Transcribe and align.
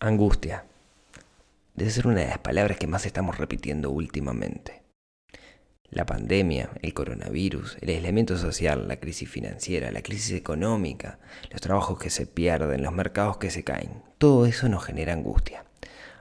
Angustia. 0.00 0.64
Debe 1.74 1.90
ser 1.90 2.06
una 2.06 2.20
de 2.20 2.28
las 2.28 2.38
palabras 2.38 2.78
que 2.78 2.86
más 2.86 3.04
estamos 3.04 3.36
repitiendo 3.36 3.90
últimamente. 3.90 4.84
La 5.90 6.06
pandemia, 6.06 6.70
el 6.82 6.94
coronavirus, 6.94 7.78
el 7.80 7.88
aislamiento 7.88 8.38
social, 8.38 8.86
la 8.86 9.00
crisis 9.00 9.28
financiera, 9.28 9.90
la 9.90 10.02
crisis 10.02 10.34
económica, 10.34 11.18
los 11.50 11.60
trabajos 11.60 11.98
que 11.98 12.10
se 12.10 12.26
pierden, 12.26 12.84
los 12.84 12.92
mercados 12.92 13.38
que 13.38 13.50
se 13.50 13.64
caen, 13.64 14.04
todo 14.18 14.46
eso 14.46 14.68
nos 14.68 14.84
genera 14.84 15.14
angustia. 15.14 15.64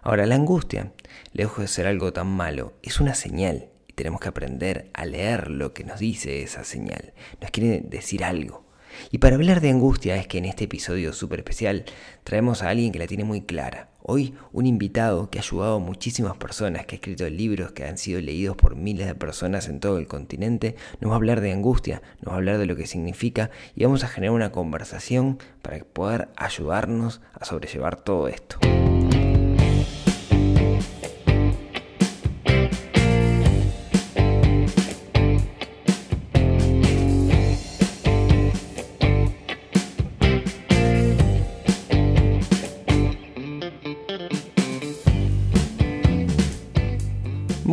Ahora, 0.01 0.25
la 0.25 0.33
angustia, 0.33 0.91
lejos 1.33 1.59
de 1.59 1.67
ser 1.67 1.85
algo 1.85 2.11
tan 2.11 2.27
malo, 2.27 2.73
es 2.81 2.99
una 2.99 3.13
señal 3.13 3.69
y 3.87 3.93
tenemos 3.93 4.19
que 4.19 4.29
aprender 4.29 4.89
a 4.95 5.05
leer 5.05 5.51
lo 5.51 5.75
que 5.75 5.83
nos 5.83 5.99
dice 5.99 6.41
esa 6.41 6.63
señal. 6.63 7.13
Nos 7.41 7.51
quiere 7.51 7.81
decir 7.81 8.23
algo. 8.23 8.66
Y 9.11 9.17
para 9.19 9.35
hablar 9.35 9.61
de 9.61 9.69
angustia 9.69 10.15
es 10.15 10.27
que 10.27 10.37
en 10.37 10.45
este 10.45 10.65
episodio 10.65 11.13
súper 11.13 11.39
especial 11.39 11.85
traemos 12.23 12.63
a 12.63 12.69
alguien 12.69 12.91
que 12.91 12.99
la 12.99 13.07
tiene 13.07 13.23
muy 13.23 13.41
clara. 13.41 13.89
Hoy 14.01 14.35
un 14.53 14.65
invitado 14.65 15.29
que 15.29 15.39
ha 15.39 15.41
ayudado 15.41 15.75
a 15.75 15.79
muchísimas 15.79 16.37
personas, 16.37 16.85
que 16.85 16.95
ha 16.95 16.97
escrito 16.97 17.29
libros 17.29 17.73
que 17.73 17.85
han 17.85 17.97
sido 17.97 18.21
leídos 18.21 18.55
por 18.55 18.75
miles 18.75 19.07
de 19.07 19.15
personas 19.15 19.67
en 19.67 19.79
todo 19.79 19.97
el 19.97 20.07
continente, 20.07 20.75
nos 21.01 21.11
va 21.11 21.15
a 21.15 21.17
hablar 21.17 21.41
de 21.41 21.51
angustia, 21.51 22.01
nos 22.21 22.31
va 22.31 22.33
a 22.33 22.37
hablar 22.37 22.57
de 22.57 22.65
lo 22.65 22.75
que 22.75 22.87
significa 22.87 23.51
y 23.75 23.83
vamos 23.83 24.03
a 24.03 24.07
generar 24.07 24.33
una 24.33 24.51
conversación 24.51 25.39
para 25.61 25.83
poder 25.83 26.29
ayudarnos 26.37 27.21
a 27.33 27.45
sobrellevar 27.45 27.97
todo 27.97 28.27
esto. 28.29 28.57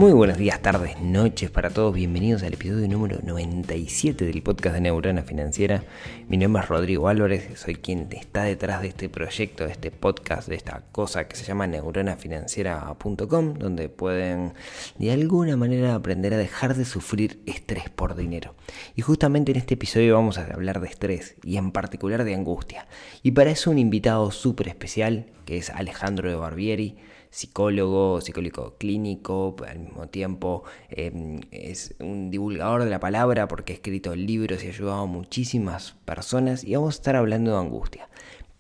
Muy 0.05 0.13
buenos 0.13 0.37
días, 0.37 0.61
tardes, 0.61 1.01
noches 1.01 1.51
para 1.51 1.71
todos. 1.71 1.95
Bienvenidos 1.95 2.43
al 2.43 2.53
episodio 2.53 2.87
número 2.89 3.21
97 3.23 4.27
del 4.27 4.43
podcast 4.43 4.75
de 4.75 4.83
Neurona 4.83 5.23
Financiera. 5.23 5.83
Mi 6.29 6.37
nombre 6.37 6.63
es 6.63 6.69
Rodrigo 6.69 7.09
Álvarez, 7.09 7.59
soy 7.59 7.77
quien 7.77 8.09
está 8.11 8.43
detrás 8.43 8.83
de 8.83 8.89
este 8.89 9.09
proyecto, 9.09 9.65
de 9.65 9.73
este 9.73 9.91
podcast, 9.91 10.47
de 10.47 10.57
esta 10.57 10.83
cosa 10.93 11.27
que 11.27 11.37
se 11.37 11.45
llama 11.45 11.67
neuronafinanciera.com, 11.69 13.55
donde 13.55 13.89
pueden 13.89 14.53
de 14.99 15.11
alguna 15.11 15.57
manera 15.57 15.95
aprender 15.95 16.35
a 16.35 16.37
dejar 16.37 16.75
de 16.75 16.85
sufrir 16.85 17.41
estrés 17.47 17.89
por 17.89 18.15
dinero. 18.15 18.55
Y 18.97 19.01
justamente 19.01 19.53
en 19.53 19.57
este 19.57 19.73
episodio 19.73 20.17
vamos 20.17 20.37
a 20.37 20.45
hablar 20.53 20.81
de 20.83 20.89
estrés 20.89 21.37
y 21.43 21.57
en 21.57 21.73
particular 21.73 22.25
de 22.25 22.35
angustia. 22.35 22.87
Y 23.23 23.31
para 23.31 23.53
eso 23.53 23.71
un 23.71 23.79
invitado 23.79 24.31
súper 24.33 24.69
especial 24.69 25.25
que 25.47 25.57
es 25.57 25.71
Alejandro 25.71 26.29
de 26.29 26.37
Barbieri 26.37 26.99
psicólogo, 27.35 28.21
psicólogo 28.21 28.77
clínico, 28.79 29.57
al 29.69 29.81
mismo 29.81 30.07
tiempo 30.07 30.63
em, 30.89 31.41
es 31.51 31.97
un 31.99 32.31
divulgador 32.31 32.85
de 32.85 32.91
la 32.91 33.01
palabra 33.01 33.49
porque 33.49 33.73
ha 33.73 33.77
escrito 33.77 34.15
libros 34.15 34.63
y 34.63 34.69
ha 34.69 34.71
ayudado 34.71 35.03
a 35.03 35.07
muchísimas 35.07 35.97
personas 36.05 36.63
y 36.63 36.77
vamos 36.77 36.95
a 36.95 36.99
estar 36.99 37.17
hablando 37.17 37.51
de 37.51 37.59
angustia. 37.59 38.09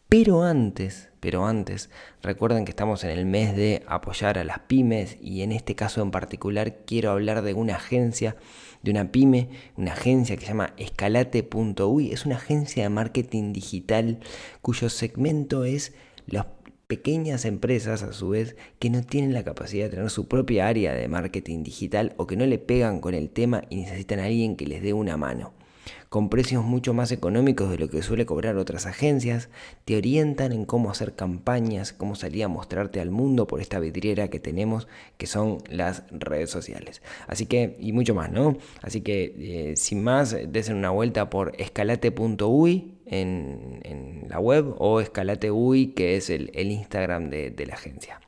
Pero 0.08 0.42
antes, 0.42 1.11
pero 1.20 1.47
antes, 1.47 1.89
recuerden 2.20 2.64
que 2.64 2.72
estamos 2.72 3.05
en 3.05 3.11
el 3.11 3.27
mes 3.27 3.55
de 3.55 3.84
apoyar 3.86 4.39
a 4.39 4.45
las 4.45 4.58
pymes 4.58 5.19
y 5.20 5.42
en 5.42 5.52
este 5.52 5.77
caso 5.77 6.02
en 6.02 6.11
particular 6.11 6.78
quiero 6.84 7.12
hablar 7.12 7.42
de 7.42 7.55
una 7.55 7.77
agencia, 7.77 8.36
de 8.83 8.91
una 8.91 9.12
pyme, 9.12 9.50
una 9.77 9.92
agencia 9.92 10.34
que 10.36 10.42
se 10.42 10.48
llama 10.48 10.75
escalate.uy, 10.78 12.12
es 12.12 12.27
una 12.27 12.36
agencia 12.36 12.83
de 12.83 12.89
marketing 12.89 13.52
digital 13.52 14.19
cuyo 14.62 14.89
segmento 14.89 15.64
es 15.64 15.95
los 16.27 16.47
pequeñas 16.95 17.45
empresas 17.45 18.05
a 18.05 18.12
su 18.12 18.28
vez 18.28 18.55
que 18.78 18.89
no 18.89 19.03
tienen 19.03 19.33
la 19.33 19.42
capacidad 19.42 19.87
de 19.87 19.97
tener 19.97 20.11
su 20.11 20.28
propia 20.28 20.69
área 20.69 20.95
de 20.95 21.09
marketing 21.09 21.64
digital 21.64 22.14
o 22.19 22.28
que 22.28 22.36
no 22.36 22.47
le 22.47 22.59
pegan 22.59 23.01
con 23.01 23.14
el 23.14 23.31
tema 23.31 23.64
y 23.69 23.78
necesitan 23.78 24.20
a 24.20 24.27
alguien 24.27 24.55
que 24.55 24.69
les 24.69 24.80
dé 24.80 24.92
una 24.92 25.17
mano. 25.17 25.52
Con 26.08 26.29
precios 26.29 26.63
mucho 26.63 26.95
más 26.95 27.11
económicos 27.11 27.69
de 27.69 27.79
lo 27.79 27.91
que 27.91 28.01
suele 28.01 28.27
cobrar 28.27 28.57
otras 28.58 28.86
agencias, 28.86 29.48
te 29.85 29.96
orientan 29.96 30.52
en 30.52 30.67
cómo 30.67 30.89
hacer 30.89 31.17
campañas, 31.17 31.92
cómo 31.92 32.14
salir 32.14 32.45
a 32.45 32.48
mostrarte 32.48 33.01
al 33.01 33.11
mundo 33.11 33.48
por 33.48 33.61
esta 33.61 33.80
vidriera 33.80 34.29
que 34.29 34.39
tenemos, 34.39 34.86
que 35.19 35.27
son 35.27 35.58
las 35.69 36.05
redes 36.13 36.48
sociales. 36.48 37.02
Así 37.27 37.46
que, 37.46 37.77
y 37.80 37.90
mucho 37.90 38.14
más, 38.14 38.30
¿no? 38.30 38.57
Así 38.83 39.01
que, 39.01 39.35
eh, 39.73 39.77
sin 39.77 40.05
más, 40.05 40.36
desen 40.46 40.77
una 40.77 40.90
vuelta 40.90 41.29
por 41.29 41.55
escalate.uy 41.58 42.94
en, 43.07 44.27
la 44.29 44.41
web 44.41 44.75
o 44.79 45.01
Escalate 45.01 45.51
UI, 45.51 45.89
que 45.89 46.17
es 46.17 46.31
el, 46.31 46.51
Instagram 46.55 47.31
de, 47.31 47.65
la 47.67 47.75
agencia. 47.75 48.20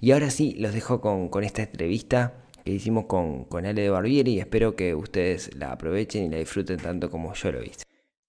Y 0.00 0.12
ahora 0.12 0.30
sí, 0.30 0.54
los 0.58 0.74
dejo 0.74 1.00
con, 1.00 1.44
esta 1.44 1.62
entrevista 1.62 2.34
que 2.64 2.72
hicimos 2.72 3.06
con, 3.06 3.44
con 3.44 3.66
Ale 3.66 3.82
de 3.82 3.90
Barbieri 3.90 4.34
y 4.34 4.40
espero 4.40 4.74
que 4.74 4.94
ustedes 4.94 5.54
la 5.54 5.72
aprovechen 5.72 6.24
y 6.24 6.28
la 6.30 6.38
disfruten 6.38 6.78
tanto 6.78 7.10
como 7.10 7.34
yo 7.34 7.52
lo 7.52 7.62
hice. 7.62 7.84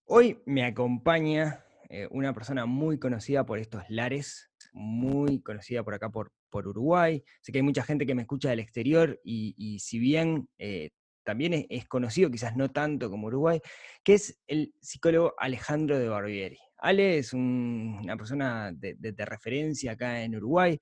Hoy 0.06 0.40
me 0.46 0.64
acompaña 0.64 1.66
eh, 1.90 2.08
una 2.12 2.34
persona 2.34 2.66
muy 2.66 2.98
conocida 3.00 3.46
por 3.46 3.60
estos 3.60 3.84
lares, 3.90 4.52
muy 4.74 5.40
conocida 5.40 5.84
por 5.84 5.94
acá 5.94 6.10
por, 6.10 6.32
por 6.50 6.68
Uruguay. 6.68 7.24
Sé 7.42 7.52
que 7.52 7.60
hay 7.60 7.64
mucha 7.64 7.84
gente 7.84 8.06
que 8.06 8.16
me 8.16 8.24
escucha 8.24 8.50
del 8.50 8.60
exterior 8.60 9.20
y, 9.24 9.80
si 9.80 10.00
bien 10.00 10.48
eh, 10.58 10.90
también 11.26 11.66
es, 11.70 11.86
conocido, 11.88 12.32
quizás 12.32 12.56
no 12.56 12.70
tanto 12.70 13.10
como 13.10 13.28
Uruguay, 13.28 13.60
que 14.04 14.14
es 14.14 14.40
el 14.48 14.74
psicólogo 14.80 15.34
Alejandro 15.38 16.00
de 16.00 16.08
Barbieri. 16.08 16.60
Ale 16.78 17.18
es 17.18 17.34
una 17.34 18.16
persona 18.16 18.72
de, 18.72 19.14
referencia 19.26 19.94
acá 19.94 20.24
en 20.24 20.36
Uruguay, 20.36 20.80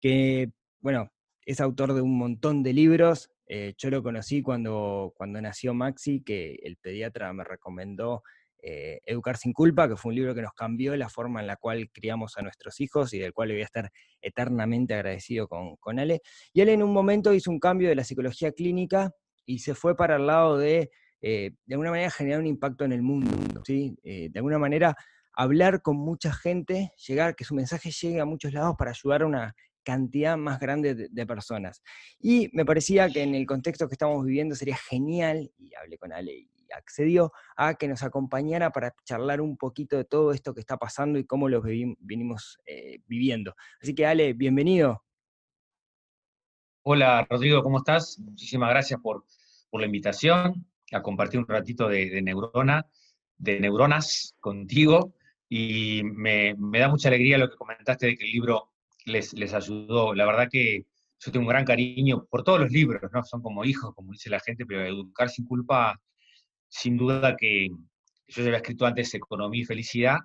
que, 0.00 0.50
bueno, 0.80 1.10
es 1.44 1.60
autor 1.60 1.94
de 1.94 2.02
un 2.02 2.16
montón 2.18 2.62
de 2.62 2.72
libros. 2.72 3.30
Eh, 3.48 3.74
yo 3.78 3.90
lo 3.90 4.02
conocí 4.02 4.42
cuando, 4.42 5.12
cuando 5.16 5.40
nació 5.40 5.72
Maxi, 5.72 6.22
que 6.22 6.58
el 6.62 6.76
pediatra 6.76 7.32
me 7.32 7.44
recomendó 7.44 8.22
eh, 8.68 9.00
Educar 9.04 9.36
sin 9.36 9.52
culpa, 9.52 9.88
que 9.88 9.96
fue 9.96 10.10
un 10.10 10.16
libro 10.16 10.34
que 10.34 10.42
nos 10.42 10.52
cambió 10.52 10.96
la 10.96 11.08
forma 11.08 11.40
en 11.40 11.46
la 11.46 11.56
cual 11.56 11.88
criamos 11.92 12.36
a 12.36 12.42
nuestros 12.42 12.80
hijos 12.80 13.14
y 13.14 13.18
del 13.20 13.32
cual 13.32 13.50
voy 13.50 13.60
a 13.60 13.64
estar 13.64 13.90
eternamente 14.20 14.94
agradecido 14.94 15.46
con, 15.46 15.76
con 15.76 16.00
Ale. 16.00 16.20
Y 16.52 16.62
él 16.62 16.70
en 16.70 16.82
un 16.82 16.92
momento 16.92 17.32
hizo 17.32 17.50
un 17.50 17.60
cambio 17.60 17.88
de 17.88 17.94
la 17.94 18.02
psicología 18.02 18.50
clínica 18.50 19.12
y 19.46 19.60
se 19.60 19.74
fue 19.74 19.96
para 19.96 20.16
el 20.16 20.26
lado 20.26 20.58
de, 20.58 20.90
eh, 21.22 21.52
de 21.64 21.74
alguna 21.74 21.90
manera, 21.90 22.10
generar 22.10 22.40
un 22.40 22.46
impacto 22.46 22.84
en 22.84 22.92
el 22.92 23.02
mundo, 23.02 23.62
¿sí? 23.64 23.96
Eh, 24.02 24.28
de 24.30 24.38
alguna 24.38 24.58
manera, 24.58 24.96
hablar 25.32 25.80
con 25.82 25.96
mucha 25.96 26.32
gente, 26.32 26.92
llegar, 27.06 27.36
que 27.36 27.44
su 27.44 27.54
mensaje 27.54 27.90
llegue 27.90 28.20
a 28.20 28.24
muchos 28.24 28.52
lados 28.52 28.74
para 28.76 28.90
ayudar 28.90 29.22
a 29.22 29.26
una 29.26 29.56
cantidad 29.84 30.36
más 30.36 30.58
grande 30.58 30.94
de, 30.94 31.26
personas. 31.26 31.80
Y 32.18 32.50
me 32.52 32.64
parecía 32.64 33.08
que 33.08 33.22
en 33.22 33.36
el 33.36 33.46
contexto 33.46 33.86
que 33.86 33.94
estamos 33.94 34.24
viviendo 34.24 34.56
sería 34.56 34.76
genial, 34.76 35.52
y 35.56 35.72
hablé 35.74 35.96
con 35.96 36.12
Ale 36.12 36.32
y 36.32 36.50
accedió, 36.76 37.32
a 37.56 37.74
que 37.74 37.86
nos 37.86 38.02
acompañara 38.02 38.70
para 38.70 38.92
charlar 39.04 39.40
un 39.40 39.56
poquito 39.56 39.96
de 39.96 40.04
todo 40.04 40.32
esto 40.32 40.54
que 40.54 40.60
está 40.60 40.76
pasando 40.76 41.20
y 41.20 41.24
cómo 41.24 41.48
lo 41.48 41.62
venimos 41.62 42.58
eh, 42.66 42.98
viviendo. 43.06 43.54
Así 43.80 43.94
que 43.94 44.04
Ale, 44.06 44.32
bienvenido. 44.32 45.04
Hola 46.82 47.26
Rodrigo, 47.28 47.62
¿cómo 47.62 47.78
estás? 47.78 48.18
Muchísimas 48.18 48.70
gracias 48.70 49.00
por, 49.00 49.24
por 49.76 49.82
la 49.82 49.86
invitación 49.88 50.66
a 50.90 51.02
compartir 51.02 51.38
un 51.38 51.46
ratito 51.46 51.86
de, 51.86 52.22
neurona, 52.22 52.86
de 53.36 53.60
neuronas 53.60 54.34
contigo. 54.40 55.12
Y 55.50 56.02
me, 56.02 56.54
me, 56.54 56.78
da 56.78 56.88
mucha 56.88 57.08
alegría 57.08 57.36
lo 57.36 57.50
que 57.50 57.56
comentaste 57.56 58.06
de 58.06 58.16
que 58.16 58.24
el 58.24 58.32
libro 58.32 58.72
les, 59.04 59.34
les 59.34 59.52
ayudó. 59.52 60.14
La 60.14 60.24
verdad 60.24 60.48
que 60.50 60.86
yo 61.20 61.30
tengo 61.30 61.44
un 61.44 61.50
gran 61.50 61.66
cariño 61.66 62.24
por 62.30 62.42
todos 62.42 62.58
los 62.58 62.72
libros, 62.72 63.02
¿no? 63.12 63.22
Son 63.22 63.42
como 63.42 63.66
hijos, 63.66 63.94
como 63.94 64.12
dice 64.12 64.30
la 64.30 64.40
gente, 64.40 64.64
pero 64.64 64.82
Educar 64.82 65.28
sin 65.28 65.44
culpa, 65.44 66.00
sin 66.68 66.96
duda 66.96 67.36
que 67.36 67.68
yo 67.68 68.42
ya 68.42 68.44
había 68.44 68.56
escrito 68.56 68.86
antes 68.86 69.12
Economía 69.12 69.60
y 69.60 69.66
Felicidad, 69.66 70.16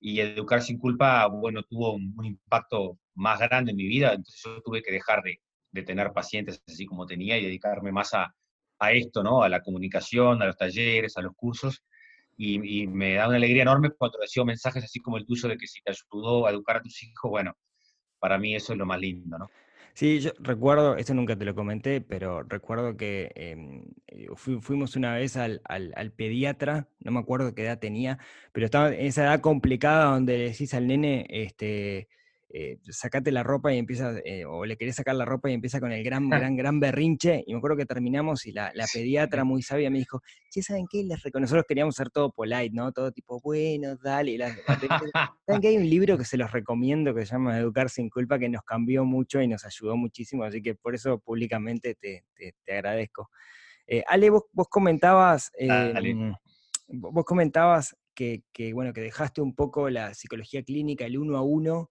y 0.00 0.20
Educar 0.20 0.62
sin 0.62 0.78
culpa, 0.78 1.26
bueno, 1.26 1.62
tuvo 1.62 1.92
un, 1.92 2.14
un 2.16 2.24
impacto 2.24 2.98
más 3.16 3.38
grande 3.38 3.72
en 3.72 3.76
mi 3.76 3.86
vida, 3.86 4.14
entonces 4.14 4.40
yo 4.42 4.62
tuve 4.62 4.82
que 4.82 4.92
dejar 4.92 5.22
de, 5.22 5.40
de 5.72 5.82
tener 5.82 6.12
pacientes 6.12 6.62
así 6.66 6.86
como 6.86 7.04
tenía 7.04 7.38
y 7.38 7.44
dedicarme 7.44 7.92
más 7.92 8.14
a, 8.14 8.34
a 8.82 8.92
esto, 8.92 9.22
¿no? 9.22 9.42
A 9.42 9.48
la 9.48 9.62
comunicación, 9.62 10.42
a 10.42 10.46
los 10.46 10.56
talleres, 10.56 11.16
a 11.16 11.22
los 11.22 11.34
cursos. 11.34 11.84
Y, 12.36 12.86
me 12.88 13.14
da 13.14 13.28
una 13.28 13.36
alegría 13.36 13.62
enorme 13.62 13.90
cuando 13.90 14.18
recibo 14.18 14.44
mensajes 14.44 14.82
así 14.82 14.98
como 14.98 15.16
el 15.16 15.26
tuyo 15.26 15.48
de 15.48 15.56
que 15.56 15.66
si 15.66 15.80
te 15.82 15.92
ayudó 15.92 16.46
a 16.46 16.50
educar 16.50 16.76
a 16.78 16.82
tus 16.82 17.02
hijos, 17.04 17.30
bueno, 17.30 17.56
para 18.18 18.36
mí 18.38 18.56
eso 18.56 18.72
es 18.72 18.78
lo 18.78 18.86
más 18.86 18.98
lindo, 18.98 19.38
¿no? 19.38 19.48
Sí, 19.94 20.20
yo 20.20 20.30
recuerdo, 20.38 20.96
esto 20.96 21.12
nunca 21.12 21.36
te 21.36 21.44
lo 21.44 21.54
comenté, 21.54 22.00
pero 22.00 22.42
recuerdo 22.42 22.96
que 22.96 23.30
em, 23.34 23.84
eh, 24.06 24.28
fuimos 24.34 24.96
una 24.96 25.14
vez 25.14 25.36
al, 25.36 25.60
al, 25.64 25.92
al, 25.96 26.12
pediatra, 26.12 26.88
no 27.00 27.12
me 27.12 27.20
acuerdo 27.20 27.54
qué 27.54 27.64
edad 27.64 27.78
tenía, 27.78 28.18
pero 28.52 28.64
estaba 28.64 28.88
en 28.88 29.06
esa 29.06 29.24
edad 29.24 29.40
complicada 29.40 30.06
donde 30.06 30.38
le 30.38 30.44
decís 30.44 30.72
al 30.72 30.86
nene, 30.86 31.26
este, 31.28 32.08
eh, 32.54 32.78
sacate 32.90 33.32
la 33.32 33.42
ropa 33.42 33.72
y 33.72 33.78
empieza, 33.78 34.14
eh, 34.24 34.44
o 34.44 34.66
le 34.66 34.76
querés 34.76 34.96
sacar 34.96 35.14
la 35.14 35.24
ropa 35.24 35.50
y 35.50 35.54
empieza 35.54 35.80
con 35.80 35.90
el 35.90 36.04
gran, 36.04 36.28
gran, 36.28 36.54
gran 36.54 36.80
berrinche. 36.80 37.42
Y 37.46 37.52
me 37.52 37.58
acuerdo 37.58 37.78
que 37.78 37.86
terminamos 37.86 38.44
y 38.44 38.52
la, 38.52 38.72
pediatra 38.92 39.44
muy 39.44 39.62
sabia 39.62 39.90
me 39.90 39.98
dijo, 39.98 40.20
che, 40.50 40.62
¿saben 40.62 40.86
qué? 40.90 41.02
Les 41.02 41.22
Nosotros 41.34 41.64
queríamos 41.66 41.94
ser 41.94 42.10
todo 42.10 42.30
polite, 42.30 42.70
¿no? 42.74 42.92
Todo 42.92 43.10
tipo, 43.10 43.40
bueno, 43.40 43.96
dale. 43.96 44.36
¿Saben 45.46 45.62
que 45.62 45.68
hay 45.68 45.78
un 45.78 45.88
libro 45.88 46.18
que 46.18 46.26
se 46.26 46.36
los 46.36 46.52
recomiendo 46.52 47.14
que 47.14 47.24
se 47.24 47.32
llama 47.32 47.58
Educar 47.58 47.88
sin 47.88 48.10
culpa 48.10 48.38
que 48.38 48.50
nos 48.50 48.62
cambió 48.64 49.04
mucho 49.06 49.40
y 49.40 49.48
nos 49.48 49.64
ayudó 49.64 49.96
muchísimo? 49.96 50.44
Así 50.44 50.60
que 50.60 50.74
por 50.74 50.94
eso 50.94 51.20
públicamente 51.20 51.94
te, 51.94 52.24
agradezco. 52.70 53.30
Eh, 53.86 54.04
Ale, 54.06 54.28
vos, 54.28 54.44
comentabas... 54.68 55.50
Em, 55.58 56.34
vos 56.88 57.24
comentabas 57.24 57.96
que, 58.14 58.42
bueno, 58.74 58.92
que 58.92 59.00
dejaste 59.00 59.40
un 59.40 59.54
poco 59.54 59.88
la 59.88 60.14
psicología 60.14 60.62
clínica, 60.62 61.06
el 61.06 61.18
uno 61.18 61.36
a 61.36 61.42
uno, 61.42 61.90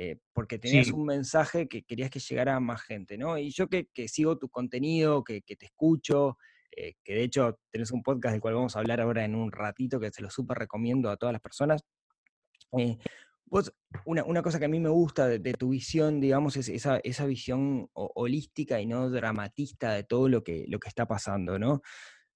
eh, 0.00 0.16
porque 0.32 0.60
tenías 0.60 0.92
un 0.92 1.06
mensaje 1.06 1.66
que 1.66 1.82
querías 1.82 2.08
que 2.08 2.20
llegara 2.20 2.54
a 2.54 2.60
más 2.60 2.82
gente, 2.82 3.18
¿no? 3.18 3.36
Y 3.36 3.50
yo 3.50 3.66
que, 3.66 3.88
sigo 4.06 4.38
tu 4.38 4.48
contenido, 4.48 5.24
que, 5.24 5.40
te 5.40 5.66
escucho, 5.66 6.38
eh, 6.70 6.94
que 7.02 7.14
de 7.14 7.24
hecho 7.24 7.58
tenés 7.72 7.90
un 7.90 8.04
podcast 8.04 8.34
del 8.34 8.40
cual 8.40 8.54
vamos 8.54 8.76
a 8.76 8.78
hablar 8.78 9.00
ahora 9.00 9.24
en 9.24 9.34
un 9.34 9.50
ratito, 9.50 9.98
que 9.98 10.12
se 10.12 10.22
lo 10.22 10.30
súper 10.30 10.56
recomiendo 10.56 11.10
a 11.10 11.16
todas 11.16 11.32
las 11.32 11.42
personas. 11.42 11.82
Eh, 12.78 12.96
vos, 13.46 13.74
una, 14.04 14.40
cosa 14.40 14.60
que 14.60 14.66
a 14.66 14.68
mí 14.68 14.78
me 14.78 14.88
gusta 14.88 15.26
de, 15.26 15.52
tu 15.54 15.70
visión, 15.70 16.20
digamos, 16.20 16.56
es 16.56 16.68
esa, 16.68 17.00
esa 17.02 17.26
visión 17.26 17.90
holística 17.92 18.80
y 18.80 18.86
no 18.86 19.10
dramatista 19.10 19.94
de 19.94 20.04
todo 20.04 20.28
lo 20.28 20.44
que, 20.44 20.64
lo 20.68 20.78
que 20.78 20.90
está 20.90 21.06
pasando, 21.08 21.58
¿no? 21.58 21.82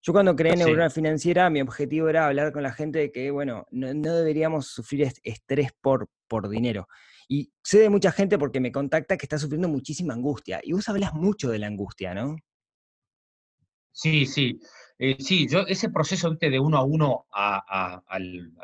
Yo 0.01 0.13
cuando 0.13 0.35
creé 0.35 0.57
Neurona 0.57 0.91
Financiera, 0.91 1.49
mi 1.49 1.61
objetivo 1.61 2.09
era 2.09 2.27
hablar 2.27 2.51
con 2.51 2.65
la 2.65 2.73
gente 2.73 2.99
de 2.99 3.13
que, 3.13 3.31
bueno, 3.31 3.69
no, 3.71 3.95
no 3.95 4.17
deberíamos 4.17 4.67
sufrir 4.67 5.13
estrés 5.23 5.71
por, 5.81 6.09
por 6.27 6.49
dinero. 6.49 6.89
Y 7.29 7.53
sé 7.63 7.79
de 7.79 7.91
mucha 7.91 8.13
gente 8.13 8.39
porque 8.39 8.61
me 8.61 8.73
contacta 8.73 9.17
que 9.17 9.27
está 9.27 9.39
sufriendo 9.39 9.69
muchísima 9.69 10.15
angustia. 10.15 10.61
Y 10.63 10.73
vos 10.73 10.89
hablas 10.89 11.15
mucho 11.15 11.51
de 11.51 11.59
la 11.59 11.67
angustia, 11.67 12.15
¿no? 12.15 12.37
Sí, 13.93 14.27
sí. 14.27 14.59
Eh, 14.99 15.17
sí, 15.19 15.49
yo 15.49 15.67
ese 15.67 15.91
proceso 15.91 16.31
de 16.31 16.61
uno 16.61 16.79
a 16.79 16.85
uno 16.85 17.27
a, 17.33 18.03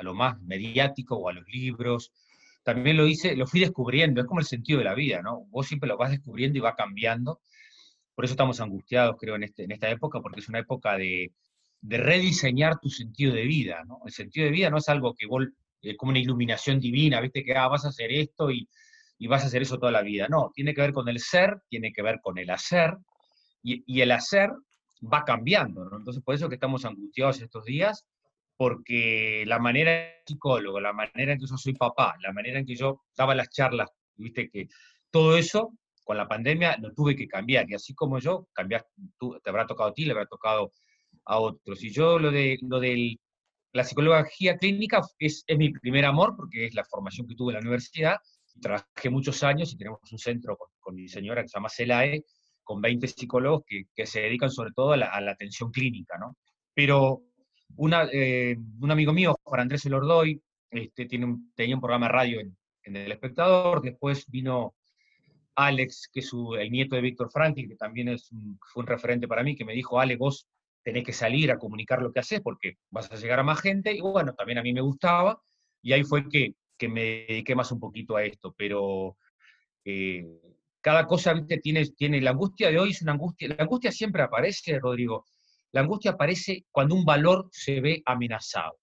lo 0.02 0.14
más 0.14 0.40
mediático 0.43 1.16
o 1.16 1.28
a 1.28 1.32
los 1.32 1.46
libros, 1.49 2.12
también 2.62 2.96
lo 2.96 3.06
hice, 3.06 3.34
lo 3.34 3.46
fui 3.46 3.60
descubriendo, 3.60 4.20
es 4.20 4.26
como 4.26 4.40
el 4.40 4.46
sentido 4.46 4.78
de 4.78 4.84
la 4.84 4.94
vida, 4.94 5.22
¿no? 5.22 5.46
Vos 5.50 5.66
siempre 5.66 5.88
lo 5.88 5.96
vas 5.96 6.11
descubriendo 6.11 6.58
y 6.58 6.61
va 6.61 6.76
cambiando. 6.76 7.40
Por 8.14 8.25
eso 8.25 8.34
estamos 8.34 8.61
angustiados, 8.61 9.16
creo, 9.19 9.37
en, 9.37 9.44
este, 9.44 9.64
en 9.64 9.72
esta 9.72 9.90
época, 9.90 10.20
porque 10.20 10.40
es 10.40 10.49
una 10.49 10.61
época 10.61 10.96
de, 10.96 11.32
de 11.81 11.99
rediseñar 11.99 12.78
tu 12.81 12.90
sentido 12.90 13.34
de 13.34 13.44
vida, 13.44 13.84
¿no? 13.84 14.00
El 14.04 14.12
sentido 14.12 14.46
de 14.46 14.52
vida 14.52 14.70
no 14.70 14.78
es 14.78 14.88
algo 14.88 15.14
que 15.14 15.26
vos 15.26 15.44
es 15.82 15.96
como 15.96 16.10
una 16.10 16.19
iluminación 16.19 16.80
divina, 16.80 17.20
¿viste? 17.20 17.44
Que 17.44 17.54
ah, 17.56 17.69
vas 17.69 17.84
a 17.84 17.88
hacer 17.88 18.12
esto 18.12 18.50
y, 18.50 18.69
vas 19.28 19.44
a 19.44 19.46
hacer 19.46 19.62
eso 19.62 19.78
toda 19.78 19.92
la 19.92 20.02
vida. 20.02 20.28
No, 20.28 20.50
tiene 20.54 20.75
que 20.75 20.80
ver 20.80 20.92
con 20.92 21.08
el 21.08 21.20
ser, 21.20 21.60
tiene 21.69 21.92
que 21.92 22.02
ver 22.02 22.20
con 22.22 22.38
el 22.38 22.50
hacer, 22.50 22.96
y, 23.62 24.00
el 24.00 24.12
hacer 24.12 24.50
va 25.02 25.25
cambiando, 25.25 25.84
¿no? 25.84 25.98
Entonces, 25.98 26.22
por 26.22 26.34
eso 26.34 26.48
que 26.48 26.54
estamos 26.54 26.84
angustiados 26.84 27.40
estos 27.40 27.64
días, 27.64 28.06
porque 28.56 29.44
la 29.46 29.58
manera 29.58 29.92
de 29.92 30.14
psicólogo, 30.26 30.80
la 30.80 30.92
manera 30.92 31.32
en 31.32 31.38
que 31.38 31.46
yo 31.46 31.56
soy 31.56 31.75
papá, 31.75 32.16
la 32.20 32.32
manera 32.32 32.58
en 32.58 32.66
que 32.66 32.75
yo 32.75 33.02
daba 33.16 33.34
las 33.34 33.50
charlas, 33.50 33.90
viste 34.16 34.48
que 34.50 34.69
todo 35.10 35.36
eso 35.36 35.72
con 36.04 36.16
la 36.16 36.26
pandemia 36.26 36.76
lo 36.80 36.92
tuve 36.92 37.14
que 37.14 37.28
cambiar, 37.28 37.70
y 37.70 37.75
así 37.75 37.94
como 37.94 38.19
yo, 38.19 38.48
cambiaste, 38.52 38.88
te 39.42 39.50
habrá 39.50 39.66
tocado 39.66 39.90
a 39.90 39.94
ti, 39.94 40.04
le 40.04 40.12
habrá 40.12 40.26
tocado 40.26 40.72
a 41.26 41.38
otros. 41.38 41.84
Y 41.84 41.90
yo 41.90 42.19
lo, 42.19 42.30
de, 42.30 42.58
lo 42.62 42.80
del 42.80 43.20
la 43.73 43.85
psicología 43.85 44.56
clínica 44.56 45.03
es, 45.19 45.44
mi 45.56 45.70
primer 45.70 46.05
amor 46.05 46.35
porque 46.37 46.67
es 46.67 46.75
la 46.75 46.85
formación 46.85 47.26
que 47.26 47.35
tuve 47.35 47.53
en 47.53 47.55
la 47.55 47.61
universidad. 47.61 48.17
Trabajé 48.61 49.11
muchos 49.11 49.43
años 49.43 49.73
y 49.73 49.76
tenemos 49.76 50.00
un 50.11 50.19
centro 50.19 50.59
con, 50.81 50.94
mi 50.94 51.09
señora 51.09 51.43
que 51.43 51.49
se 51.49 51.59
llama 51.59 51.69
CELAE, 51.69 52.25
con 52.65 52.81
20 52.81 53.06
psicólogos 53.06 53.65
que, 53.67 54.06
se 54.06 54.20
dedican 54.23 54.50
sobre 54.50 54.73
todo 54.73 54.93
a 54.93 54.97
la, 54.97 55.31
atención 55.31 55.70
clínica, 55.70 56.17
¿no? 56.19 56.37
Pero 56.75 57.23
una, 57.76 58.09
eh, 58.11 58.56
un 58.81 58.91
amigo 58.91 59.12
mío, 59.12 59.37
Juan 59.43 59.61
Andrés 59.61 59.85
Elordoy, 59.85 60.43
este, 60.71 61.06
tiene 61.06 61.26
un, 61.26 61.53
tenía 61.55 61.75
un 61.75 61.81
programa 61.81 62.06
de 62.06 62.12
radio 62.12 62.41
en, 62.41 62.56
El 62.97 63.12
Espectador, 63.12 63.82
después 63.82 64.25
vino 64.29 64.75
Alex, 65.55 66.09
que 66.11 66.21
es 66.21 66.31
el 66.59 66.71
nieto 66.71 66.97
de 66.97 67.03
Víctor 67.03 67.31
Franklin, 67.31 67.69
que 67.69 67.76
también 67.76 68.09
es 68.09 68.31
fue 68.73 68.82
un 68.82 68.87
referente 68.87 69.29
para 69.29 69.43
mí, 69.43 69.55
que 69.55 69.67
me 69.67 69.75
dijo, 69.75 70.00
Ale, 70.00 70.17
vos 70.17 70.49
tenés 70.82 71.04
que 71.04 71.12
salir 71.12 71.50
a 71.50 71.58
comunicar 71.58 72.00
lo 72.02 72.12
que 72.12 72.20
haces 72.20 72.40
porque 72.40 72.78
vas 72.90 73.10
a 73.10 73.16
llegar 73.16 73.40
a 73.40 73.44
más 73.44 73.60
gente, 73.60 73.92
y 73.92 74.00
bueno, 74.00 74.34
también 74.34 74.58
a 74.58 74.62
mí 74.62 74.72
me 74.72 74.80
gustaba, 74.80 75.40
y 75.82 75.92
ahí 75.92 76.04
fue 76.04 76.28
que, 76.28 76.54
que 76.76 76.88
me 76.88 77.26
dediqué 77.28 77.54
más 77.54 77.70
un 77.72 77.80
poquito 77.80 78.16
a 78.16 78.25
esto, 78.25 78.54
pero 78.56 79.16
eh, 79.84 80.25
cada 80.80 81.06
cosa 81.06 81.34
Tiene, 81.62 81.86
tiene, 81.96 82.20
la 82.20 82.30
angustia 82.30 82.70
de 82.70 82.78
hoy 82.78 82.90
es 82.90 83.02
una 83.02 83.12
angustia, 83.12 83.48
la 83.48 83.64
angustia 83.64 83.92
siempre 83.92 84.22
aparece, 84.22 84.78
Rodrigo, 84.78 85.26
la 85.72 85.80
angustia 85.82 86.12
aparece 86.12 86.64
cuando 86.70 86.94
un 86.94 87.04
valor 87.04 87.48
se 87.52 87.80
ve 87.80 88.02
amenazado. 88.06 88.78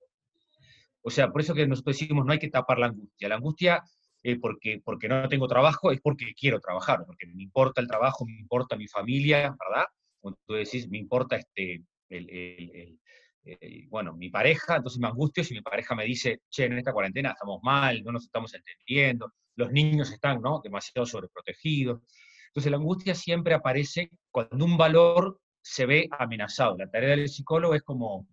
O 1.02 1.10
sea, 1.10 1.32
por 1.32 1.42
eso 1.42 1.54
que 1.54 1.68
nosotros 1.68 1.98
decimos 1.98 2.26
no 2.26 2.32
hay 2.32 2.40
que 2.40 2.50
tapar 2.50 2.80
la 2.80 2.88
angustia. 2.88 3.30
La 3.30 3.36
angustia, 3.36 3.84
eh, 4.24 4.38
porque, 4.40 4.82
porque 4.84 5.08
no 5.08 5.28
tengo 5.30 5.48
trabajo, 5.48 5.92
es 5.92 6.02
porque 6.02 6.34
quiero 6.34 6.60
trabajar, 6.60 7.04
porque 7.06 7.28
me 7.28 7.44
importa 7.44 7.82
el 7.82 7.88
trabajo, 7.88 8.26
me 8.26 8.38
importa 8.40 8.76
mi 8.76 8.88
familia, 8.88 9.56
¿verdad? 9.60 9.86
Cuando 10.26 10.40
tú 10.48 10.56
decís, 10.56 10.90
me 10.90 10.98
importa 10.98 11.36
este, 11.36 11.84
el, 12.10 13.00
bueno, 13.90 14.16
mi 14.16 14.32
pareja, 14.32 14.78
entonces 14.78 15.00
me 15.00 15.08
angustio 15.08 15.44
si 15.44 15.54
mi 15.54 15.62
pareja 15.62 15.94
me 15.94 16.04
dice, 16.04 16.40
che, 16.50 16.66
en 16.66 16.80
esta 16.80 16.94
cuarentena 16.94 17.30
estamos 17.30 17.60
mal, 17.62 18.02
no 18.04 18.12
nos 18.12 18.24
estamos 18.24 18.52
entendiendo, 18.56 19.32
los 19.56 19.72
niños 19.72 20.12
están 20.12 20.42
¿no? 20.42 20.62
demasiado 20.64 21.06
sobreprotegidos. 21.06 22.02
Entonces 22.48 22.72
la 22.72 22.78
angustia 22.78 23.14
siempre 23.14 23.54
aparece 23.54 24.10
cuando 24.32 24.66
un 24.66 24.78
valor 24.78 25.40
se 25.62 25.86
ve 25.86 26.08
amenazado. 26.10 26.76
La 26.76 26.90
tarea 26.90 27.10
del 27.10 27.30
psicólogo 27.30 27.76
es 27.76 27.84
como 27.84 28.28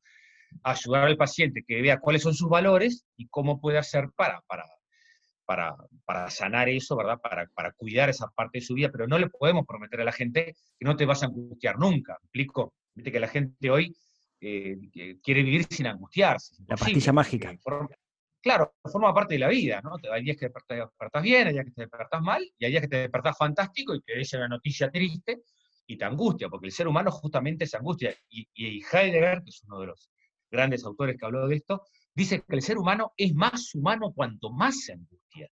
ayudar 0.63 1.09
al 1.09 1.19
paciente 1.19 1.63
que 1.63 1.83
vea 1.83 2.01
cuáles 2.01 2.23
son 2.23 2.33
sus 2.33 2.49
valores 2.49 3.05
y 3.19 3.29
cómo 3.29 3.61
puede 3.61 3.77
hacer 3.77 4.09
para, 4.17 4.41
para, 4.47 4.65
para, 5.53 5.77
para 6.07 6.31
sanar 6.31 6.71
eso, 6.71 6.97
¿verdad? 6.97 7.21
Para, 7.21 7.47
para, 7.49 7.73
cuidar 7.73 8.09
esa 8.09 8.27
parte 8.29 8.59
de 8.59 8.65
su 8.65 8.73
vida, 8.73 8.89
pero 8.91 9.07
no 9.07 9.19
le 9.19 9.29
podemos 9.29 9.67
prometer 9.67 10.01
a 10.01 10.05
la 10.05 10.13
gente 10.13 10.57
que 10.79 10.85
no 10.87 10.97
te 10.97 11.05
vas 11.05 11.23
a 11.23 11.27
angustiar 11.27 11.79
nunca, 11.79 12.17
¿me 12.23 12.25
explico? 12.25 12.73
Viste 12.95 13.13
que 13.13 13.21
la 13.21 13.29
gente 13.29 13.71
hoy 13.71 13.95
eh, 14.41 14.79
quiere 15.23 15.43
vivir 15.43 15.67
sin 15.69 15.89
angustiarse. 15.89 16.55
La 16.67 16.77
pastilla 16.77 17.13
mágica. 17.13 17.55
claro, 18.41 18.73
forma 18.91 19.13
parte 19.13 19.35
de 19.35 19.41
la 19.41 19.49
vida, 19.49 19.83
¿no? 19.83 19.97
Hay 20.11 20.23
días 20.23 20.39
que 20.39 20.49
te 20.49 20.75
despertás 20.77 21.23
bien, 21.23 21.49
hay 21.49 21.53
días 21.53 21.67
que 21.67 21.73
te 21.73 21.83
despertás 21.83 22.23
mal, 22.23 22.43
y 22.59 22.65
hay 22.65 22.71
días 22.71 22.83
que 22.85 22.89
te 22.89 22.97
despertás 22.97 23.37
fantástico 23.37 23.95
y 23.95 24.01
te 24.01 24.17
dice 24.17 24.39
una 24.39 24.49
noticia 24.49 24.91
triste 24.91 25.43
y 25.87 25.99
te 25.99 26.07
angustia, 26.07 26.49
porque 26.49 26.69
el 26.69 26.73
ser 26.73 26.89
humano 26.89 27.11
justamente 27.11 27.67
se 27.67 27.77
angustia. 27.77 28.15
Y, 28.31 28.49
y 28.55 28.83
Heidegger, 28.91 29.43
que 29.43 29.51
es 29.51 29.63
uno 29.65 29.81
de 29.81 29.89
los 29.89 30.11
grandes 30.51 30.83
autores 30.87 31.15
que 31.19 31.27
habló 31.27 31.47
de 31.47 31.57
esto, 31.57 31.83
dice 32.15 32.43
que 32.47 32.57
el 32.57 32.63
ser 32.63 32.79
humano 32.79 33.13
es 33.17 33.35
más 33.35 33.75
humano 33.75 34.13
cuanto 34.13 34.51
más 34.51 34.85
se 34.85 34.93
angustia. 34.93 35.51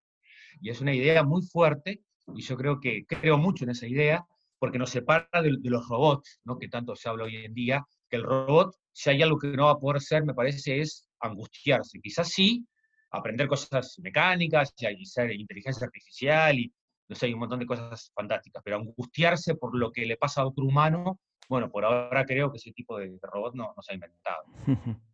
Y 0.61 0.69
es 0.69 0.81
una 0.81 0.94
idea 0.94 1.23
muy 1.23 1.41
fuerte, 1.41 2.01
y 2.35 2.41
yo 2.41 2.57
creo 2.57 2.79
que 2.79 3.06
creo 3.06 3.37
mucho 3.37 3.63
en 3.63 3.71
esa 3.71 3.87
idea, 3.87 4.25
porque 4.59 4.78
nos 4.78 4.89
separa 4.89 5.42
de, 5.42 5.57
los 5.63 5.87
robots, 5.87 6.42
¿no? 6.44 6.57
que 6.57 6.68
tanto 6.68 6.95
se 6.95 7.07
habla 7.07 7.23
hoy 7.23 7.37
en 7.37 7.54
día, 7.54 7.85
que 8.09 8.18
el 8.18 8.23
robot, 8.23 8.75
si 8.92 9.09
hay 9.09 9.21
algo 9.21 9.39
que 9.39 9.47
no 9.47 9.66
va 9.66 9.71
a 9.71 9.80
poder 9.80 9.97
hacer, 9.97 10.25
me 10.25 10.33
parece, 10.33 10.81
es 10.81 11.07
angustiarse. 11.19 11.99
Quizás 12.01 12.28
sí, 12.30 12.66
aprender 13.11 13.47
cosas 13.47 13.97
mecánicas, 13.99 14.73
y 14.78 15.06
ser 15.06 15.31
inteligencia 15.31 15.85
artificial, 15.85 16.59
y 16.59 16.73
no 17.07 17.16
sé, 17.16 17.28
hay 17.28 17.33
un 17.33 17.39
montón 17.39 17.59
de 17.59 17.66
cosas 17.66 18.11
fantásticas, 18.13 18.61
pero 18.63 18.78
angustiarse 18.78 19.56
por 19.56 19.75
lo 19.75 19.92
que 19.92 20.06
le 20.06 20.18
pasa 20.18 20.42
a 20.42 20.47
otro 20.47 20.66
humano, 20.66 21.19
bueno, 21.47 21.71
por 21.71 21.85
ahora 21.85 22.25
creo 22.25 22.51
que 22.51 22.57
ese 22.57 22.71
tipo 22.71 22.97
de, 22.99 23.18
robot 23.21 23.56
no, 23.56 23.73
no 23.75 23.81
se 23.81 23.94
ha 23.94 23.95
inventado. 23.95 24.44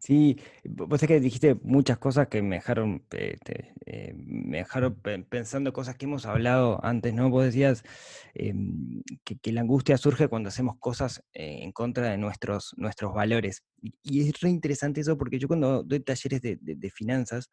Sí, 0.00 0.38
vos 0.64 0.98
sabés 0.98 1.08
que 1.08 1.20
dijiste 1.20 1.56
muchas 1.62 1.98
cosas 1.98 2.28
que 2.28 2.40
me 2.40 2.56
dejaron, 2.56 3.04
eh, 3.10 3.36
eh, 3.84 4.14
me 4.16 4.56
dejaron 4.58 4.98
pensando 5.28 5.74
cosas 5.74 5.96
que 5.96 6.06
hemos 6.06 6.24
hablado 6.24 6.82
antes, 6.82 7.12
¿no? 7.12 7.28
Vos 7.28 7.44
decías 7.44 7.84
em, 8.32 9.02
que, 9.24 9.52
la 9.52 9.60
angustia 9.60 9.98
surge 9.98 10.28
cuando 10.28 10.48
hacemos 10.48 10.78
cosas 10.78 11.22
eh, 11.34 11.58
en 11.60 11.72
contra 11.72 12.08
de 12.08 12.16
nuestros, 12.16 12.72
nuestros 12.78 13.12
valores. 13.12 13.62
Y, 14.02 14.26
es 14.26 14.40
re 14.40 14.48
interesante 14.48 15.02
eso 15.02 15.18
porque 15.18 15.38
yo 15.38 15.48
cuando 15.48 15.82
doy 15.82 16.00
talleres 16.00 16.40
de, 16.40 16.90
finanzas, 16.94 17.50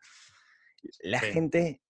la 1.02 1.20
gente 1.20 1.82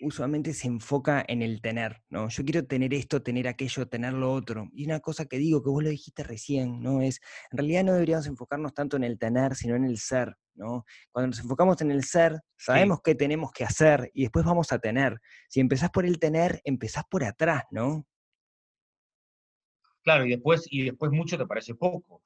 usualmente 0.00 0.52
se 0.52 0.68
enfoca 0.68 1.24
en 1.26 1.42
el 1.42 1.60
tener, 1.60 2.02
¿no? 2.08 2.28
Yo 2.28 2.44
quiero 2.44 2.64
tener 2.66 2.92
esto, 2.94 3.22
tener 3.22 3.48
aquello, 3.48 3.88
tener 3.88 4.12
lo 4.12 4.32
otro. 4.32 4.68
Y 4.72 4.84
una 4.84 5.00
cosa 5.00 5.26
que 5.26 5.38
digo, 5.38 5.62
que 5.62 5.70
vos 5.70 5.82
lo 5.82 5.90
dijiste 5.90 6.22
recién, 6.22 6.82
¿no? 6.82 7.00
Es, 7.00 7.20
en 7.50 7.58
realidad 7.58 7.84
no 7.84 7.92
deberíamos 7.94 8.26
enfocarnos 8.26 8.74
tanto 8.74 8.96
en 8.96 9.04
el 9.04 9.18
tener, 9.18 9.54
sino 9.54 9.76
en 9.76 9.84
el 9.84 9.98
ser, 9.98 10.36
¿no? 10.54 10.84
Cuando 11.12 11.28
nos 11.28 11.40
enfocamos 11.40 11.80
en 11.80 11.90
el 11.90 12.04
ser, 12.04 12.40
sabemos 12.56 13.00
qué 13.02 13.14
tenemos 13.14 13.52
que 13.52 13.64
hacer 13.64 14.10
y 14.14 14.22
después 14.22 14.44
vamos 14.44 14.72
a 14.72 14.78
tener. 14.78 15.20
Si 15.48 15.60
empezás 15.60 15.90
por 15.90 16.04
el 16.06 16.18
tener, 16.18 16.60
empezás 16.64 17.04
por 17.10 17.24
atrás, 17.24 17.64
¿no? 17.70 18.06
Claro, 20.02 20.24
y 20.24 20.30
después, 20.30 20.66
y 20.70 20.84
después 20.84 21.10
mucho 21.10 21.36
te 21.36 21.46
parece 21.46 21.74
poco. 21.74 22.22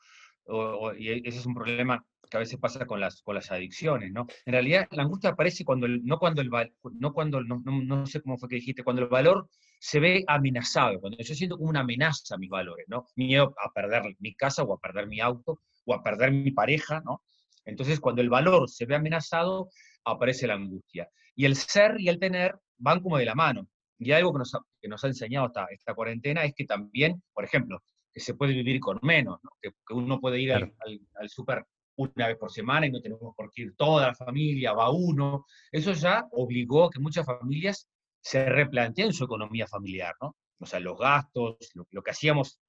Y 0.99 1.29
ese 1.29 1.39
es 1.39 1.47
un 1.47 1.55
problema 1.55 2.05
que 2.31 2.37
a 2.37 2.41
veces 2.41 2.59
pasa 2.59 2.87
con 2.87 3.01
las, 3.01 3.23
con 3.23 3.35
las 3.35 3.51
adicciones, 3.51 4.13
¿no? 4.13 4.27
En 4.47 4.53
realidad, 4.53 4.87
la 4.93 5.03
angustia 5.03 5.31
aparece 5.31 5.65
cuando 5.65 5.87
el, 5.87 6.05
no 6.05 6.19
cuando 6.19 6.41
el 6.41 6.51
no 6.99 7.13
cuando, 7.13 7.43
no, 7.43 7.61
no, 7.65 8.07
sé 8.07 8.23
cómo 8.23 8.39
fue 8.39 8.49
que 8.49 8.57
dijiste, 8.57 8.85
cuando 8.85 9.03
el 9.03 9.09
valor 9.09 9.49
se 9.81 9.99
ve 9.99 10.25
amenazado, 10.29 11.01
cuando 11.01 11.19
yo 11.19 11.35
siento 11.35 11.57
como 11.57 11.71
una 11.71 11.81
amenaza 11.81 12.35
a 12.35 12.39
mis 12.39 12.49
valores, 12.49 12.87
¿no? 12.89 13.07
Miedo 13.17 13.55
a 13.63 13.73
perder 13.73 14.15
mi 14.21 14.35
casa 14.35 14.63
o 14.63 14.73
a 14.73 14.79
perder 14.79 15.09
mi 15.09 15.21
auto 15.21 15.61
o 15.85 15.95
a 15.95 16.03
perder 16.03 16.31
mi 16.31 16.53
pareja, 16.53 17.01
¿no? 17.05 17.23
Entonces, 17.65 18.01
cuando 18.01 18.23
el 18.23 18.31
valor 18.31 18.69
se 18.71 18.87
ve 18.87 18.95
amenazado, 18.95 19.71
aparece 20.05 20.47
la 20.47 20.55
angustia. 20.55 21.09
Y 21.35 21.45
el 21.45 21.57
ser 21.57 22.01
y 22.01 22.09
el 22.09 22.19
tener 22.19 22.55
van 22.79 23.01
como 23.01 23.19
de 23.19 23.25
la 23.25 23.35
mano. 23.35 23.67
Y 23.99 24.13
algo 24.13 24.33
que 24.33 24.39
nos 24.39 24.55
ha, 24.55 24.61
que 24.81 24.89
nos 24.89 25.05
ha 25.05 25.09
enseñado 25.09 25.47
esta, 25.47 25.67
esta 25.71 25.95
cuarentena 25.95 26.45
es 26.45 26.55
que 26.55 26.65
también, 26.65 27.23
por 27.35 27.45
ejemplo, 27.45 27.83
que 28.13 28.21
se 28.21 28.35
puede 28.35 28.53
vivir 28.53 28.81
con 28.81 28.99
menos, 29.03 29.41
que, 29.61 29.73
uno 29.91 30.21
puede 30.21 30.41
ir 30.41 30.53
al, 30.53 30.73
al, 31.15 31.29
súper 31.29 31.65
una 31.97 32.29
vez 32.29 32.39
por 32.39 32.51
semana 32.51 32.87
y 32.87 32.91
no 32.91 33.01
tenemos 33.01 33.35
por 33.37 33.53
qué 33.53 33.63
ir 33.63 33.75
toda 33.77 34.09
la 34.09 34.15
familia, 34.15 34.73
va 34.73 34.91
uno. 34.91 35.45
Eso 35.71 35.93
ya 35.93 36.27
obligó 36.33 36.85
a 36.85 36.91
que 36.91 36.99
muchas 36.99 37.27
familias 37.27 37.89
se 38.21 38.47
replanteen 38.47 39.13
su 39.13 39.25
economía 39.25 39.67
familiar, 39.67 40.15
¿no? 40.21 40.37
O 40.59 40.67
sea, 40.67 40.81
los 40.81 40.99
gastos, 40.99 41.57
lo, 41.75 42.03
que 42.03 42.11
hacíamos 42.11 42.61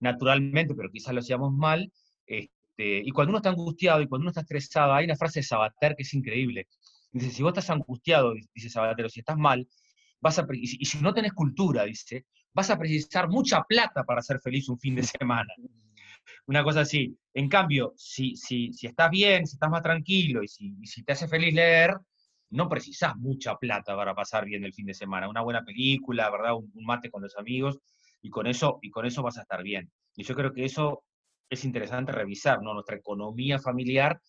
naturalmente, 0.00 0.74
pero 0.74 0.90
quizás 0.90 1.14
lo 1.14 1.20
hacíamos 1.20 1.52
mal. 1.52 1.92
Este, 2.26 3.02
y 3.04 3.10
cuando 3.10 3.30
uno 3.30 3.38
está 3.38 3.50
angustiado 3.50 4.00
y 4.00 4.08
cuando 4.08 4.22
uno 4.24 4.30
está 4.30 4.42
estresado, 4.42 4.94
hay 4.94 5.04
una 5.04 5.16
frase 5.16 5.40
de 5.40 5.44
Sabater 5.44 5.94
que 5.96 6.02
es 6.02 6.14
increíble. 6.14 6.68
Dice, 7.10 7.30
si 7.30 7.42
vos 7.42 7.50
estás 7.50 7.70
angustiado, 7.70 8.34
dice 8.54 8.70
Sabater, 8.70 9.04
o 9.04 9.08
si 9.08 9.20
estás 9.20 9.36
mal, 9.36 9.68
vas 10.20 10.38
a, 10.38 10.46
y 10.52 10.66
si 10.66 10.98
no 10.98 11.12
tenés 11.12 11.32
cultura, 11.32 11.84
dice, 11.84 12.26
vas 12.54 12.70
a 12.70 12.78
precisar 12.78 13.28
mucha 13.28 13.62
plata 13.62 14.04
para 14.04 14.22
ser 14.22 14.40
feliz 14.40 14.68
un 14.68 14.78
fin 14.78 14.94
de 14.94 15.02
semana. 15.02 15.52
Una 16.46 16.62
cosa 16.62 16.80
así. 16.80 17.16
En 17.34 17.48
cambio, 17.48 17.94
si, 17.96 18.36
si, 18.36 18.72
si 18.72 18.86
estás 18.86 19.10
bien, 19.10 19.46
si 19.46 19.56
estás 19.56 19.70
más 19.70 19.82
tranquilo 19.82 20.42
y 20.42 20.48
si, 20.48 20.74
si 20.84 21.02
te 21.02 21.12
hace 21.12 21.28
feliz 21.28 21.54
leer, 21.54 21.96
no 22.50 22.68
precisas 22.68 23.16
mucha 23.16 23.56
plata 23.56 23.96
para 23.96 24.14
pasar 24.14 24.44
bien 24.44 24.64
el 24.64 24.74
fin 24.74 24.86
de 24.86 24.94
semana. 24.94 25.28
Una 25.28 25.40
buena 25.40 25.64
película, 25.64 26.30
¿verdad? 26.30 26.54
Un, 26.54 26.70
mate 26.84 27.10
con 27.10 27.22
los 27.22 27.36
amigos 27.36 27.78
y 28.20 28.30
con, 28.30 28.46
eso, 28.46 28.78
y 28.82 28.90
con 28.90 29.06
eso 29.06 29.22
vas 29.22 29.38
a 29.38 29.42
estar 29.42 29.62
bien. 29.62 29.90
Y 30.14 30.24
yo 30.24 30.34
creo 30.34 30.52
que 30.52 30.64
eso 30.64 31.04
es 31.48 31.64
interesante 31.64 32.12
revisar, 32.12 32.62
¿no? 32.62 32.74
Nuestra 32.74 32.96
economía 32.96 33.58
familiar 33.58 34.20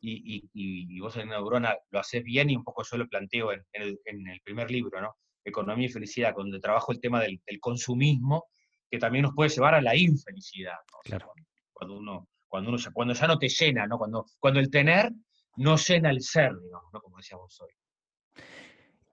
y, 0.00 0.48
y, 0.52 1.00
vos 1.00 1.16
en 1.16 1.28
Neurona 1.28 1.76
lo 1.90 2.00
haces 2.00 2.24
bien 2.24 2.50
y 2.50 2.56
un 2.56 2.64
poco 2.64 2.82
yo 2.82 2.96
lo 2.96 3.08
planteo 3.08 3.52
en, 3.52 3.64
el, 3.72 4.00
en 4.04 4.26
el 4.28 4.40
primer 4.40 4.70
libro, 4.70 5.00
¿no? 5.00 5.16
Economía 5.44 5.86
y 5.86 5.90
Felicidad, 5.90 6.34
donde 6.36 6.60
trabajo 6.60 6.92
el 6.92 7.00
tema 7.00 7.20
del, 7.20 7.40
consumismo, 7.60 8.46
que 8.90 8.98
también 8.98 9.24
nos 9.24 9.34
puede 9.34 9.50
llevar 9.50 9.74
a 9.74 9.82
la 9.82 9.96
infelicidad. 9.96 10.76
Claro. 11.04 11.32
Cuando 11.72 11.96
uno, 11.96 12.28
cuando 12.46 12.70
uno 12.70 12.78
cuando 12.92 13.14
ya 13.14 13.26
no 13.26 13.38
te 13.38 13.48
llena, 13.48 13.86
¿no? 13.86 13.98
Cuando, 13.98 14.26
cuando 14.38 14.60
el 14.60 14.70
tener 14.70 15.10
no 15.56 15.76
llena 15.76 16.10
el 16.10 16.20
ser, 16.20 16.52
digamos, 16.60 16.92
¿no? 16.92 17.00
Como 17.00 17.16
decíamos 17.16 17.60
hoy. 17.60 17.70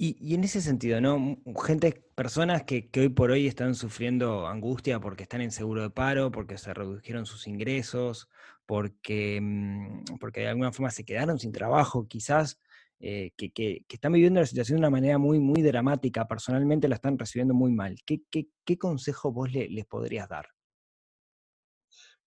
Y, 0.01 0.33
en 0.33 0.45
ese 0.45 0.61
sentido, 0.61 1.01
¿no? 1.01 1.37
Gente, 1.65 2.05
personas 2.15 2.63
que, 2.63 2.89
hoy 2.95 3.09
por 3.09 3.31
hoy 3.31 3.47
están 3.47 3.75
sufriendo 3.75 4.47
angustia 4.47 5.01
porque 5.01 5.23
están 5.23 5.41
en 5.41 5.51
seguro 5.51 5.81
de 5.81 5.89
paro, 5.89 6.31
porque 6.31 6.57
se 6.57 6.73
redujeron 6.73 7.25
sus 7.25 7.47
ingresos, 7.47 8.29
porque, 8.65 9.39
mm, 9.41 10.17
porque 10.21 10.39
de 10.39 10.47
alguna 10.47 10.71
forma 10.71 10.89
se 10.89 11.03
quedaron 11.03 11.37
sin 11.37 11.51
trabajo, 11.51 12.07
quizás, 12.07 12.61
eh, 13.01 13.31
que, 13.37 13.85
están 13.87 14.11
viviendo 14.11 14.41
la 14.41 14.45
situación 14.45 14.77
de 14.77 14.81
una 14.81 14.89
manera 14.89 15.17
muy, 15.17 15.39
muy 15.39 15.61
dramática, 15.61 16.27
personalmente 16.27 16.89
la 16.89 16.95
están 16.95 17.17
recibiendo 17.17 17.53
muy 17.53 17.71
mal. 17.71 17.95
¿Qué, 18.05 18.21
qué, 18.29 18.77
consejo 18.77 19.31
vos 19.31 19.51
les 19.51 19.85
podrías 19.85 20.27
dar? 20.27 20.49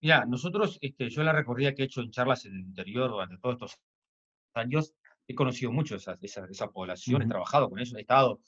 Mira, 0.00 0.24
nosotros, 0.24 0.78
este, 0.80 1.10
yo 1.10 1.22
la 1.22 1.32
recorrida 1.32 1.74
que 1.74 1.82
he 1.82 1.84
hecho 1.84 2.00
en 2.00 2.10
charlas 2.10 2.46
en 2.46 2.54
el 2.54 2.60
interior 2.60 3.10
durante 3.10 3.36
todos 3.38 3.54
estos 3.54 3.80
años, 4.54 4.94
he 5.28 5.34
conocido 5.34 5.70
mucho 5.70 5.96
esa, 5.96 6.18
esa, 6.20 6.46
esa 6.46 6.68
población, 6.68 7.22
he 7.22 7.28
trabajado 7.28 7.68
con 7.68 7.78
ellos, 7.78 7.94
he 7.94 8.00
estado, 8.00 8.40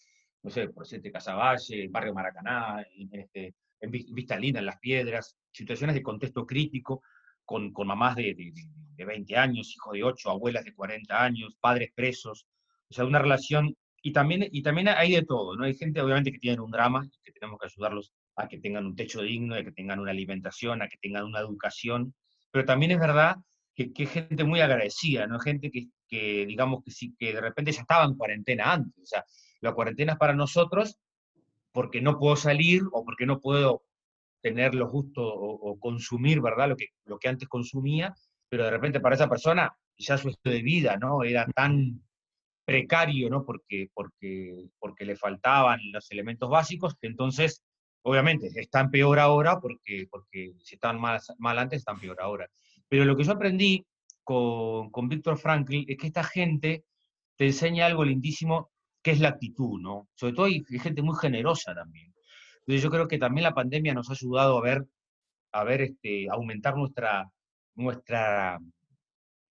no 0.43 0.51
sé, 0.51 0.69
por 0.71 0.87
Siete 0.87 1.13
Casaballe, 1.13 1.89
Barrio 1.89 2.15
Maracaná, 2.15 2.85
en, 2.97 3.09
este, 3.13 3.55
en 3.81 3.91
Vista 3.91 4.39
Linda, 4.39 4.61
en 4.61 4.67
Las 4.67 4.79
Piedras, 4.79 5.37
situaciones 5.53 5.95
de 5.95 6.03
contexto 6.03 6.47
crítico, 6.47 7.03
con, 7.45 7.73
con 7.73 7.87
mamás 7.87 8.17
de, 8.17 8.35
de, 8.97 9.05
20 9.05 9.37
años, 9.37 9.75
hijos 9.75 9.93
de 9.93 10.05
8, 10.05 10.31
abuelas 10.31 10.65
de 10.65 10.75
40 10.75 11.23
años, 11.23 11.57
padres 11.61 11.91
presos, 11.95 12.47
o 12.89 12.95
sea, 12.95 13.05
una 13.05 13.19
relación, 13.19 13.77
y 14.03 14.13
también, 14.13 14.47
y 14.51 14.63
también 14.63 14.89
hay 14.89 15.13
de 15.13 15.23
todo, 15.23 15.57
¿no? 15.57 15.65
Hay 15.65 15.75
gente 15.75 16.01
obviamente 16.01 16.33
que 16.33 16.39
tiene 16.39 16.61
un 16.61 16.71
drama, 16.71 17.07
que 17.23 17.33
tenemos 17.33 17.59
que 17.59 17.67
ayudarlos 17.67 18.13
a 18.37 18.49
que 18.49 18.59
tengan 18.59 18.87
un 18.87 18.97
techo 18.97 19.23
digno, 19.23 19.55
a 19.55 19.63
que 19.63 19.73
tengan 19.73 20.01
una 20.01 20.11
alimentación, 20.11 20.83
a 20.83 20.89
que 20.89 20.97
tengan 20.99 21.25
una 21.25 21.41
educación, 21.41 22.15
pero 22.51 22.65
también 22.65 22.93
es 22.93 23.01
verdad 23.01 23.37
que, 23.75 23.93
que 23.93 24.07
gente 24.07 24.45
muy 24.45 24.61
agradecida, 24.61 25.27
¿no? 25.27 25.39
Gente 25.41 25.71
que, 25.71 25.89
que, 26.09 26.47
digamos, 26.47 26.83
que 26.85 26.91
sí, 26.91 27.15
que 27.19 27.33
de 27.33 27.41
repente 27.41 27.73
ya 27.73 27.81
estaba 27.81 28.05
en 28.05 28.15
cuarentena 28.17 28.73
antes, 28.73 29.03
o 29.03 29.07
sea, 29.07 29.25
la 29.61 29.73
cuarentena 29.73 30.13
es 30.13 30.19
para 30.19 30.35
nosotros 30.35 30.99
porque 31.73 32.01
no 32.01 32.19
puedo 32.19 32.37
salir 32.37 32.83
o 32.93 33.05
porque 33.05 33.27
no 33.27 33.41
puedo 33.41 33.83
tener 34.45 34.75
los 34.75 34.91
gustos 34.91 35.25
o, 35.27 35.79
consumir, 35.81 36.43
¿verdad? 36.43 36.69
Lo 36.69 36.77
que, 36.77 36.89
lo 37.07 37.19
que 37.19 37.29
antes 37.29 37.49
consumía, 37.49 38.15
pero 38.47 38.65
de 38.65 38.71
repente 38.71 39.01
para 39.01 39.15
esa 39.15 39.27
persona 39.27 39.75
ya 39.97 40.19
su 40.19 40.29
estilo 40.29 40.55
de 40.55 40.61
vida, 40.63 40.99
¿no? 40.99 41.25
Era 41.25 41.47
tan 41.47 42.03
precario, 42.63 43.31
¿no? 43.31 43.43
Porque, 43.43 43.89
porque, 43.95 44.67
porque 44.79 45.07
le 45.07 45.17
faltaban 45.17 45.81
los 45.93 46.11
elementos 46.11 46.51
básicos, 46.51 46.95
que 47.01 47.07
entonces, 47.07 47.63
obviamente, 48.03 48.51
están 48.57 48.91
peor 48.91 49.19
ahora, 49.19 49.61
porque, 49.61 50.09
porque 50.11 50.53
si 50.59 50.75
estaban 50.75 51.01
mal, 51.01 51.59
antes, 51.59 51.79
están 51.79 51.99
peor 51.99 52.19
ahora. 52.21 52.47
Pero 52.87 53.07
lo 53.07 53.17
que 53.17 53.25
yo 53.25 53.33
aprendí 53.33 53.87
con, 54.25 54.91
con 54.91 55.09
Víctor 55.09 55.39
Frankl 55.39 55.85
es 55.89 55.97
que 55.97 56.09
esta 56.09 56.23
gente 56.23 56.85
te 57.37 57.47
enseña 57.47 57.87
algo 57.87 58.05
lindísimo, 58.05 58.71
que 59.03 59.13
es 59.13 59.21
la 59.21 59.31
actitud, 59.31 59.81
¿no? 59.81 60.07
Sobre 60.15 60.35
todo 60.35 60.47
hay 60.47 60.63
gente 60.83 61.01
muy 61.01 61.17
generosa 61.19 61.75
también. 61.75 62.14
Entonces 62.67 62.83
yo 62.83 62.91
creo 62.91 63.09
que 63.09 63.19
también 63.19 63.45
la 63.45 63.55
pandemia 63.55 63.93
nos 63.93 64.09
ha 64.09 64.15
ayudado 64.15 64.59
a 64.59 64.63
ver, 64.63 64.87
a 65.53 65.65
ver, 65.65 65.83
este, 65.83 66.29
aumentar 66.31 66.77
nuestra, 66.77 67.31
nuestra, 67.75 68.59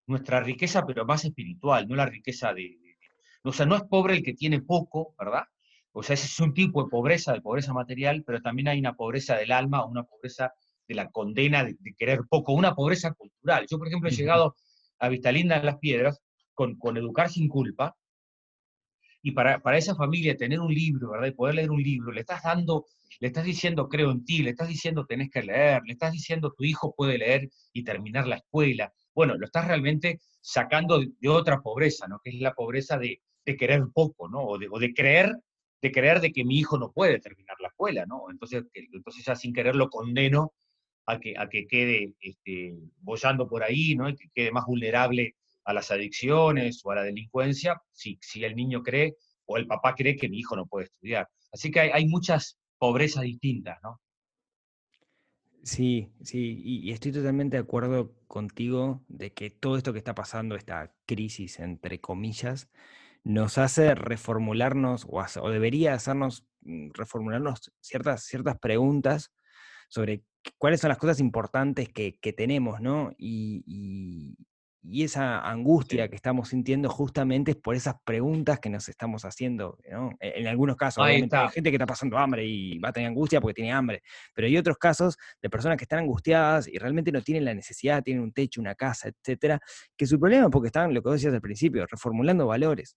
nuestra 0.06 0.40
riqueza, 0.40 0.84
pero 0.84 1.04
más 1.04 1.24
espiritual, 1.24 1.86
no 1.88 1.94
la 1.94 2.06
riqueza 2.06 2.52
de, 2.52 2.76
O 3.44 3.52
sea, 3.52 3.66
no 3.66 3.76
es 3.76 3.82
pobre 3.84 4.14
el 4.14 4.22
que 4.24 4.34
tiene 4.34 4.60
poco, 4.62 5.14
¿verdad? 5.18 5.44
O 5.92 6.02
sea, 6.02 6.14
ese 6.14 6.26
es 6.26 6.40
un 6.40 6.54
tipo 6.54 6.82
de 6.82 6.90
pobreza, 6.90 7.32
de 7.32 7.40
pobreza 7.40 7.72
material, 7.72 8.24
pero 8.26 8.42
también 8.42 8.68
hay 8.68 8.80
una 8.80 8.94
pobreza 8.94 9.36
del 9.36 9.52
alma, 9.52 9.84
una 9.84 10.02
pobreza 10.02 10.52
de 10.88 10.94
la 10.96 11.10
condena 11.10 11.64
de, 11.64 11.76
querer 11.96 12.22
poco, 12.28 12.52
una 12.52 12.74
pobreza 12.74 13.12
cultural. 13.14 13.66
Yo, 13.70 13.78
por 13.78 13.86
ejemplo, 13.86 14.08
he 14.08 14.12
llegado 14.12 14.56
a 14.98 15.08
Vistalinda 15.08 15.56
en 15.56 15.66
las 15.66 15.78
Piedras 15.78 16.20
con, 16.52 16.76
con 16.78 16.96
Educar 16.96 17.30
sin 17.30 17.48
culpa, 17.48 17.96
y 19.24 19.32
para, 19.32 19.58
para, 19.58 19.78
esa 19.78 19.96
familia 19.96 20.36
tener 20.36 20.60
un 20.60 20.72
libro, 20.72 21.10
¿verdad? 21.10 21.28
Y 21.28 21.32
poder 21.32 21.56
leer 21.56 21.70
un 21.70 21.82
libro, 21.82 22.12
le 22.12 22.20
estás 22.20 22.42
dando 22.44 22.84
le 23.20 23.28
estás 23.28 23.44
diciendo 23.44 23.88
creo 23.88 24.10
en 24.10 24.24
ti, 24.24 24.42
le 24.42 24.50
estás 24.50 24.68
diciendo 24.68 25.06
tenés 25.06 25.30
que 25.30 25.42
leer, 25.42 25.82
le 25.86 25.92
estás 25.92 26.12
diciendo 26.12 26.52
tu 26.56 26.64
hijo 26.64 26.94
puede 26.94 27.18
leer 27.18 27.48
y 27.72 27.84
terminar 27.84 28.26
la 28.26 28.36
escuela. 28.36 28.92
Bueno, 29.14 29.36
lo 29.36 29.46
estás 29.46 29.66
realmente 29.66 30.20
sacando 30.40 31.00
de, 31.00 31.28
otra 31.28 31.60
pobreza, 31.60 32.06
¿no? 32.08 32.20
Que 32.22 32.30
es 32.30 32.40
la 32.40 32.54
pobreza 32.54 32.98
de, 32.98 33.20
querer 33.58 33.82
poco, 33.92 34.28
¿no? 34.28 34.40
O 34.42 34.58
de, 34.58 34.94
creer 34.94 35.34
de 35.82 35.92
creer 35.92 36.20
de 36.20 36.32
que 36.32 36.44
mi 36.44 36.58
hijo 36.58 36.78
no 36.78 36.92
puede 36.92 37.20
terminar 37.20 37.56
la 37.60 37.68
escuela, 37.68 38.06
¿no? 38.06 38.30
Entonces, 38.30 38.64
entonces 38.72 39.24
ya 39.24 39.36
sin 39.36 39.52
querer 39.52 39.76
lo 39.76 39.90
condeno 39.90 40.52
a 41.06 41.18
que, 41.20 41.34
a 41.36 41.48
que 41.48 41.66
quede 41.66 42.14
este, 42.20 42.74
bollando 43.00 43.46
por 43.48 43.62
ahí, 43.62 43.94
¿no? 43.94 44.08
Y 44.08 44.16
que 44.16 44.28
quede 44.34 44.50
más 44.50 44.64
vulnerable 44.66 45.34
a 45.64 45.72
las 45.72 45.90
adicciones 45.90 46.80
o 46.84 46.90
a 46.90 46.96
la 46.96 47.02
delincuencia, 47.02 47.80
si, 47.92 48.18
si 48.20 48.44
el 48.44 48.54
niño 48.56 48.82
cree 48.82 49.16
o 49.46 49.56
el 49.56 49.66
papá 49.66 49.94
cree 49.94 50.16
que 50.16 50.28
mi 50.28 50.38
hijo 50.38 50.56
no 50.56 50.66
puede 50.66 50.86
estudiar. 50.86 51.28
Así 51.52 51.70
que 51.70 51.80
hay, 51.80 51.90
hay 51.90 52.06
muchas 52.06 52.58
pobreza 52.78 53.22
distintas, 53.22 53.78
¿no? 53.82 54.00
Sí, 55.62 56.12
sí, 56.22 56.60
y, 56.62 56.90
estoy 56.92 57.10
totalmente 57.10 57.56
de 57.56 57.62
acuerdo 57.62 58.14
contigo 58.26 59.02
de 59.08 59.32
que 59.32 59.48
todo 59.48 59.78
esto 59.78 59.94
que 59.94 59.98
está 59.98 60.14
pasando, 60.14 60.56
esta 60.56 60.94
crisis, 61.06 61.58
entre 61.58 62.02
comillas, 62.02 62.68
nos 63.22 63.56
hace 63.56 63.94
reformularnos, 63.94 65.06
o, 65.08 65.48
debería 65.48 65.94
hacernos 65.94 66.46
mm, 66.60 66.90
reformularnos 66.92 67.72
ciertas, 67.80 68.24
ciertas 68.24 68.58
preguntas 68.58 69.32
sobre 69.88 70.24
cuáles 70.58 70.80
son 70.82 70.90
las 70.90 70.98
cosas 70.98 71.18
importantes 71.20 71.88
que, 71.88 72.34
tenemos, 72.36 72.82
¿no? 72.82 73.12
y 73.16 74.36
esa 74.92 75.40
angustia 75.40 76.08
que 76.08 76.16
estamos 76.16 76.48
sintiendo 76.48 76.88
justamente 76.88 77.52
es 77.52 77.56
por 77.56 77.74
esas 77.74 77.96
preguntas 78.04 78.60
que 78.60 78.68
nos 78.68 78.88
estamos 78.88 79.24
haciendo. 79.24 79.78
¿no? 79.90 80.10
E, 80.20 80.40
en 80.40 80.46
algunos 80.46 80.76
casos, 80.76 81.04
hay 81.04 81.20
gente 81.20 81.70
que 81.70 81.76
está 81.76 81.86
pasando 81.86 82.18
hambre 82.18 82.44
y 82.46 82.78
va 82.78 82.90
a 82.90 82.92
tener 82.92 83.08
angustia 83.08 83.40
porque 83.40 83.54
tiene 83.54 83.72
hambre, 83.72 84.02
pero 84.34 84.46
hay 84.46 84.56
otros 84.56 84.76
casos 84.76 85.16
de 85.40 85.50
personas 85.50 85.78
que 85.78 85.84
están 85.84 86.00
angustiadas 86.00 86.68
y 86.68 86.78
realmente 86.78 87.12
no 87.12 87.22
tienen 87.22 87.44
la 87.44 87.54
necesidad, 87.54 88.02
tienen 88.02 88.22
un 88.22 88.32
techo, 88.32 88.60
una 88.60 88.74
casa, 88.74 89.08
etcétera, 89.08 89.60
que 89.96 90.06
su 90.06 90.18
problema 90.20 90.44
es 90.44 90.50
porque 90.50 90.68
están, 90.68 90.92
lo 90.92 91.02
que 91.02 91.10
decías 91.10 91.32
al 91.32 91.40
principio, 91.40 91.86
reformulando 91.86 92.46
valores. 92.46 92.96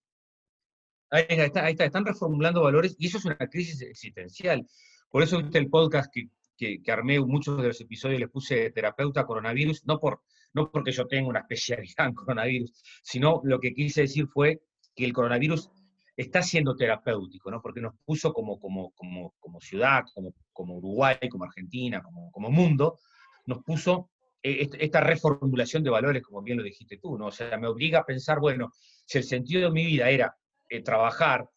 Ahí 1.10 1.26
está, 1.30 1.64
ahí 1.64 1.72
está, 1.72 1.86
están 1.86 2.06
reformulando 2.06 2.62
valores 2.62 2.96
y 3.00 3.08
eso 3.08 3.18
es 3.18 3.26
una 3.26 3.38
crisis 3.38 3.82
existencial. 3.82 4.68
Por 5.10 5.24
eso 5.24 5.42
viste 5.42 5.58
el 5.58 5.70
podcast 5.70 6.14
que, 6.14 6.28
que, 6.58 6.82
armé 6.92 7.20
muchos 7.20 7.62
de 7.62 7.68
los 7.68 7.80
episodios, 7.80 8.20
les 8.20 8.30
puse 8.30 8.72
terapeuta 8.72 9.26
coronavirus, 9.26 9.86
no, 9.86 10.00
por, 10.00 10.22
no 10.54 10.72
porque 10.72 10.92
yo 10.92 11.08
tenga 11.08 11.30
una 11.30 11.40
especialidad 11.40 12.08
en 12.08 12.14
coronavirus, 12.14 12.72
sino 13.04 13.42
lo 13.44 13.60
que 13.60 13.74
quise 13.74 14.02
decir 14.02 14.28
fue 14.28 14.62
que 14.96 15.06
el 15.06 15.14
coronavirus 15.14 15.70
está 16.16 16.42
siendo 16.42 16.76
terapéutico, 16.76 17.52
¿no? 17.52 17.62
porque 17.62 17.80
nos 17.80 17.94
puso 18.04 18.34
como, 18.34 18.60
como, 18.60 18.92
como, 18.92 19.36
como 19.40 19.62
ciudad, 19.62 20.04
como, 20.14 20.34
como 20.52 20.78
Uruguay, 20.78 21.18
como 21.30 21.44
Argentina, 21.44 22.02
como, 22.02 22.32
como 22.32 22.50
mundo, 22.50 23.00
nos 23.46 23.64
puso 23.64 24.10
eh, 24.42 24.68
esta 24.80 25.02
reformulación 25.02 25.84
de 25.84 25.92
valores, 25.92 26.24
como 26.24 26.42
bien 26.42 26.58
lo 26.58 26.64
dijiste 26.64 26.98
tú, 26.98 27.18
¿no? 27.18 27.28
O 27.28 27.32
sea, 27.32 27.58
me 27.58 27.68
obliga 27.68 28.00
a 28.00 28.06
pensar, 28.06 28.40
bueno, 28.40 28.72
si 29.06 29.20
el 29.20 29.24
sentido 29.24 29.64
de 29.64 29.72
mi 29.72 29.86
vida 29.86 30.10
era 30.10 30.36
eh, 30.70 30.82
trabajar 30.82 31.48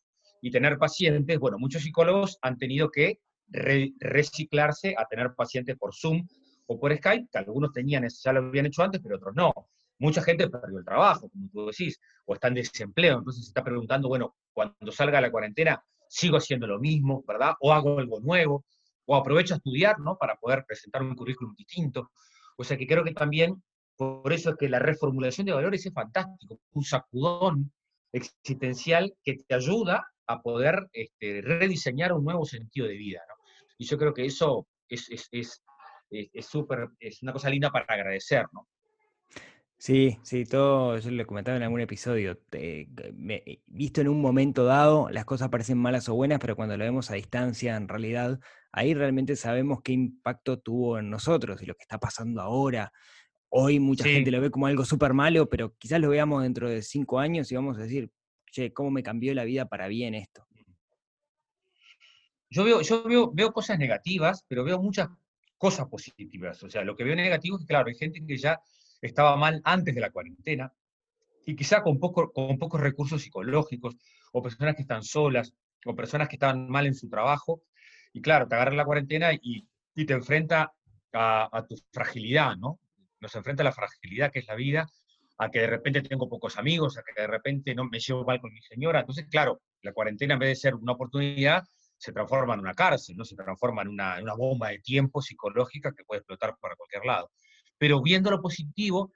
y 0.42 0.50
tener 0.50 0.78
pacientes, 0.78 1.38
bueno, 1.38 1.58
muchos 1.58 1.82
psicólogos 1.82 2.38
han 2.42 2.58
tenido 2.58 2.90
que 2.90 3.20
reciclarse 3.50 4.94
a 4.96 5.04
tener 5.06 5.34
pacientes 5.34 5.76
por 5.76 5.94
Zoom 5.94 6.26
o 6.66 6.78
por 6.78 6.96
Skype, 6.96 7.28
que 7.30 7.38
algunos 7.38 7.72
tenían, 7.72 8.06
ya 8.08 8.32
lo 8.32 8.40
habían 8.40 8.66
hecho 8.66 8.82
antes, 8.82 9.00
pero 9.02 9.16
otros 9.16 9.34
no. 9.34 9.52
Mucha 9.98 10.22
gente 10.22 10.48
perdió 10.48 10.78
el 10.78 10.84
trabajo, 10.84 11.28
como 11.28 11.48
tú 11.50 11.66
decís, 11.66 12.00
o 12.24 12.34
está 12.34 12.48
en 12.48 12.54
desempleo, 12.54 13.18
entonces 13.18 13.44
se 13.44 13.50
está 13.50 13.62
preguntando, 13.62 14.08
bueno, 14.08 14.36
cuando 14.52 14.92
salga 14.92 15.20
la 15.20 15.30
cuarentena, 15.30 15.82
sigo 16.08 16.36
haciendo 16.36 16.66
lo 16.66 16.78
mismo, 16.78 17.22
¿verdad? 17.26 17.54
O 17.60 17.72
hago 17.72 17.98
algo 17.98 18.20
nuevo, 18.20 18.64
o 19.04 19.16
aprovecho 19.16 19.54
a 19.54 19.56
estudiar, 19.58 19.98
¿no? 19.98 20.16
Para 20.16 20.36
poder 20.36 20.64
presentar 20.66 21.02
un 21.02 21.14
currículum 21.14 21.54
distinto. 21.56 22.10
O 22.56 22.64
sea 22.64 22.76
que 22.76 22.86
creo 22.86 23.04
que 23.04 23.12
también, 23.12 23.62
por 23.96 24.32
eso 24.32 24.50
es 24.50 24.56
que 24.56 24.68
la 24.68 24.78
reformulación 24.78 25.46
de 25.46 25.52
valores 25.52 25.84
es 25.84 25.92
fantástico, 25.92 26.60
un 26.72 26.84
sacudón 26.84 27.72
existencial 28.12 29.14
que 29.22 29.38
te 29.46 29.54
ayuda 29.54 30.06
a 30.26 30.40
poder 30.40 30.88
este, 30.92 31.42
rediseñar 31.42 32.12
un 32.12 32.24
nuevo 32.24 32.44
sentido 32.44 32.86
de 32.86 32.96
vida. 32.96 33.20
¿no? 33.28 33.39
Y 33.80 33.86
yo 33.86 33.96
creo 33.96 34.12
que 34.12 34.26
eso 34.26 34.68
es, 34.90 35.08
es, 35.08 35.26
es, 35.32 35.64
es, 36.10 36.44
super, 36.44 36.90
es 36.98 37.22
una 37.22 37.32
cosa 37.32 37.48
linda 37.48 37.70
para 37.70 37.86
agradecer, 37.88 38.44
¿no? 38.52 38.68
Sí, 39.78 40.18
sí, 40.22 40.44
todo, 40.44 40.98
yo 40.98 41.10
lo 41.10 41.26
comentaba 41.26 41.56
en 41.56 41.62
algún 41.62 41.80
episodio, 41.80 42.38
visto 43.66 44.00
en 44.02 44.08
un 44.08 44.20
momento 44.20 44.64
dado, 44.64 45.08
las 45.08 45.24
cosas 45.24 45.48
parecen 45.48 45.78
malas 45.78 46.10
o 46.10 46.14
buenas, 46.14 46.40
pero 46.40 46.56
cuando 46.56 46.76
lo 46.76 46.84
vemos 46.84 47.10
a 47.10 47.14
distancia, 47.14 47.74
en 47.74 47.88
realidad, 47.88 48.38
ahí 48.70 48.92
realmente 48.92 49.34
sabemos 49.34 49.80
qué 49.82 49.92
impacto 49.92 50.58
tuvo 50.58 50.98
en 50.98 51.08
nosotros 51.08 51.62
y 51.62 51.64
lo 51.64 51.74
que 51.74 51.84
está 51.84 51.98
pasando 51.98 52.42
ahora. 52.42 52.92
Hoy 53.48 53.80
mucha 53.80 54.04
gente 54.04 54.30
lo 54.30 54.42
ve 54.42 54.50
como 54.50 54.66
algo 54.66 54.84
súper 54.84 55.14
malo, 55.14 55.48
pero 55.48 55.74
quizás 55.78 56.02
lo 56.02 56.10
veamos 56.10 56.42
dentro 56.42 56.68
de 56.68 56.82
cinco 56.82 57.18
años 57.18 57.50
y 57.50 57.54
vamos 57.54 57.78
a 57.78 57.80
decir, 57.80 58.10
che, 58.52 58.74
¿cómo 58.74 58.90
me 58.90 59.02
cambió 59.02 59.32
la 59.32 59.44
vida 59.44 59.70
para 59.70 59.88
bien 59.88 60.14
esto? 60.14 60.49
Yo 62.50 62.64
veo, 62.64 62.80
yo 62.82 63.04
veo, 63.04 63.30
veo 63.32 63.52
cosas 63.52 63.78
negativas, 63.78 64.44
pero 64.48 64.64
veo 64.64 64.80
muchas 64.80 65.08
cosas 65.56 65.86
positivas. 65.88 66.62
O 66.62 66.70
sea, 66.70 66.82
lo 66.84 66.96
que 66.96 67.04
veo 67.04 67.14
negativo 67.14 67.58
es 67.58 67.66
claro, 67.66 67.88
hay 67.88 67.94
gente 67.94 68.24
que 68.26 68.36
ya 68.36 68.60
estaba 69.00 69.36
mal 69.36 69.60
antes 69.64 69.94
de 69.94 70.00
la 70.00 70.10
cuarentena 70.10 70.72
y 71.46 71.56
quizá 71.56 71.82
con, 71.82 71.98
poco, 71.98 72.32
con 72.32 72.58
pocos 72.58 72.80
recursos 72.80 73.22
psicológicos, 73.22 73.96
o 74.32 74.42
personas 74.42 74.76
que 74.76 74.82
están 74.82 75.02
solas, 75.02 75.52
o 75.84 75.94
personas 75.94 76.28
que 76.28 76.36
estaban 76.36 76.68
mal 76.68 76.86
en 76.86 76.94
su 76.94 77.08
trabajo, 77.08 77.62
y 78.12 78.20
claro, 78.20 78.46
te 78.46 78.54
agarra 78.54 78.74
la 78.74 78.84
cuarentena 78.84 79.32
y, 79.32 79.66
y 79.94 80.04
te 80.04 80.14
enfrenta 80.14 80.72
a, 81.12 81.48
a, 81.56 81.66
tu 81.66 81.76
fragilidad, 81.92 82.56
¿no? 82.56 82.78
Nos 83.20 83.34
enfrenta 83.34 83.62
a 83.62 83.64
la 83.64 83.72
fragilidad 83.72 84.30
que 84.30 84.40
es 84.40 84.46
la 84.46 84.54
vida, 84.54 84.88
a 85.38 85.50
que 85.50 85.60
de 85.60 85.66
repente 85.66 86.02
tengo 86.02 86.28
pocos 86.28 86.58
amigos, 86.58 86.98
a 86.98 87.02
que 87.02 87.20
de 87.20 87.26
repente 87.26 87.74
no 87.74 87.84
me 87.84 87.98
llevo 87.98 88.24
mal 88.24 88.40
con 88.40 88.52
mi 88.52 88.60
señora. 88.62 89.00
Entonces, 89.00 89.26
claro, 89.30 89.62
la 89.82 89.92
cuarentena 89.92 90.34
en 90.34 90.40
vez 90.40 90.48
de 90.50 90.56
ser 90.56 90.74
una 90.74 90.92
oportunidad, 90.92 91.64
se 92.00 92.12
transforma 92.12 92.54
en 92.54 92.60
una 92.60 92.72
cárcel, 92.72 93.14
¿no? 93.14 93.26
Se 93.26 93.36
transforma 93.36 93.82
en 93.82 93.88
una, 93.88 94.34
bomba 94.34 94.70
de 94.70 94.78
tiempo 94.78 95.20
psicológica 95.20 95.92
que 95.92 96.02
puede 96.02 96.20
explotar 96.20 96.56
para 96.58 96.74
cualquier 96.74 97.04
lado. 97.04 97.30
Pero 97.76 98.00
viendo 98.00 98.30
lo 98.30 98.40
positivo, 98.40 99.12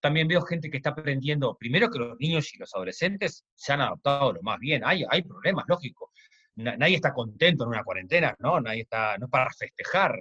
también 0.00 0.26
veo 0.26 0.42
gente 0.42 0.68
que 0.68 0.78
está 0.78 0.90
aprendiendo, 0.90 1.56
primero 1.56 1.88
que 1.88 2.00
los 2.00 2.18
niños 2.18 2.52
y 2.52 2.58
los 2.58 2.74
adolescentes 2.74 3.44
se 3.54 3.72
han 3.72 3.80
adaptado 3.80 4.32
lo 4.32 4.42
más 4.42 4.58
bien. 4.58 4.82
Hay, 4.84 5.04
hay 5.08 5.22
problemas, 5.22 5.66
lógico. 5.68 6.10
nadie 6.56 6.96
está 6.96 7.14
contento 7.14 7.62
en 7.62 7.70
una 7.70 7.84
cuarentena, 7.84 8.34
¿no? 8.40 8.60
Nadie 8.60 8.82
está, 8.82 9.16
no 9.18 9.26
es 9.26 9.30
para 9.30 9.48
festejar, 9.52 10.20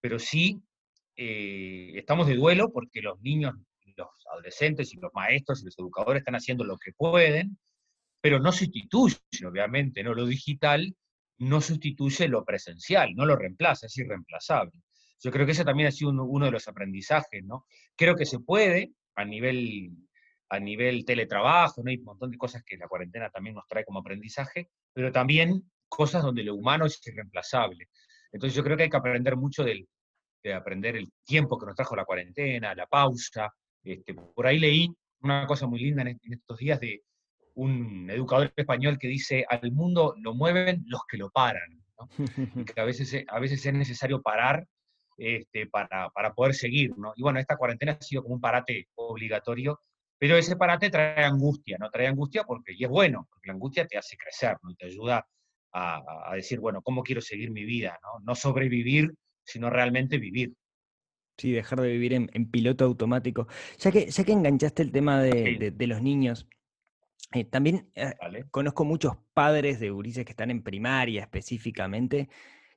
pero 0.00 0.18
sí 0.18 0.60
eh, 1.14 1.92
estamos 1.94 2.26
de 2.26 2.34
duelo 2.34 2.72
porque 2.72 3.00
los 3.00 3.20
niños, 3.20 3.54
los 3.96 4.08
adolescentes 4.32 4.92
y 4.92 4.96
los 4.96 5.14
maestros 5.14 5.62
y 5.62 5.66
los 5.66 5.78
educadores 5.78 6.22
están 6.22 6.34
haciendo 6.34 6.64
lo 6.64 6.78
que 6.78 6.90
pueden, 6.92 7.56
pero 8.20 8.40
no 8.40 8.50
sustituye, 8.50 9.18
obviamente, 9.46 10.02
¿no? 10.02 10.14
Lo 10.14 10.26
digital 10.26 10.96
no 11.38 11.60
sustituye 11.60 12.28
lo 12.28 12.44
presencial, 12.44 13.14
no 13.14 13.26
lo 13.26 13.36
reemplaza, 13.36 13.86
es 13.86 13.96
irreemplazable. 13.98 14.80
Yo 15.20 15.30
creo 15.30 15.46
que 15.46 15.52
ese 15.52 15.64
también 15.64 15.88
ha 15.88 15.92
sido 15.92 16.10
uno, 16.10 16.46
de 16.46 16.52
los 16.52 16.68
aprendizajes, 16.68 17.44
¿no? 17.44 17.66
Creo 17.96 18.14
que 18.14 18.26
se 18.26 18.40
puede 18.40 18.92
a 19.14 19.24
nivel, 19.24 19.90
a 20.50 20.58
nivel 20.58 21.04
teletrabajo, 21.04 21.82
¿no? 21.82 21.90
Hay 21.90 21.98
un 21.98 22.04
montón 22.04 22.30
de 22.30 22.38
cosas 22.38 22.62
que 22.64 22.76
la 22.76 22.88
cuarentena 22.88 23.30
también 23.30 23.54
nos 23.56 23.66
trae 23.66 23.84
como 23.84 24.00
aprendizaje, 24.00 24.70
pero 24.92 25.10
también 25.12 25.70
cosas 25.88 26.22
donde 26.22 26.44
lo 26.44 26.54
humano 26.54 26.86
es 26.86 27.00
irreemplazable. 27.06 27.88
Entonces 28.32 28.54
yo 28.54 28.64
creo 28.64 28.76
que 28.76 28.84
hay 28.84 28.90
que 28.90 28.96
aprender 28.96 29.36
mucho 29.36 29.64
del, 29.64 29.88
de 30.42 30.52
aprender 30.52 30.96
el 30.96 31.10
tiempo 31.24 31.58
que 31.58 31.66
nos 31.66 31.74
trajo 31.74 31.96
la 31.96 32.04
cuarentena, 32.04 32.74
la 32.74 32.86
pausa. 32.86 33.52
Este, 33.82 34.14
por 34.14 34.46
ahí 34.46 34.58
leí 34.58 34.88
una 35.20 35.46
cosa 35.46 35.66
muy 35.66 35.80
linda 35.80 36.02
en, 36.02 36.20
estos 36.22 36.58
días 36.58 36.78
de 36.80 37.02
un 37.54 38.08
educador 38.10 38.52
español 38.56 38.98
que 38.98 39.08
dice, 39.08 39.44
al 39.48 39.72
mundo 39.72 40.14
lo 40.18 40.34
mueven 40.34 40.84
los 40.86 41.02
que 41.08 41.16
lo 41.16 41.30
paran. 41.30 41.82
¿no? 41.98 42.08
y 42.56 42.64
que 42.64 42.80
a 42.80 42.84
veces, 42.84 43.24
a 43.28 43.38
veces 43.38 43.64
es 43.64 43.72
necesario 43.72 44.20
parar 44.20 44.66
este, 45.16 45.68
para, 45.68 46.10
para, 46.10 46.34
poder 46.34 46.54
seguir, 46.54 46.96
¿no? 46.98 47.12
Y 47.14 47.22
bueno, 47.22 47.38
esta 47.38 47.56
cuarentena 47.56 47.92
ha 47.92 48.02
sido 48.02 48.22
como 48.22 48.34
un 48.34 48.40
parate 48.40 48.88
obligatorio, 48.96 49.80
pero 50.18 50.36
ese 50.36 50.56
parate 50.56 50.90
trae 50.90 51.24
angustia, 51.24 51.76
¿no? 51.78 51.88
Trae 51.90 52.08
angustia 52.08 52.42
porque, 52.42 52.72
y 52.76 52.82
es 52.82 52.90
bueno, 52.90 53.28
porque 53.30 53.46
la 53.46 53.54
angustia 53.54 53.86
te 53.86 53.96
hace 53.96 54.16
crecer, 54.16 54.56
¿no? 54.62 54.72
Y 54.72 54.74
te 54.74 54.86
ayuda 54.86 55.24
a, 55.72 56.02
a 56.32 56.34
decir, 56.34 56.58
bueno, 56.58 56.82
¿cómo 56.82 57.04
quiero 57.04 57.20
seguir 57.20 57.52
mi 57.52 57.64
vida, 57.64 57.96
¿no? 58.02 58.24
No 58.24 58.34
sobrevivir, 58.34 59.14
sino 59.44 59.70
realmente 59.70 60.18
vivir. 60.18 60.52
Sí, 61.36 61.50
dejar 61.50 61.80
de 61.80 61.88
vivir 61.88 62.12
en, 62.12 62.50
piloto 62.50 62.84
automático. 62.84 63.48
Ya 63.78 63.90
que, 63.90 64.06
ya 64.06 64.24
que 64.24 64.32
enganchaste 64.32 64.82
el 64.82 64.92
tema 64.92 65.20
de, 65.20 65.72
de, 65.74 65.86
los 65.86 66.00
niños, 66.00 66.46
eh, 67.34 67.44
también 67.44 67.90
eh, 67.96 68.14
conozco 68.52 68.84
muchos 68.84 69.16
padres 69.32 69.80
de 69.80 69.90
gurises 69.90 70.24
que 70.24 70.30
están 70.30 70.52
en 70.52 70.62
primaria 70.62 71.22
específicamente, 71.22 72.28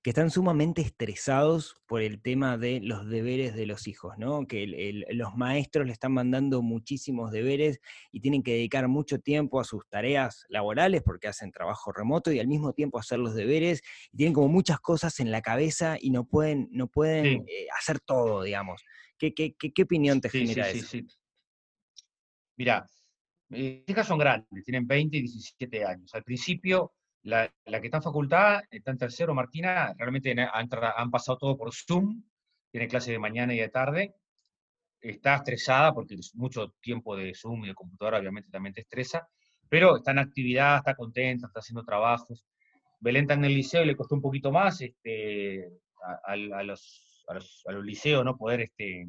que 0.02 0.10
están 0.10 0.32
sumamente 0.32 0.82
estresados 0.82 1.76
por 1.86 2.02
el 2.02 2.22
tema 2.22 2.58
de 2.58 2.80
los 2.82 3.08
deberes 3.08 3.54
de 3.54 3.68
los 3.68 3.88
hijos, 3.88 4.18
¿no? 4.18 4.48
Que 4.48 5.06
los 5.12 5.36
maestros 5.36 5.86
le 5.86 5.92
están 5.92 6.14
mandando 6.14 6.64
muchísimos 6.64 7.32
deberes 7.32 7.82
y 8.12 8.22
tienen 8.22 8.42
que 8.42 8.54
dedicar 8.54 8.88
mucho 8.88 9.20
tiempo 9.20 9.60
a 9.60 9.64
sus 9.64 9.88
tareas 9.90 10.46
laborales 10.50 11.04
porque 11.04 11.28
hacen 11.28 11.52
trabajo 11.52 11.92
remoto 11.92 12.32
y 12.32 12.40
al 12.40 12.48
mismo 12.48 12.74
tiempo 12.74 12.98
hacer 12.98 13.20
los 13.20 13.36
deberes 13.36 13.82
y 14.12 14.18
tienen 14.18 14.34
como 14.34 14.48
muchas 14.48 14.80
cosas 14.80 15.20
en 15.20 15.30
la 15.30 15.42
cabeza 15.42 15.98
y 16.00 16.10
no 16.10 16.26
pueden, 16.26 16.68
no 16.72 16.88
pueden 16.88 17.44
eh, 17.48 17.68
hacer 17.78 18.00
todo, 18.00 18.44
digamos. 18.44 18.84
¿Qué, 19.20 19.34
qué, 19.34 19.56
qué, 19.56 19.84
opinión 19.84 20.22
te 20.22 20.30
genera 20.30 20.72
sí, 20.72 20.80
eso? 20.80 20.98
Mira, 22.56 22.88
mis 23.50 23.84
hijas 23.88 24.08
son 24.08 24.20
grandes, 24.20 24.64
tienen 24.64 24.88
20 24.88 25.18
y 25.18 25.22
17 25.22 25.86
años. 25.86 26.14
Al 26.14 26.24
principio 26.24 26.94
la, 27.24 27.52
que 27.66 27.88
está 27.88 27.98
en 27.98 28.04
facultad, 28.04 28.62
está 28.72 28.92
en 28.92 28.98
tercero, 28.98 29.34
Martina, 29.34 29.94
realmente 29.98 30.34
han, 30.40 31.12
pasado 31.12 31.38
todo 31.38 31.58
por 31.58 31.74
Zoom, 31.74 32.24
tiene 32.72 32.88
clase 32.88 33.12
de 33.12 33.20
mañana 33.20 33.54
y 33.54 33.60
de 33.60 33.70
tarde, 33.70 34.16
está 35.02 35.36
estresada 35.36 35.94
porque 35.94 36.16
es 36.16 36.34
mucho 36.36 36.74
tiempo 36.82 37.16
de 37.16 37.34
Zoom 37.36 37.66
y 37.66 37.68
de 37.68 37.76
computadora 37.76 38.20
obviamente 38.20 38.50
también 38.50 38.74
te 38.74 38.82
estresa, 38.82 39.28
pero 39.70 39.98
está 39.98 40.12
en 40.12 40.20
actividad, 40.20 40.78
está 40.78 40.96
contenta, 40.96 41.48
está 41.48 41.60
haciendo 41.60 41.84
trabajos. 41.84 42.46
Belén 43.00 43.24
está 43.24 43.34
en 43.36 43.46
el 43.46 43.54
liceo 43.54 43.84
y 43.84 43.88
le 43.88 43.96
costó 43.96 44.16
un 44.16 44.22
poquito 44.22 44.52
más 44.52 44.82
este, 44.82 45.70
a, 46.24 46.36
los, 46.36 47.26
a, 47.28 47.34
los, 47.34 47.86
liceos 47.86 48.24
¿no? 48.24 48.38
poder 48.38 48.62
este, 48.62 49.08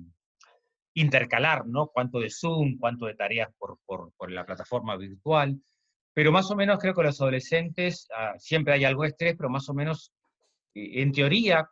intercalar 1.01 1.67
¿no? 1.67 1.89
cuánto 1.89 2.21
de 2.21 2.31
Zoom, 2.31 2.79
cuánto 2.79 3.07
de 3.07 3.15
tareas 3.15 3.49
por, 3.59 3.79
por, 3.87 4.13
por 4.17 4.31
la 4.31 4.45
plataforma 4.45 4.97
virtual. 4.97 5.61
Pero 6.13 6.33
más 6.33 6.51
o 6.51 6.57
menos 6.57 6.79
creo 6.79 6.95
que 6.95 7.03
los 7.03 7.21
adolescentes, 7.21 8.09
ah, 8.17 8.35
siempre 8.39 8.75
hay 8.75 8.85
algo 8.85 9.03
de 9.03 9.11
estrés, 9.11 9.35
pero 9.37 9.49
más 9.49 9.69
o 9.69 9.75
menos, 9.75 10.13
eh, 10.75 11.03
en 11.03 11.13
teoría, 11.13 11.69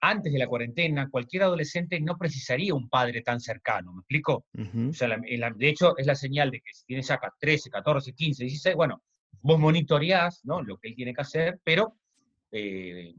antes 0.00 0.32
de 0.32 0.38
la 0.38 0.46
cuarentena, 0.46 1.10
cualquier 1.10 1.42
adolescente 1.42 2.00
no 2.00 2.16
precisaría 2.16 2.72
un 2.72 2.88
padre 2.88 3.22
tan 3.22 3.40
cercano, 3.40 3.92
¿me 3.92 4.00
explico? 4.00 4.46
o 4.56 4.92
sea, 4.92 5.08
de 5.08 5.68
hecho, 5.68 5.96
es 5.98 6.06
la 6.06 6.14
señal 6.14 6.52
de 6.52 6.60
que 6.60 6.72
si 6.72 6.84
tienes 6.86 7.10
acá 7.10 7.34
13, 7.36 7.68
14, 7.70 8.12
15, 8.12 8.44
16, 8.44 8.76
bueno, 8.76 9.02
vos 9.40 9.58
monitoreás 9.58 10.44
¿no? 10.44 10.62
lo 10.62 10.78
que 10.78 10.88
él 10.88 10.94
tiene 10.94 11.12
que 11.12 11.22
hacer, 11.22 11.58
pero 11.64 11.96
eh, 12.52 13.12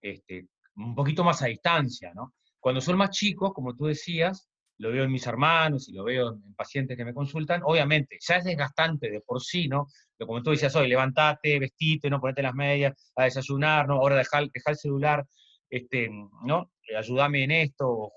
este, 0.00 0.46
un 0.76 0.94
poquito 0.94 1.22
más 1.22 1.42
a 1.42 1.46
distancia, 1.46 2.12
¿no? 2.14 2.32
Cuando 2.58 2.80
son 2.80 2.96
más 2.96 3.10
chicos, 3.10 3.52
como 3.52 3.74
tú 3.74 3.86
decías, 3.86 4.48
lo 4.78 4.90
veo 4.90 5.04
en 5.04 5.12
mis 5.12 5.26
hermanos 5.26 5.88
y 5.88 5.92
lo 5.92 6.04
veo 6.04 6.32
en 6.32 6.54
pacientes 6.54 6.96
que 6.96 7.04
me 7.04 7.14
consultan, 7.14 7.62
obviamente 7.64 8.18
ya 8.20 8.36
es 8.36 8.44
desgastante 8.44 9.10
de 9.10 9.20
por 9.20 9.40
sí, 9.42 9.68
¿no? 9.68 9.86
Lo 10.18 10.26
como 10.26 10.42
tú 10.42 10.50
decías 10.50 10.74
hoy, 10.76 10.88
levantate, 10.88 11.58
vestite, 11.58 12.10
no 12.10 12.20
ponete 12.20 12.42
las 12.42 12.54
medias, 12.54 13.12
a 13.16 13.24
desayunar, 13.24 13.86
¿no? 13.86 13.94
Ahora 13.94 14.16
dejar, 14.16 14.48
dejar 14.52 14.72
el 14.72 14.78
celular. 14.78 15.26
este, 15.70 16.10
¿no? 16.44 16.70
ayúdame 16.96 17.44
en 17.44 17.50
esto, 17.52 18.12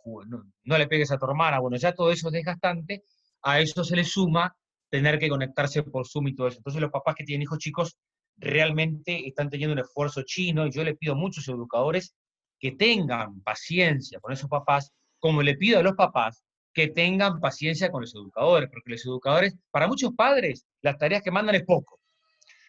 no, 0.63 0.77
le 0.77 0.87
pegues 0.87 1.11
a 1.11 1.17
tu 1.17 1.25
hermana, 1.25 1.59
bueno, 1.59 1.77
ya 1.77 1.93
todo 1.93 2.11
eso 2.11 2.27
es 2.27 2.33
desgastante, 2.33 3.03
a 3.43 3.59
eso 3.59 3.83
se 3.83 3.95
le 3.95 4.03
suma 4.03 4.55
tener 4.89 5.19
que 5.19 5.29
conectarse 5.29 5.83
por 5.83 6.07
Zoom 6.07 6.29
y 6.29 6.35
todo 6.35 6.47
eso. 6.47 6.57
Entonces 6.57 6.81
los 6.81 6.91
papás 6.91 7.15
que 7.15 7.23
tienen 7.23 7.43
hijos 7.43 7.59
chicos 7.59 7.97
realmente 8.37 9.27
están 9.27 9.49
teniendo 9.49 9.73
un 9.73 9.79
esfuerzo 9.79 10.23
chino 10.23 10.65
y 10.67 10.71
yo 10.71 10.83
le 10.83 10.95
pido 10.95 11.13
a 11.13 11.17
muchos 11.17 11.47
educadores 11.47 12.15
que 12.59 12.71
tengan 12.71 13.41
paciencia 13.41 14.19
con 14.19 14.33
esos 14.33 14.49
papás, 14.49 14.91
como 15.19 15.41
le 15.41 15.55
pido 15.55 15.79
a 15.79 15.83
los 15.83 15.93
papás 15.93 16.44
que 16.75 16.89
tengan 16.89 17.39
paciencia 17.39 17.89
con 17.89 18.01
los 18.01 18.13
educadores, 18.13 18.69
porque 18.69 18.91
los 18.91 19.05
educadores, 19.05 19.55
para 19.71 19.87
muchos 19.87 20.13
padres, 20.13 20.67
las 20.81 20.97
tareas 20.97 21.23
que 21.23 21.31
mandan 21.31 21.55
es 21.55 21.63
poco. 21.63 22.01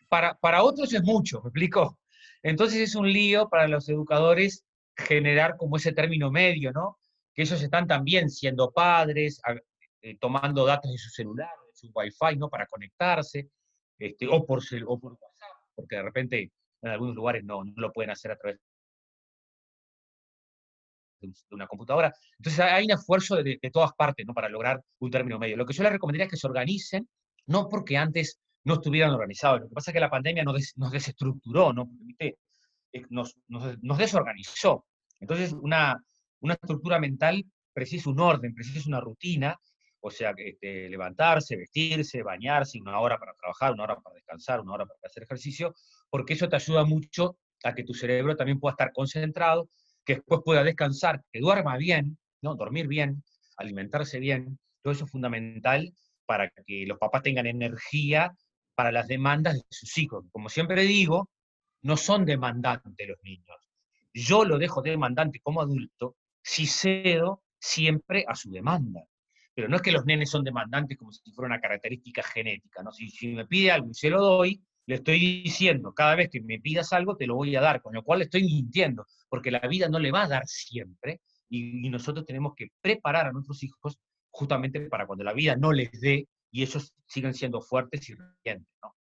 Para, 0.09 0.35
para 0.35 0.63
otros 0.63 0.93
es 0.95 1.03
mucho, 1.03 1.43
¿me 1.43 1.49
explico? 1.49 1.99
Entonces 2.41 2.79
es 2.79 2.95
un 2.95 3.13
lío 3.13 3.49
para 3.49 3.67
los 3.67 3.89
educadores 3.89 4.65
generar 4.97 5.57
como 5.57 5.77
ese 5.77 5.93
término 5.93 6.31
medio, 6.31 6.71
¿no? 6.71 6.99
Que 7.35 7.43
ellos 7.43 7.61
están 7.61 7.89
también 7.89 8.31
siendo 8.31 8.71
padres, 8.71 9.43
eh, 10.01 10.17
tomando 10.21 10.65
datos 10.65 10.93
de 10.93 10.99
su 10.99 11.11
celular, 11.11 11.51
de 11.69 11.75
su 11.75 11.91
wifi, 11.93 12.37
¿no? 12.37 12.49
Para 12.49 12.67
conectarse, 12.67 13.51
este, 13.99 14.29
o, 14.29 14.47
por, 14.47 14.61
o 14.87 14.99
por 15.01 15.13
WhatsApp, 15.15 15.57
porque 15.75 15.97
de 15.97 16.03
repente 16.03 16.53
en 16.83 16.91
algunos 16.91 17.17
lugares 17.17 17.43
no, 17.43 17.65
no 17.65 17.73
lo 17.75 17.93
pueden 17.93 18.13
hacer 18.13 18.31
a 18.31 18.37
través 18.37 18.61
de 21.33 21.55
una 21.55 21.67
computadora. 21.67 22.13
Entonces 22.39 22.61
hay 22.61 22.85
un 22.85 22.93
esfuerzo 22.93 23.37
de, 23.37 23.59
todas 23.73 23.93
partes 23.93 24.27
¿no? 24.27 24.35
para 24.35 24.49
lograr 24.49 24.83
un 24.99 25.11
término 25.11 25.39
medio. 25.39 25.57
Lo 25.57 25.67
que 25.67 25.75
yo 25.75 25.83
les 25.83 25.93
recomendaría 25.93 26.27
es 26.27 26.31
que 26.31 26.37
se 26.37 26.47
organicen, 26.47 27.09
no 27.47 27.69
porque 27.69 27.97
antes 27.97 28.41
no 28.65 28.75
estuvieran 28.75 29.13
organizados, 29.13 29.61
lo 29.61 29.69
que 29.69 29.75
pasa 29.75 29.91
es 29.91 29.95
que 29.95 30.01
la 30.01 30.11
pandemia 30.11 30.43
nos, 30.43 30.73
nos 30.77 30.91
desestructuró, 30.91 31.73
¿no? 31.73 31.89
Nos, 33.11 33.37
nos, 33.49 33.99
desorganizó. 33.99 34.87
Entonces 35.21 35.53
una, 35.53 36.03
una 36.41 36.55
estructura 36.55 36.99
mental 36.99 37.45
precisa 37.73 38.11
un 38.11 38.19
orden, 38.19 38.55
precisa 38.55 38.89
una 38.89 39.01
rutina, 39.01 39.57
o 40.01 40.11
sea, 40.11 40.33
este, 40.37 40.89
levantarse, 40.89 41.57
vestirse, 41.57 42.23
bañarse, 42.23 42.81
una 42.81 43.01
hora 43.01 43.19
para 43.19 43.35
trabajar, 43.35 43.73
una 43.73 43.85
hora 43.85 43.97
para 43.97 44.15
descansar, 44.15 44.61
una 44.61 44.75
hora 44.75 44.87
para 44.87 44.99
hacer 45.05 45.25
ejercicio, 45.25 45.75
porque 46.09 46.35
eso 46.35 46.49
te 46.49 46.57
ayuda 46.57 46.85
mucho 46.85 47.39
a 47.65 47.75
que 47.75 47.85
tu 47.85 47.93
cerebro 47.93 48.37
también 48.37 48.61
pueda 48.61 48.73
estar 48.73 48.93
concentrado 48.93 49.69
que 50.07 50.15
después 50.15 50.41
pueda 50.45 50.63
descansar, 50.63 51.23
que 51.33 51.41
duerma 51.41 51.77
bien, 51.77 52.17
¿no? 52.41 52.55
dormir 52.55 52.87
bien, 52.87 53.23
alimentarse 53.59 54.21
bien, 54.21 54.59
todo 54.83 54.93
eso 54.93 55.05
es 55.05 55.11
fundamental 55.11 55.93
para 56.25 56.49
que 56.51 56.87
los 56.87 56.99
papás 56.99 57.23
tengan 57.23 57.47
energía 57.47 58.35
para 58.75 58.93
las 58.93 59.09
demandas 59.09 59.55
de 59.55 59.65
sus 59.71 59.99
hijos. 59.99 60.25
Como 60.31 60.49
siempre 60.49 60.83
digo, 60.83 61.29
no 61.83 61.97
son 61.97 62.25
demandantes 62.25 63.09
los 63.09 63.19
niños. 63.23 63.57
Yo 64.15 64.45
lo 64.45 64.59
dejo 64.59 64.81
demandante 64.81 65.41
como 65.41 65.61
adulto 65.61 66.17
si 66.43 66.67
cedo 66.67 67.43
siempre 67.59 68.25
a 68.29 68.35
su 68.35 68.51
demanda. 68.51 69.03
Pero 69.55 69.69
no 69.69 69.77
es 69.77 69.83
que 69.83 69.93
los 69.93 70.05
nenes 70.05 70.31
son 70.31 70.45
demandantes 70.45 70.99
como 70.99 71.13
si 71.13 71.33
fuera 71.33 71.47
una 71.47 71.61
característica 71.61 72.23
genética. 72.23 72.83
¿no? 72.83 72.93
Si, 72.93 73.09
si 73.09 73.29
me 73.29 73.47
pide 73.47 73.73
algo 73.73 73.91
y 73.91 73.95
se 73.95 74.11
lo 74.11 74.21
doy, 74.21 74.63
le 74.87 74.95
estoy 74.97 75.43
diciendo, 75.43 75.93
cada 75.93 76.15
vez 76.15 76.31
que 76.31 76.41
me 76.41 76.61
pidas 76.61 76.93
algo, 76.93 77.17
te 77.17 77.27
lo 77.27 77.35
voy 77.35 77.55
a 77.57 77.61
dar, 77.61 77.83
con 77.83 77.93
lo 77.95 78.03
cual 78.03 78.21
le 78.21 78.25
estoy 78.27 78.45
mintiendo, 78.45 79.07
porque 79.29 79.51
la 79.51 79.61
vida 79.61 79.89
no 79.89 79.99
le 79.99 80.13
va 80.13 80.23
a 80.23 80.29
dar 80.29 80.47
siempre, 80.47 81.21
y, 81.49 81.89
nosotros 81.91 82.25
tenemos 82.25 82.55
que 82.57 82.69
preparar 82.81 83.27
a 83.27 83.33
nuestros 83.33 83.63
hijos 83.63 83.99
justamente 84.31 84.81
para 84.89 85.07
cuando 85.07 85.25
la 85.25 85.33
vida 85.33 85.57
no 85.57 85.73
les 85.73 85.91
dé 86.01 86.29
y 86.51 86.63
ellos 86.63 86.93
siguen 87.07 87.35
siendo 87.35 87.61
fuertes 87.61 88.09
y 88.09 88.15
resilientes. 88.15 88.75
¿no? 88.83 88.95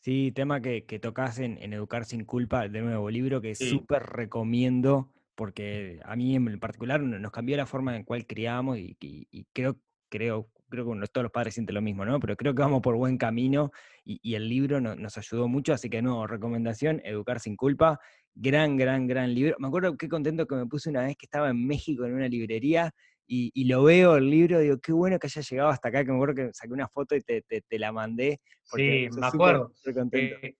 Sí, 0.00 0.32
tema 0.34 0.60
que, 0.60 0.84
que 0.84 0.98
tocas 0.98 1.38
en, 1.38 1.58
Educar 1.72 2.04
sin 2.04 2.24
culpa, 2.24 2.68
de 2.68 2.80
nuevo, 2.80 3.10
libro 3.10 3.40
que 3.40 3.54
súper 3.54 4.02
recomiendo, 4.02 5.12
porque 5.34 6.00
a 6.04 6.16
mí 6.16 6.36
en 6.36 6.58
particular 6.58 7.00
nos 7.00 7.32
cambió 7.32 7.56
la 7.56 7.66
forma 7.66 7.92
en 7.94 8.02
la 8.02 8.04
cual 8.04 8.26
criamos 8.26 8.78
y, 8.78 8.96
y 9.00 9.44
creo, 9.52 9.78
creo, 10.08 10.48
creo 10.70 10.84
que 10.84 11.06
todos 11.08 11.24
los 11.24 11.32
padres 11.32 11.54
sienten 11.54 11.74
lo 11.74 11.82
mismo, 11.82 12.04
¿no? 12.04 12.18
Pero 12.20 12.36
creo 12.36 12.54
que 12.54 12.62
vamos 12.62 12.80
por 12.80 12.96
buen 12.96 13.18
camino 13.18 13.72
y, 14.04 14.34
el 14.34 14.48
libro 14.48 14.80
nos 14.80 15.18
ayudó 15.18 15.48
mucho, 15.48 15.74
así 15.74 15.90
que 15.90 16.00
no, 16.00 16.26
recomendación, 16.26 17.02
Educar 17.04 17.40
sin 17.40 17.56
culpa, 17.56 18.00
gran, 18.34 18.76
gran, 18.76 19.06
gran 19.06 19.34
libro. 19.34 19.56
Me 19.58 19.68
acuerdo 19.68 19.96
qué 19.96 20.08
contento 20.08 20.46
que 20.46 20.54
me 20.54 20.66
puse 20.66 20.88
una 20.88 21.02
vez 21.02 21.16
que 21.16 21.26
estaba 21.26 21.50
en 21.50 21.66
México 21.66 22.06
en 22.06 22.14
una 22.14 22.28
librería 22.28 22.94
y, 23.32 23.64
lo 23.66 23.84
veo 23.84 24.16
el 24.16 24.28
libro, 24.28 24.58
digo, 24.58 24.78
qué 24.78 24.92
bueno 24.92 25.18
que 25.20 25.28
haya 25.28 25.42
llegado 25.42 25.68
hasta 25.68 25.88
acá, 25.88 26.04
que 26.04 26.10
me 26.10 26.16
acuerdo 26.16 26.34
que 26.34 26.52
saqué 26.52 26.72
una 26.72 26.88
foto 26.88 27.14
y 27.14 27.20
te, 27.20 27.78
la 27.78 27.92
mandé. 27.92 28.40
Sí, 28.64 29.08
me 29.16 29.26
acuerdo. 29.26 29.72
Eh, 30.12 30.56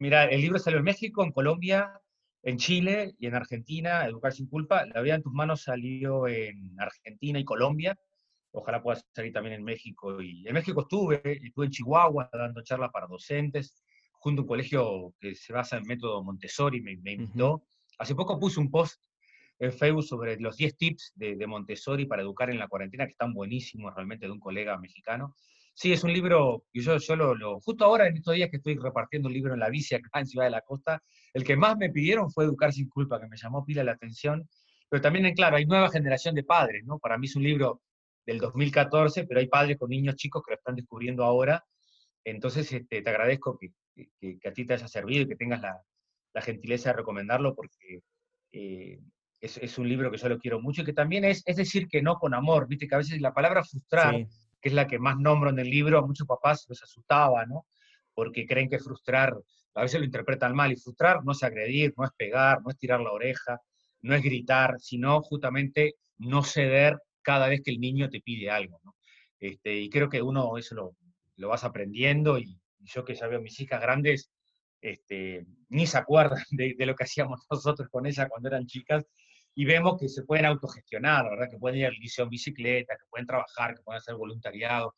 mira, 0.00 0.24
el 0.24 0.40
libro 0.40 0.58
salió 0.58 0.78
en 0.78 0.84
México, 0.84 1.22
en 1.22 1.30
Colombia, 1.30 2.00
en 2.42 2.56
Chile 2.56 3.14
y 3.20 3.26
en 3.26 3.36
Argentina, 3.36 4.04
Educar 4.04 4.32
sin 4.32 4.48
culpa. 4.48 4.84
La 4.86 5.00
vida 5.00 5.14
en 5.14 5.22
tus 5.22 5.32
manos 5.32 5.62
salió 5.62 6.26
en 6.26 6.74
Argentina 6.80 7.38
y 7.38 7.44
Colombia 7.44 7.96
ojalá 8.52 8.82
pueda 8.82 9.00
salir 9.14 9.32
también 9.32 9.56
en 9.56 9.64
México. 9.64 10.20
Y 10.20 10.46
en 10.46 10.54
México 10.54 10.82
estuve, 10.82 11.20
estuve 11.46 11.66
en 11.66 11.70
Chihuahua 11.70 12.28
dando 12.32 12.62
charlas 12.62 12.90
para 12.90 13.06
docentes, 13.06 13.82
junto 14.12 14.42
a 14.42 14.44
un 14.44 14.48
colegio 14.48 15.14
que 15.20 15.34
se 15.34 15.52
basa 15.52 15.78
en 15.78 15.84
método 15.86 16.22
Montessori, 16.22 16.80
me, 16.80 16.96
me 16.98 17.12
invitó. 17.12 17.64
Hace 17.98 18.14
poco 18.14 18.38
puse 18.38 18.60
un 18.60 18.70
post 18.70 19.00
en 19.60 19.72
Facebook 19.72 20.04
sobre 20.04 20.40
los 20.40 20.56
10 20.56 20.76
tips 20.76 21.12
de, 21.14 21.46
Montessori 21.46 22.06
para 22.06 22.22
educar 22.22 22.50
en 22.50 22.58
la 22.58 22.66
cuarentena, 22.66 23.04
que 23.04 23.12
están 23.12 23.34
buenísimos 23.34 23.94
realmente, 23.94 24.26
de 24.26 24.32
un 24.32 24.40
colega 24.40 24.78
mexicano. 24.78 25.36
Sí, 25.74 25.92
es 25.92 26.02
un 26.02 26.12
libro, 26.12 26.64
y 26.72 26.80
yo, 26.80 26.96
yo 26.96 27.16
lo, 27.16 27.60
justo 27.60 27.84
ahora, 27.84 28.06
en 28.06 28.16
estos 28.16 28.34
días 28.34 28.50
que 28.50 28.56
estoy 28.56 28.76
repartiendo 28.76 29.28
un 29.28 29.34
libro 29.34 29.54
en 29.54 29.60
la 29.60 29.68
bici 29.68 29.94
acá 29.94 30.20
en 30.20 30.26
Ciudad 30.26 30.46
de 30.46 30.50
la 30.50 30.62
Costa, 30.62 31.02
el 31.34 31.44
que 31.44 31.56
más 31.56 31.76
me 31.76 31.90
pidieron 31.90 32.30
fue 32.30 32.44
Educar 32.44 32.72
sin 32.72 32.88
culpa, 32.88 33.20
que 33.20 33.28
me 33.28 33.36
llamó 33.36 33.64
pila 33.64 33.84
la 33.84 33.92
atención, 33.92 34.48
pero 34.88 35.02
también, 35.02 35.32
claro, 35.34 35.56
hay 35.56 35.66
nueva 35.66 35.90
generación 35.90 36.34
de 36.34 36.42
padres, 36.42 36.84
¿no? 36.84 36.98
Para 36.98 37.18
mí 37.18 37.26
es 37.26 37.36
un 37.36 37.44
libro 37.44 37.82
del 38.26 38.38
2014, 38.38 39.24
pero 39.24 39.40
hay 39.40 39.48
padres 39.48 39.78
con 39.78 39.90
niños 39.90 40.16
chicos 40.16 40.42
que 40.44 40.52
lo 40.52 40.56
están 40.56 40.76
descubriendo 40.76 41.24
ahora. 41.24 41.64
Entonces, 42.24 42.72
este, 42.72 43.02
te 43.02 43.10
agradezco 43.10 43.58
que, 43.58 43.72
a 44.46 44.52
ti 44.52 44.64
te 44.64 44.74
haya 44.74 44.88
servido 44.88 45.22
y 45.22 45.28
que 45.28 45.36
tengas 45.36 45.60
la, 45.60 45.82
gentileza 46.42 46.90
de 46.90 46.96
recomendarlo 46.96 47.56
porque 47.56 48.02
eh, 48.52 49.00
es, 49.40 49.78
un 49.78 49.88
libro 49.88 50.10
que 50.10 50.16
yo 50.16 50.28
lo 50.28 50.38
quiero 50.38 50.60
mucho 50.60 50.82
y 50.82 50.84
que 50.84 50.92
también 50.92 51.24
es, 51.24 51.42
es 51.44 51.56
decir 51.56 51.88
que 51.88 52.02
no 52.02 52.16
con 52.16 52.34
amor. 52.34 52.68
Viste 52.68 52.86
que 52.86 52.94
a 52.94 52.98
veces 52.98 53.20
la 53.20 53.34
palabra 53.34 53.64
frustrar, 53.64 54.14
que 54.60 54.68
es 54.68 54.74
la 54.74 54.86
que 54.86 54.98
más 54.98 55.18
nombro 55.18 55.50
en 55.50 55.58
el 55.58 55.68
libro, 55.68 55.98
a 55.98 56.06
muchos 56.06 56.26
papás 56.26 56.66
los 56.68 56.82
asustaba, 56.82 57.46
¿no? 57.46 57.66
Porque 58.14 58.46
creen 58.46 58.68
que 58.68 58.78
frustrar, 58.78 59.34
a 59.74 59.82
veces 59.82 60.00
lo 60.00 60.06
interpretan 60.06 60.54
mal, 60.54 60.72
y 60.72 60.76
frustrar 60.76 61.24
no 61.24 61.32
es 61.32 61.42
agredir, 61.42 61.94
no 61.96 62.04
es 62.04 62.10
pegar, 62.16 62.62
no 62.62 62.70
es 62.70 62.78
tirar 62.78 63.00
la 63.00 63.12
oreja, 63.12 63.60
no 64.02 64.14
es 64.14 64.22
gritar, 64.22 64.76
sino 64.78 65.20
justamente 65.22 65.94
no 66.18 66.42
ceder 66.42 66.98
cada 67.22 67.48
vez 67.48 67.62
que 67.64 67.70
el 67.70 67.80
niño 67.80 68.08
te 68.10 68.20
pide 68.20 68.50
algo. 68.50 68.80
Este, 69.38 69.78
y 69.78 69.90
creo 69.90 70.08
que 70.08 70.22
uno 70.22 70.58
eso 70.58 70.74
lo, 70.74 70.96
lo 71.36 71.48
vas 71.48 71.64
aprendiendo 71.64 72.38
y, 72.38 72.60
yo 72.82 73.04
que 73.04 73.14
ya 73.14 73.26
veo 73.26 73.40
mis 73.40 73.58
hijas 73.60 73.80
grandes, 73.80 74.30
este, 74.80 75.46
ni 75.68 75.86
se 75.86 75.98
acuerdan 75.98 76.42
de, 76.50 76.74
lo 76.86 76.94
que 76.94 77.04
hacíamos 77.04 77.40
nosotros 77.50 77.88
con 77.90 78.06
ellas 78.06 78.28
cuando 78.28 78.48
eran 78.48 78.66
chicas 78.66 79.04
y 79.54 79.64
vemos 79.64 79.98
que 79.98 80.08
se 80.08 80.22
pueden 80.22 80.46
autogestionar, 80.46 81.28
¿verdad? 81.28 81.50
Que 81.50 81.58
pueden 81.58 81.80
ir 81.80 81.86
al 81.86 81.94
liceo 81.94 82.24
en 82.24 82.30
bicicleta, 82.30 82.96
que 82.96 83.04
pueden 83.10 83.26
trabajar, 83.26 83.74
que 83.74 83.82
pueden 83.82 83.98
hacer 83.98 84.14
voluntariado, 84.14 84.94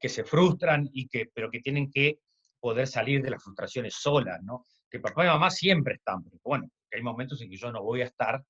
que 0.00 0.08
se 0.08 0.24
frustran, 0.24 0.88
y 0.92 1.06
que, 1.08 1.26
pero 1.32 1.50
que 1.50 1.60
tienen 1.60 1.90
que 1.90 2.18
poder 2.58 2.86
salir 2.86 3.22
de 3.22 3.30
las 3.30 3.42
frustraciones 3.42 3.94
solas, 3.94 4.40
¿no? 4.42 4.66
Que 4.90 4.98
papá 4.98 5.24
y 5.24 5.28
mamá 5.28 5.50
siempre 5.50 5.94
están, 5.94 6.24
pero 6.24 6.38
bueno, 6.42 6.68
hay 6.90 7.02
momentos 7.02 7.40
en 7.42 7.50
que 7.50 7.56
yo 7.56 7.70
no 7.70 7.82
voy 7.82 8.00
a 8.00 8.06
estar 8.06 8.42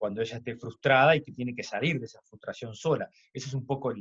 cuando 0.00 0.22
ella 0.22 0.38
esté 0.38 0.56
frustrada 0.56 1.14
y 1.14 1.22
que 1.22 1.30
tiene 1.30 1.54
que 1.54 1.62
salir 1.62 2.00
de 2.00 2.06
esa 2.06 2.22
frustración 2.22 2.74
sola. 2.74 3.10
Eso 3.30 3.48
es 3.48 3.54
un 3.54 3.66
poco 3.66 3.92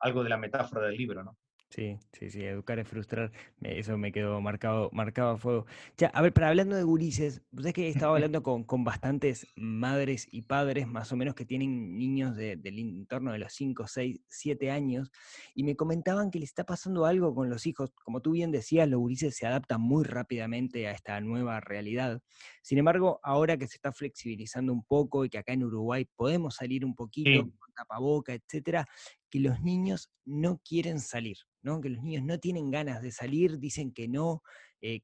algo 0.00 0.24
de 0.24 0.28
la 0.28 0.36
metáfora 0.36 0.88
del 0.88 0.96
libro, 0.96 1.22
¿no? 1.22 1.38
Sí, 1.74 1.96
sí, 2.12 2.28
sí, 2.28 2.44
educar 2.44 2.78
es 2.78 2.86
frustrar, 2.86 3.32
eso 3.62 3.96
me 3.96 4.12
quedó 4.12 4.42
marcado, 4.42 4.90
marcado 4.92 5.30
a 5.30 5.36
fuego. 5.38 5.64
Ya, 5.96 6.08
a 6.08 6.20
ver, 6.20 6.34
para 6.34 6.48
hablando 6.48 6.76
de 6.76 6.82
gurises, 6.82 7.40
pues 7.50 7.64
es 7.64 7.72
que 7.72 7.86
he 7.86 7.88
estado 7.88 8.12
hablando 8.14 8.42
con, 8.42 8.64
con, 8.64 8.84
bastantes 8.84 9.46
madres 9.56 10.28
y 10.30 10.42
padres, 10.42 10.86
más 10.86 11.12
o 11.12 11.16
menos, 11.16 11.34
que 11.34 11.46
tienen 11.46 11.96
niños 11.96 12.36
de, 12.36 12.56
del 12.56 12.78
entorno 12.78 13.32
de 13.32 13.38
los 13.38 13.54
5, 13.54 13.86
6, 13.86 14.20
7 14.28 14.70
años, 14.70 15.10
y 15.54 15.64
me 15.64 15.74
comentaban 15.74 16.30
que 16.30 16.40
les 16.40 16.50
está 16.50 16.64
pasando 16.64 17.06
algo 17.06 17.34
con 17.34 17.48
los 17.48 17.66
hijos. 17.66 17.90
Como 18.04 18.20
tú 18.20 18.32
bien 18.32 18.50
decías, 18.52 18.86
los 18.86 19.00
gurises 19.00 19.34
se 19.34 19.46
adaptan 19.46 19.80
muy 19.80 20.04
rápidamente 20.04 20.88
a 20.88 20.92
esta 20.92 21.18
nueva 21.22 21.58
realidad. 21.60 22.20
Sin 22.60 22.76
embargo, 22.76 23.18
ahora 23.22 23.56
que 23.56 23.66
se 23.66 23.76
está 23.76 23.92
flexibilizando 23.92 24.74
un 24.74 24.84
poco 24.84 25.24
y 25.24 25.30
que 25.30 25.38
acá 25.38 25.54
en 25.54 25.64
Uruguay 25.64 26.06
podemos 26.16 26.56
salir 26.56 26.84
un 26.84 26.94
poquito 26.94 27.50
tapaboca, 27.82 28.34
etcétera, 28.34 28.86
que 29.30 29.40
los 29.40 29.60
niños 29.60 30.10
no 30.24 30.60
quieren 30.64 31.00
salir, 31.00 31.36
¿no? 31.62 31.80
Que 31.80 31.90
los 31.90 32.02
niños 32.02 32.24
no 32.24 32.38
tienen 32.38 32.70
ganas 32.70 33.02
de 33.02 33.12
salir, 33.12 33.58
dicen 33.58 33.92
que 33.92 34.08
no. 34.08 34.42
Eh, 34.80 35.00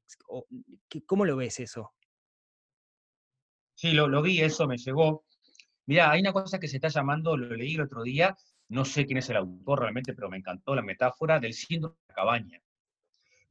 ¿Cómo 1.05 1.25
lo 1.25 1.37
ves 1.37 1.59
eso? 1.59 1.91
Sí, 3.75 3.91
lo, 3.93 4.21
vi, 4.21 4.41
eso 4.41 4.67
me 4.67 4.77
llegó. 4.77 5.23
Mira, 5.85 6.11
hay 6.11 6.19
una 6.19 6.33
cosa 6.33 6.59
que 6.59 6.67
se 6.67 6.77
está 6.77 6.89
llamando, 6.89 7.37
lo 7.37 7.55
leí 7.55 7.75
el 7.75 7.81
otro 7.81 8.03
día, 8.03 8.35
no 8.67 8.83
sé 8.83 9.05
quién 9.05 9.17
es 9.17 9.29
el 9.29 9.37
autor 9.37 9.79
realmente, 9.79 10.13
pero 10.13 10.29
me 10.29 10.37
encantó 10.37 10.75
la 10.75 10.81
metáfora 10.81 11.39
del 11.39 11.53
síndrome 11.53 11.95
de 11.95 12.09
la 12.09 12.13
cabaña. 12.13 12.61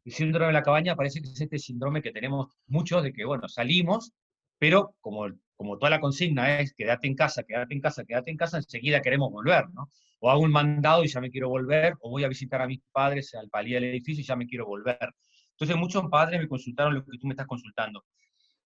El 0.05 0.13
síndrome 0.13 0.49
de 0.49 0.53
la 0.53 0.63
cabaña 0.63 0.95
parece 0.95 1.21
que 1.21 1.29
es 1.29 1.41
este 1.41 1.59
síndrome 1.59 2.03
que 2.03 2.13
tenemos 2.13 2.55
muchos 2.67 3.03
de 3.03 3.13
que, 3.13 3.25
bueno, 3.25 3.49
salimos 3.49 4.13
pero 4.59 4.95
como, 5.01 5.27
como 5.57 5.79
toda 5.79 5.91
la 5.91 6.01
consigna 6.01 6.61
es 6.61 6.75
quédate 6.75 7.07
en 7.07 7.15
casa, 7.15 7.43
quédate 7.43 7.75
en 7.75 7.81
casa, 7.81 8.05
quédate 8.05 8.31
en 8.31 8.37
casa, 8.37 8.59
enseguida 8.59 9.01
queremos 9.03 9.31
volver, 9.31 9.69
¿no? 9.71 9.91
O 10.21 10.31
hago 10.31 10.43
un 10.43 10.51
mandado 10.51 11.05
y 11.05 11.09
ya 11.09 11.21
me 11.21 11.31
quiero 11.31 11.49
volver, 11.49 11.95
o 12.01 12.11
voy 12.11 12.25
a 12.25 12.29
visitar 12.29 12.61
a 12.61 12.67
mis 12.67 12.81
padres 12.93 13.35
al 13.35 13.49
palí 13.49 13.73
del 13.73 13.85
edificio 13.85 14.23
y 14.23 14.27
ya 14.27 14.37
me 14.37 14.47
quiero 14.47 14.67
volver. 14.67 15.15
Entonces 15.53 15.77
muchos 15.77 16.05
padres 16.11 16.41
me 16.41 16.49
consultaron 16.49 16.95
lo 16.95 17.05
que 17.05 17.19
tú 17.19 17.27
me 17.27 17.33
estás 17.35 17.47
consultando. 17.47 18.05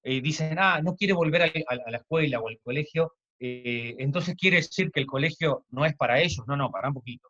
Eh, 0.02 0.20
dicen, 0.20 0.58
ah, 0.58 0.80
no 0.82 0.96
quiere 0.96 1.12
volver 1.12 1.42
a, 1.42 1.90
la 1.90 1.96
escuela 1.98 2.40
o 2.40 2.48
al 2.48 2.58
colegio, 2.60 3.14
eh, 3.38 3.96
entonces 3.98 4.36
quiere 4.36 4.58
decir 4.58 4.90
que 4.92 5.00
el 5.00 5.06
colegio 5.06 5.64
no 5.70 5.84
es 5.84 5.96
para 5.96 6.20
ellos. 6.20 6.44
No, 6.46 6.56
no, 6.56 6.70
para 6.70 6.88
un 6.88 6.94
poquito. 6.94 7.28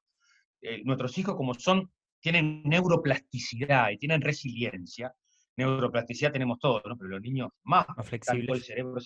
Eh, 0.61 0.83
nuestros 0.85 1.17
hijos 1.19 1.37
como 1.37 1.55
son, 1.55 1.91
tienen 2.21 2.63
neuroplasticidad 2.65 3.91
y 3.91 3.99
tienen 3.99 4.21
resiliencia. 4.21 5.15
Neuroplasticidad 5.57 6.33
tenemos 6.33 6.59
todos, 6.59 6.83
¿no? 6.87 6.97
pero 6.97 7.11
los 7.11 7.21
niños 7.21 7.51
más, 7.65 7.87
flexibles. 8.05 8.59
El 8.59 8.63
cerebro 8.65 8.97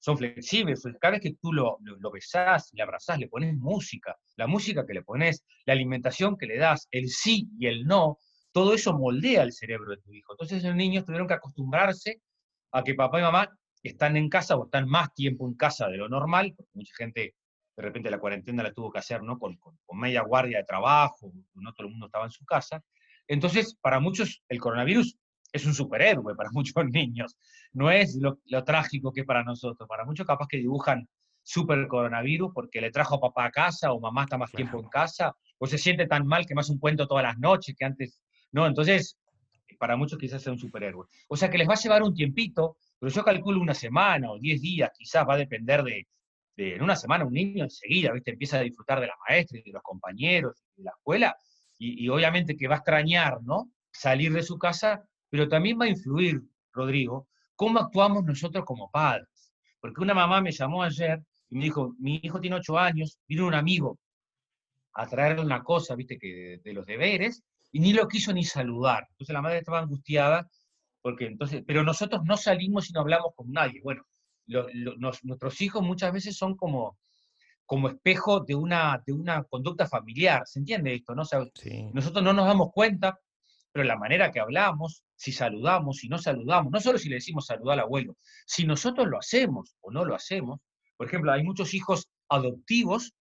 son 0.00 0.16
flexibles. 0.16 0.82
Cada 1.00 1.12
vez 1.12 1.20
que 1.20 1.34
tú 1.40 1.52
lo, 1.52 1.78
lo, 1.80 2.10
besás, 2.10 2.70
le 2.72 2.82
abrazás, 2.82 3.18
le 3.18 3.28
pones 3.28 3.54
música, 3.56 4.16
la 4.36 4.46
música 4.46 4.86
que 4.86 4.94
le 4.94 5.02
pones, 5.02 5.44
la 5.66 5.74
alimentación 5.74 6.36
que 6.36 6.46
le 6.46 6.58
das, 6.58 6.88
el 6.90 7.08
sí 7.08 7.48
y 7.58 7.66
el 7.66 7.84
no, 7.84 8.18
todo 8.52 8.74
eso 8.74 8.96
moldea 8.96 9.42
el 9.42 9.52
cerebro 9.52 9.90
de 9.90 9.98
tu 9.98 10.12
hijo. 10.12 10.32
Entonces 10.32 10.64
los 10.64 10.74
niños 10.74 11.04
tuvieron 11.04 11.28
que 11.28 11.34
acostumbrarse 11.34 12.20
a 12.72 12.82
que 12.82 12.94
papá 12.94 13.18
y 13.18 13.22
mamá 13.22 13.50
están 13.82 14.16
en 14.16 14.28
casa 14.28 14.56
o 14.56 14.64
están 14.64 14.88
más 14.88 15.12
tiempo 15.14 15.46
en 15.46 15.54
casa 15.54 15.88
de 15.88 15.96
lo 15.96 16.08
normal, 16.08 16.54
porque 16.56 16.70
mucha 16.74 16.94
gente 16.96 17.34
de 17.76 17.82
repente 17.82 18.10
la 18.10 18.18
cuarentena 18.18 18.62
la 18.62 18.72
tuvo 18.72 18.90
que 18.90 18.98
hacer 18.98 19.22
¿no? 19.22 19.38
con, 19.38 19.58
media 19.94 20.22
guardia 20.22 20.58
de 20.58 20.64
trabajo, 20.64 21.32
no 21.54 21.72
todo 21.72 21.86
el 21.86 21.92
mundo 21.92 22.06
estaba 22.06 22.26
en 22.26 22.30
su 22.30 22.44
casa. 22.44 22.82
Entonces, 23.26 23.76
para 23.80 24.00
muchos 24.00 24.42
el 24.48 24.60
coronavirus 24.60 25.16
es 25.52 25.66
un 25.66 25.74
superhéroe, 25.74 26.34
para 26.34 26.50
muchos 26.52 26.74
niños. 26.86 27.36
No 27.72 27.90
es 27.90 28.18
lo, 28.20 28.38
trágico 28.64 29.12
que 29.12 29.22
es 29.22 29.26
para 29.26 29.44
nosotros. 29.44 29.88
Para 29.88 30.04
muchos 30.04 30.26
capaz 30.26 30.46
que 30.48 30.58
dibujan 30.58 31.08
super 31.42 31.86
coronavirus 31.88 32.52
porque 32.54 32.80
le 32.80 32.90
trajo 32.90 33.16
a 33.16 33.20
papá 33.20 33.46
a 33.46 33.50
casa 33.50 33.92
o 33.92 34.00
mamá 34.00 34.24
está 34.24 34.36
más 34.36 34.52
tiempo 34.52 34.78
en 34.78 34.88
casa 34.88 35.34
o 35.58 35.66
se 35.66 35.78
siente 35.78 36.06
tan 36.06 36.26
mal 36.26 36.46
que 36.46 36.54
más 36.54 36.68
un 36.68 36.78
cuento 36.78 37.06
todas 37.06 37.24
las 37.24 37.38
noches 37.38 37.74
que 37.76 37.84
antes, 37.84 38.22
¿no? 38.52 38.66
Entonces, 38.66 39.18
para 39.78 39.96
muchos 39.96 40.18
quizás 40.18 40.42
sea 40.42 40.52
un 40.52 40.58
superhéroe. 40.58 41.06
O 41.28 41.36
sea 41.36 41.50
que 41.50 41.58
les 41.58 41.68
va 41.68 41.72
a 41.72 41.78
llevar 41.78 42.02
un 42.02 42.14
tiempito, 42.14 42.76
pero 42.98 43.10
yo 43.10 43.24
calculo 43.24 43.60
una 43.60 43.74
semana 43.74 44.30
o 44.30 44.38
diez 44.38 44.60
días, 44.60 44.90
quizás 44.96 45.26
va 45.26 45.34
a 45.34 45.38
depender 45.38 45.82
de, 45.82 46.06
en 46.56 46.82
una 46.82 46.96
semana 46.96 47.24
un 47.24 47.32
niño 47.32 47.64
enseguida, 47.64 48.12
¿viste? 48.12 48.32
Empieza 48.32 48.58
a 48.58 48.62
disfrutar 48.62 49.00
de 49.00 49.06
la 49.06 49.14
maestra 49.28 49.58
y 49.58 49.62
de 49.62 49.72
los 49.72 49.82
compañeros, 49.82 50.62
de 50.76 50.84
la 50.84 50.90
escuela, 50.90 51.36
y, 51.78 52.06
obviamente 52.10 52.56
que 52.56 52.68
va 52.68 52.74
a 52.74 52.78
extrañar, 52.78 53.42
¿no? 53.42 53.70
Salir 53.90 54.32
de 54.32 54.42
su 54.42 54.58
casa, 54.58 55.02
pero 55.30 55.48
también 55.48 55.78
va 55.80 55.86
a 55.86 55.88
influir, 55.88 56.42
Rodrigo, 56.72 57.28
cómo 57.56 57.78
actuamos 57.78 58.24
nosotros 58.24 58.64
como 58.64 58.90
padres. 58.90 59.52
Porque 59.80 60.02
una 60.02 60.14
mamá 60.14 60.40
me 60.40 60.52
llamó 60.52 60.82
ayer 60.82 61.22
y 61.48 61.56
me 61.56 61.64
dijo, 61.64 61.94
mi 61.98 62.20
hijo 62.22 62.40
tiene 62.40 62.56
ocho 62.56 62.78
años, 62.78 63.18
vino 63.26 63.46
un 63.46 63.54
amigo 63.54 63.98
a 64.94 65.06
traerle 65.06 65.42
una 65.42 65.62
cosa, 65.62 65.94
viste, 65.94 66.18
que 66.18 66.60
de 66.62 66.72
los 66.72 66.84
deberes, 66.84 67.42
y 67.72 67.80
ni 67.80 67.92
lo 67.92 68.08
quiso 68.08 68.32
ni 68.32 68.44
saludar. 68.44 69.06
Entonces 69.10 69.32
la 69.32 69.42
madre 69.42 69.58
estaba 69.58 69.78
angustiada, 69.78 70.48
porque 71.00 71.26
entonces, 71.26 71.62
pero 71.66 71.82
nosotros 71.82 72.22
no 72.24 72.36
salimos 72.36 72.90
y 72.90 72.92
no 72.92 73.00
hablamos 73.00 73.32
con 73.34 73.50
nadie. 73.52 73.80
Bueno, 73.82 74.02
nuestros 75.22 75.60
hijos 75.60 75.82
muchas 75.82 76.12
veces 76.12 76.36
son 76.36 76.56
como, 76.56 76.98
como 77.64 77.88
espejo 77.88 78.40
de 78.40 78.54
una, 78.54 79.00
de 79.06 79.12
una 79.12 79.44
conducta 79.44 79.86
familiar, 79.86 80.42
¿se 80.44 80.58
entiende 80.58 80.94
esto? 80.94 81.14
No? 81.14 81.22
Nosotros 81.94 82.24
no 82.24 82.32
nos 82.32 82.46
damos 82.46 82.70
cuenta, 82.72 83.18
pero 83.72 83.84
la 83.84 83.96
manera 83.96 84.30
que 84.30 84.40
hablamos, 84.40 85.04
si 85.14 85.32
saludamos, 85.32 85.98
si 85.98 86.08
no 86.08 86.18
saludamos, 86.18 86.72
no 86.72 86.80
solo 86.80 86.98
si 86.98 87.08
le 87.08 87.16
decimos 87.16 87.46
saludar 87.46 87.74
al 87.74 87.84
abuelo, 87.84 88.16
si 88.46 88.66
nosotros 88.66 89.08
lo 89.08 89.18
hacemos 89.18 89.76
o 89.80 89.90
no 89.90 90.04
lo 90.04 90.14
hacemos, 90.14 90.60
por 90.96 91.06
ejemplo, 91.06 91.32
hay 91.32 91.42
muchos 91.42 91.72
hijos 91.74 92.08
adoptivos, 92.28 93.14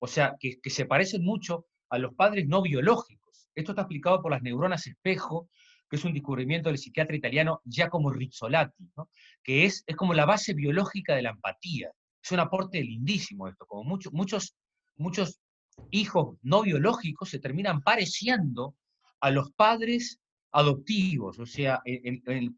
o 0.00 0.06
sea, 0.06 0.34
que, 0.38 0.58
se 0.68 0.86
parecen 0.86 1.24
mucho 1.24 1.66
a 1.90 1.98
los 1.98 2.14
padres 2.14 2.46
no 2.46 2.62
biológicos. 2.62 3.48
Esto 3.54 3.72
está 3.72 3.82
explicado 3.82 4.20
por 4.20 4.32
las 4.32 4.42
neuronas 4.42 4.86
espejo, 4.86 5.48
que 5.88 5.96
es 5.96 6.04
un 6.04 6.12
descubrimiento 6.12 6.68
del 6.68 6.78
psiquiatra 6.78 7.16
italiano 7.16 7.60
Giacomo 7.64 8.10
Rizzolatti, 8.10 8.90
que 9.42 9.64
es, 9.64 9.84
es 9.86 9.96
como 9.96 10.14
la 10.14 10.24
base 10.24 10.54
biológica 10.54 11.14
de 11.14 11.22
la 11.22 11.30
empatía. 11.30 11.90
Es 12.22 12.32
un 12.32 12.40
aporte 12.40 12.82
lindísimo 12.82 13.48
esto, 13.48 13.66
como 13.66 13.84
muchos, 13.84 14.12
muchos, 14.12 14.54
muchos 14.96 15.40
hijos 15.90 16.36
no 16.42 16.62
biológicos 16.62 17.30
se 17.30 17.38
terminan 17.38 17.82
pareciendo 17.82 18.74
a 19.22 19.30
los 19.30 19.50
padres 19.52 20.20
adoptivos. 20.50 21.38
O 21.38 21.46
sea, 21.46 21.80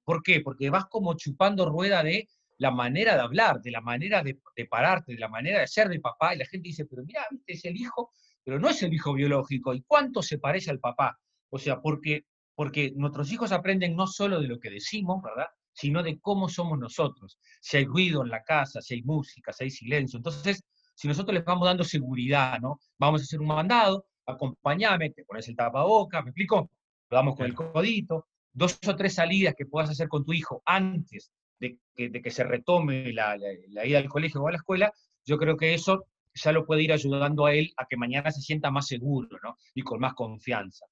¿por 0.05 0.22
qué? 0.22 0.40
Porque 0.40 0.70
vas 0.70 0.87
como 0.87 1.14
chupando 1.14 1.66
rueda 1.66 2.03
de 2.03 2.29
la 2.59 2.72
manera 2.72 3.14
de 3.14 3.20
hablar, 3.20 3.61
de 3.61 3.70
la 3.70 3.81
manera 3.81 4.22
de, 4.22 4.40
de, 4.57 4.66
pararte, 4.66 5.12
de 5.12 5.20
la 5.20 5.29
manera 5.29 5.61
de 5.61 5.68
ser 5.68 5.88
de 5.88 6.00
papá, 6.00 6.35
y 6.35 6.38
la 6.38 6.46
gente 6.46 6.68
dice, 6.68 6.87
pero 6.87 7.05
mira, 7.05 7.27
este 7.31 7.53
es 7.53 7.64
el 7.64 7.77
hijo 7.77 8.11
pero 8.44 8.61
no 8.61 8.68
es 8.68 8.83
el 8.83 8.92
hijo 8.92 9.14
biológico. 9.14 9.74
¿Y 9.74 9.83
cuánto 9.83 10.22
se 10.22 10.38
parece 10.38 10.70
al 10.70 10.79
papá? 10.79 11.18
O 11.50 11.59
sea, 11.59 11.81
porque, 11.81 12.27
porque 12.55 12.92
nuestros 12.94 13.33
hijos 13.33 13.53
aprenden 13.53 13.96
no 13.96 14.07
solo 14.07 14.40
de 14.40 14.48
lo 14.48 14.61
que 14.61 14.70
decimos, 14.70 15.22
¿verdad? 15.22 15.48
Sino 15.72 16.03
de 16.03 16.20
cómo 16.20 16.48
somos 16.48 16.79
nosotros. 16.79 17.38
Si 17.61 17.79
hay 17.79 17.87
ruido 17.87 18.22
en 18.22 18.29
la 18.29 18.42
casa, 18.42 18.83
si 18.83 18.94
hay 18.94 19.03
música, 19.03 19.53
si 19.53 19.64
hay 19.64 19.70
silencio. 19.70 20.18
Entonces, 20.18 20.62
si 20.94 21.09
nosotros 21.09 21.35
les 21.35 21.44
vamos 21.44 21.66
dando 21.66 21.85
seguridad, 21.85 22.61
¿no? 22.61 22.79
Vamos 22.98 23.22
a 23.22 23.24
hacer 23.24 23.40
un 23.40 23.46
mandado, 23.46 24.07
acompáñame, 24.26 25.10
te 25.10 25.24
pones 25.24 25.48
el 25.48 25.56
tapaboca, 25.56 26.22
¿me 26.22 26.30
explico? 26.30 26.70
Lo 27.10 27.16
damos 27.16 27.37
con 27.37 27.46
el 27.46 27.54
codito, 27.54 28.26
dos 28.52 28.78
o 28.87 28.96
tres 28.96 29.14
salidas 29.14 29.54
que 29.56 29.66
puedas 29.66 29.90
hacer 29.90 30.08
con 30.08 30.24
tu 30.24 30.32
hijo 30.32 30.62
antes 30.64 31.30
de 31.58 31.78
que, 31.96 32.30
se 32.30 32.44
retome 32.44 33.12
la, 33.12 33.37
la, 33.37 33.87
ida 33.87 33.98
al 33.98 34.08
colegio 34.08 34.42
o 34.42 34.48
a 34.48 34.50
la 34.50 34.58
escuela, 34.58 34.92
yo 35.24 35.38
creo 35.38 35.56
que 35.56 35.74
eso 35.74 36.06
ya 36.34 36.52
lo 36.52 36.66
puede 36.66 36.82
ir 36.82 36.92
ayudando 36.92 37.46
a 37.46 37.54
él 37.54 37.72
a 37.76 37.87
que 37.87 37.96
mañana 37.96 38.30
se 38.30 38.40
sienta 38.40 38.70
más 38.70 38.87
seguro, 38.87 39.38
¿no? 39.42 39.56
Y 39.74 39.82
con 39.82 40.00
más 40.00 40.14
confianza. 40.14 40.87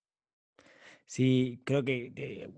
Sí, 1.06 1.60
creo 1.64 1.84
que, 1.84 2.12
eh, 2.16 2.50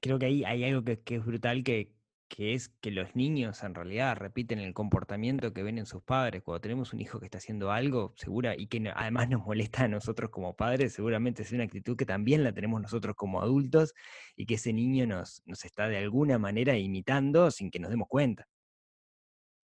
creo 0.00 0.18
que 0.18 0.26
ahí 0.26 0.44
hay 0.44 0.64
algo 0.64 0.82
que, 0.84 1.00
es 1.04 1.24
brutal, 1.24 1.62
que, 1.64 1.92
que, 2.32 2.54
es 2.54 2.70
que 2.80 2.90
los 2.90 3.14
niños 3.14 3.62
en 3.62 3.74
realidad 3.74 4.16
repiten 4.16 4.58
el 4.58 4.72
comportamiento 4.72 5.52
que 5.52 5.62
ven 5.62 5.76
en 5.76 5.84
sus 5.84 6.02
padres. 6.02 6.42
Cuando 6.42 6.62
tenemos 6.62 6.94
un 6.94 7.00
hijo 7.02 7.20
que 7.20 7.26
está 7.26 7.36
haciendo 7.36 7.70
algo, 7.70 8.14
segura, 8.16 8.56
y 8.56 8.68
que 8.68 8.90
además 8.94 9.28
nos 9.28 9.44
molesta 9.44 9.84
a 9.84 9.88
nosotros 9.88 10.30
como 10.30 10.56
padres, 10.56 10.94
seguramente 10.94 11.42
es 11.42 11.52
una 11.52 11.64
actitud 11.64 11.94
que 11.94 12.06
también 12.06 12.42
la 12.42 12.52
tenemos 12.54 12.80
nosotros 12.80 13.14
como 13.16 13.42
adultos 13.42 13.92
y 14.34 14.46
que 14.46 14.54
ese 14.54 14.72
niño 14.72 15.06
nos, 15.06 15.42
nos 15.44 15.62
está 15.66 15.88
de 15.88 15.98
alguna 15.98 16.38
manera 16.38 16.74
imitando 16.78 17.50
sin 17.50 17.70
que 17.70 17.78
nos 17.78 17.90
demos 17.90 18.08
cuenta. 18.08 18.48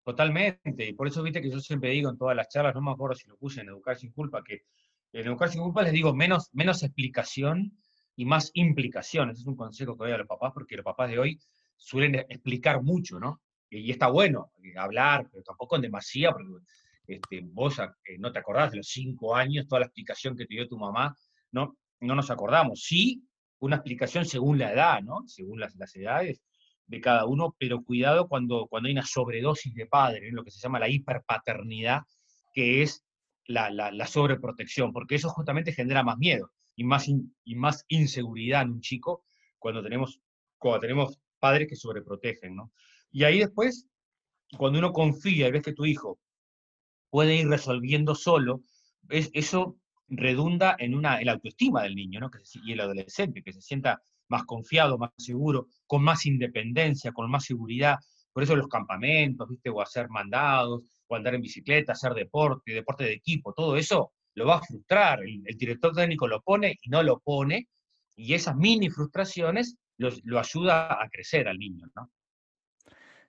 Totalmente, 0.06 0.88
y 0.88 0.94
por 0.94 1.08
eso 1.08 1.22
viste 1.22 1.42
que 1.42 1.52
yo 1.52 1.60
siempre 1.60 1.90
digo 1.90 2.10
en 2.10 2.18
todas 2.18 2.36
las 2.36 2.48
charlas, 2.48 2.74
no 2.76 2.82
me 2.82 2.92
acuerdo 2.92 3.16
si 3.16 3.28
lo 3.28 3.36
puse 3.36 3.60
en 3.60 3.68
Educar 3.68 3.98
sin 3.98 4.14
culpa, 4.14 4.42
que 4.42 4.62
en 5.12 5.28
Educar 5.28 5.50
sin 5.50 5.62
culpa 5.62 5.84
les 5.84 5.92
digo 5.92 6.16
menos, 6.16 6.50
menos 6.54 6.82
explicación 6.82 7.78
y 8.16 8.24
más 8.24 8.52
implicación. 8.54 9.32
Ese 9.32 9.42
es 9.42 9.48
un 9.48 9.58
consejo 9.58 9.98
que 9.98 10.06
doy 10.06 10.14
a 10.14 10.18
los 10.18 10.28
papás, 10.28 10.54
porque 10.54 10.78
los 10.78 10.86
papás 10.86 11.10
de 11.10 11.20
hoy 11.20 11.40
suelen 11.76 12.16
explicar 12.16 12.82
mucho, 12.82 13.20
¿no? 13.20 13.42
Y, 13.70 13.92
está 13.92 14.08
bueno 14.08 14.52
eh, 14.64 14.78
hablar, 14.78 15.28
pero 15.32 15.44
tampoco 15.44 15.76
en 15.76 15.84
demasía, 15.84 16.32
porque 16.32 16.50
este, 17.08 17.42
vos 17.44 17.80
eh, 17.80 18.18
no 18.20 18.32
te 18.32 18.40
acordás 18.40 18.72
de 18.72 18.78
los 18.78 18.88
cinco 18.88 19.36
años, 19.36 19.68
toda 19.68 19.82
la 19.82 19.86
explicación 19.88 20.36
que 20.36 20.46
te 20.46 20.56
dio 20.56 20.68
tu 20.68 20.78
mamá, 20.78 21.16
no, 21.52 21.78
no 22.00 22.16
nos 22.16 22.30
acordamos. 22.30 22.82
Sí, 22.82 23.24
una 23.60 23.78
explicación 23.78 24.26
según 24.26 24.60
la 24.60 24.74
edad, 24.74 25.02
¿no? 25.02 25.24
Según 25.28 25.60
las, 25.60 25.76
las 25.76 25.96
edades, 25.96 26.42
de 26.88 27.02
cada 27.02 27.26
uno, 27.26 27.56
pero 27.58 27.84
cuidado 27.84 28.28
cuando, 28.28 28.68
cuando 28.68 28.88
hay 28.88 28.94
una 28.94 29.06
sobredosis 29.06 29.74
de 29.74 29.86
padre, 29.86 30.32
lo 30.32 30.44
que 30.44 30.52
se 30.52 30.60
llama 30.60 30.80
la 30.80 30.90
hiperpaternidad, 30.90 32.02
que 32.54 32.84
es 32.84 33.06
la, 33.46 33.70
la, 33.72 34.08
sobreprotección, 34.08 34.94
porque 34.94 35.16
eso 35.16 35.30
justamente 35.30 35.74
genera 35.74 36.04
más 36.04 36.18
miedo 36.18 36.52
y 36.76 36.84
más, 36.84 37.08
y 37.08 37.56
más 37.56 37.86
inseguridad 37.88 38.64
en 38.64 38.72
un 38.72 38.82
chico 38.82 39.26
cuando 39.60 39.82
tenemos, 39.82 40.22
cuando 40.58 40.82
tenemos 40.82 41.20
padres 41.44 41.68
que 41.68 41.76
sobreprotegen, 41.76 42.56
¿no? 42.56 42.72
Y 43.12 43.26
ahí 43.26 43.40
después, 43.40 43.86
cuando 44.58 44.80
uno 44.80 44.94
confía 44.94 45.50
y 45.50 45.52
ves 45.52 45.62
que 45.62 45.74
tu 45.74 45.84
hijo 45.84 46.18
puede 47.10 47.36
ir 47.36 47.50
resolviendo 47.50 48.16
solo, 48.16 48.62
es, 49.10 49.30
eso 49.34 49.78
redunda 50.08 50.78
en, 50.80 50.96
una, 50.96 51.20
en 51.20 51.26
la 51.26 51.34
autoestima 51.34 51.84
del 51.84 51.96
niño 51.96 52.22
¿no? 52.22 52.32
y 52.64 52.72
el 52.72 52.80
adolescente, 52.80 53.44
que 53.44 53.52
se 53.52 53.60
sienta 53.60 54.02
más 54.30 54.46
confiado, 54.46 54.98
más 54.98 55.12
seguro, 55.18 55.68
con 55.86 56.02
más 56.02 56.26
independencia, 56.26 57.12
con 57.12 57.30
más 57.30 57.44
seguridad. 57.44 57.98
Por 58.32 58.44
eso 58.44 58.56
los 58.56 58.70
campamentos, 58.70 59.50
¿viste? 59.50 59.70
O 59.70 59.82
hacer 59.82 60.08
mandados, 60.08 60.82
o 61.08 61.16
andar 61.18 61.36
en 61.36 61.42
bicicleta, 61.42 61.92
hacer 61.92 62.14
deporte, 62.14 62.72
deporte 62.72 63.04
de 63.04 63.16
equipo, 63.16 63.54
todo 63.54 63.76
eso 63.76 64.14
lo 64.36 64.46
va 64.48 64.60
a 64.60 64.62
frustrar. 64.62 65.20
El, 65.24 65.58
director 65.58 65.94
técnico 65.94 66.26
lo 66.26 66.42
pone 66.42 66.78
y 66.82 66.90
no 66.90 67.04
lo 67.04 67.20
pone, 67.20 67.68
y 68.16 68.34
esas 68.34 68.56
mini 68.56 68.90
frustraciones 68.90 69.76
lo 69.98 70.40
ayuda 70.40 71.02
a 71.02 71.10
crecer 71.10 71.48
al 71.48 71.58
niño, 71.58 71.88
¿no? 71.96 72.12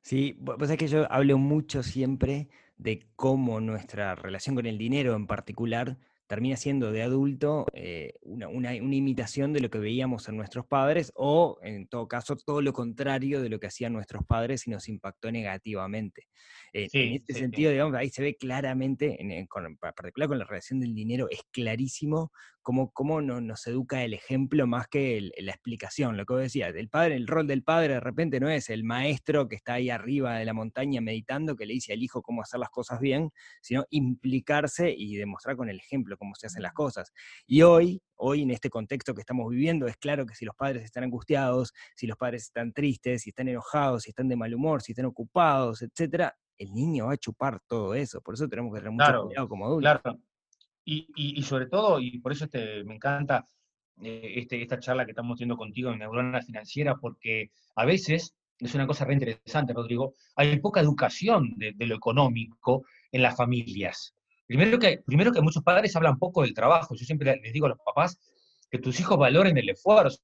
Sí, 0.04 0.38
pues 0.44 0.70
es 0.70 0.76
que 0.76 0.86
yo 0.86 1.10
hablo 1.10 1.38
mucho 1.38 1.82
siempre 1.82 2.48
de 2.76 3.06
cómo 3.16 3.60
nuestra 3.60 4.14
relación 4.14 4.54
con 4.54 4.66
el 4.66 4.76
dinero 4.76 5.14
en 5.14 5.26
particular 5.26 5.96
termina 6.26 6.56
siendo 6.56 6.92
de 6.92 7.02
adulto 7.02 7.64
eh, 7.72 8.14
una, 8.22 8.74
imitación 8.74 9.52
de 9.52 9.60
lo 9.60 9.70
que 9.70 9.78
veíamos 9.78 10.28
en 10.28 10.36
nuestros 10.36 10.66
padres 10.66 11.10
o, 11.14 11.58
en 11.62 11.86
todo 11.86 12.06
caso, 12.06 12.36
todo 12.36 12.60
lo 12.60 12.72
contrario 12.72 13.40
de 13.40 13.48
lo 13.48 13.58
que 13.58 13.66
hacían 13.66 13.92
nuestros 13.92 14.24
padres 14.26 14.66
y 14.66 14.70
nos 14.70 14.88
impactó 14.88 15.30
negativamente. 15.30 16.28
Eh, 16.72 16.88
en 16.92 17.14
este 17.14 17.34
sentido, 17.34 17.70
digamos, 17.70 17.94
ahí 17.96 18.10
se 18.10 18.22
ve 18.22 18.36
claramente, 18.36 19.16
en, 19.20 19.46
particular 19.46 20.28
con 20.28 20.38
la 20.38 20.44
relación 20.44 20.80
del 20.80 20.94
dinero, 20.94 21.28
es 21.30 21.40
clarísimo 21.50 22.30
cómo, 22.64 22.90
cómo 22.92 23.20
no, 23.20 23.40
nos 23.40 23.64
educa 23.68 24.02
el 24.02 24.14
ejemplo 24.14 24.66
más 24.66 24.88
que 24.88 25.30
la 25.38 25.52
explicación. 25.52 26.16
Lo 26.16 26.24
que 26.24 26.32
vos 26.32 26.42
decías, 26.42 26.74
el 26.74 26.88
padre, 26.88 27.14
el 27.14 27.28
rol 27.28 27.46
del 27.46 27.62
padre 27.62 27.94
de 27.94 28.00
repente 28.00 28.40
no 28.40 28.48
es 28.48 28.70
el 28.70 28.82
maestro 28.82 29.48
que 29.48 29.54
está 29.54 29.74
ahí 29.74 29.90
arriba 29.90 30.36
de 30.38 30.44
la 30.46 30.54
montaña 30.54 31.00
meditando, 31.00 31.54
que 31.54 31.66
le 31.66 31.74
dice 31.74 31.92
al 31.92 32.02
hijo 32.02 32.22
cómo 32.22 32.42
hacer 32.42 32.58
las 32.58 32.70
cosas 32.70 32.98
bien, 32.98 33.30
sino 33.60 33.84
implicarse 33.90 34.92
y 34.96 35.14
demostrar 35.16 35.56
con 35.56 35.68
el 35.68 35.78
ejemplo 35.78 36.16
cómo 36.16 36.34
se 36.34 36.46
hacen 36.46 36.62
las 36.62 36.72
cosas. 36.72 37.12
Y 37.46 37.62
hoy, 37.62 38.02
hoy 38.16 38.42
en 38.42 38.50
este 38.50 38.70
contexto 38.70 39.14
que 39.14 39.20
estamos 39.20 39.48
viviendo, 39.50 39.86
es 39.86 39.98
claro 39.98 40.26
que 40.26 40.34
si 40.34 40.44
los 40.46 40.56
padres 40.56 40.84
están 40.84 41.04
angustiados, 41.04 41.72
si 41.94 42.06
los 42.06 42.16
padres 42.16 42.44
están 42.44 42.72
tristes, 42.72 43.22
si 43.22 43.28
están 43.28 43.46
enojados, 43.46 44.04
si 44.04 44.10
están 44.10 44.26
de 44.26 44.36
mal 44.36 44.54
humor, 44.54 44.82
si 44.82 44.92
están 44.92 45.04
ocupados, 45.04 45.82
etcétera, 45.82 46.34
el 46.56 46.72
niño 46.72 47.06
va 47.06 47.12
a 47.12 47.16
chupar 47.18 47.60
todo 47.66 47.94
eso. 47.94 48.22
Por 48.22 48.34
eso 48.34 48.48
tenemos 48.48 48.72
que 48.72 48.80
tener 48.80 48.92
mucho 48.92 49.26
cuidado 49.26 49.48
como 49.48 49.66
adultos. 49.66 50.00
Claro. 50.02 50.18
Y, 50.86 51.42
sobre 51.42 51.66
todo, 51.66 51.98
y 51.98 52.18
por 52.18 52.32
eso 52.32 52.44
este, 52.44 52.84
me 52.84 52.94
encanta 52.94 53.46
eh, 54.02 54.34
este, 54.36 54.60
esta 54.60 54.78
charla 54.78 55.04
que 55.04 55.12
estamos 55.12 55.38
teniendo 55.38 55.56
contigo 55.56 55.90
en 55.90 55.98
Neurona 55.98 56.42
Financiera, 56.42 56.96
porque 56.96 57.50
a 57.76 57.84
veces, 57.84 58.34
es 58.58 58.74
una 58.74 58.86
cosa 58.86 59.04
re 59.04 59.14
interesante, 59.14 59.72
Rodrigo, 59.72 60.14
hay 60.36 60.58
poca 60.60 60.80
educación 60.80 61.54
de, 61.56 61.74
lo 61.86 61.96
económico 61.96 62.84
en 63.12 63.22
las 63.22 63.36
familias. 63.36 64.14
Primero 64.46 64.78
que, 64.78 64.98
primero 65.06 65.32
que 65.32 65.40
muchos 65.40 65.62
padres 65.62 65.96
hablan 65.96 66.18
poco 66.18 66.42
del 66.42 66.52
trabajo. 66.52 66.94
Yo 66.94 67.04
siempre 67.04 67.40
les 67.42 67.52
digo 67.52 67.66
a 67.66 67.70
los 67.70 67.78
papás 67.78 68.18
que 68.70 68.78
tus 68.78 69.00
hijos 69.00 69.16
valoren 69.16 69.56
el 69.56 69.70
esfuerzo, 69.70 70.18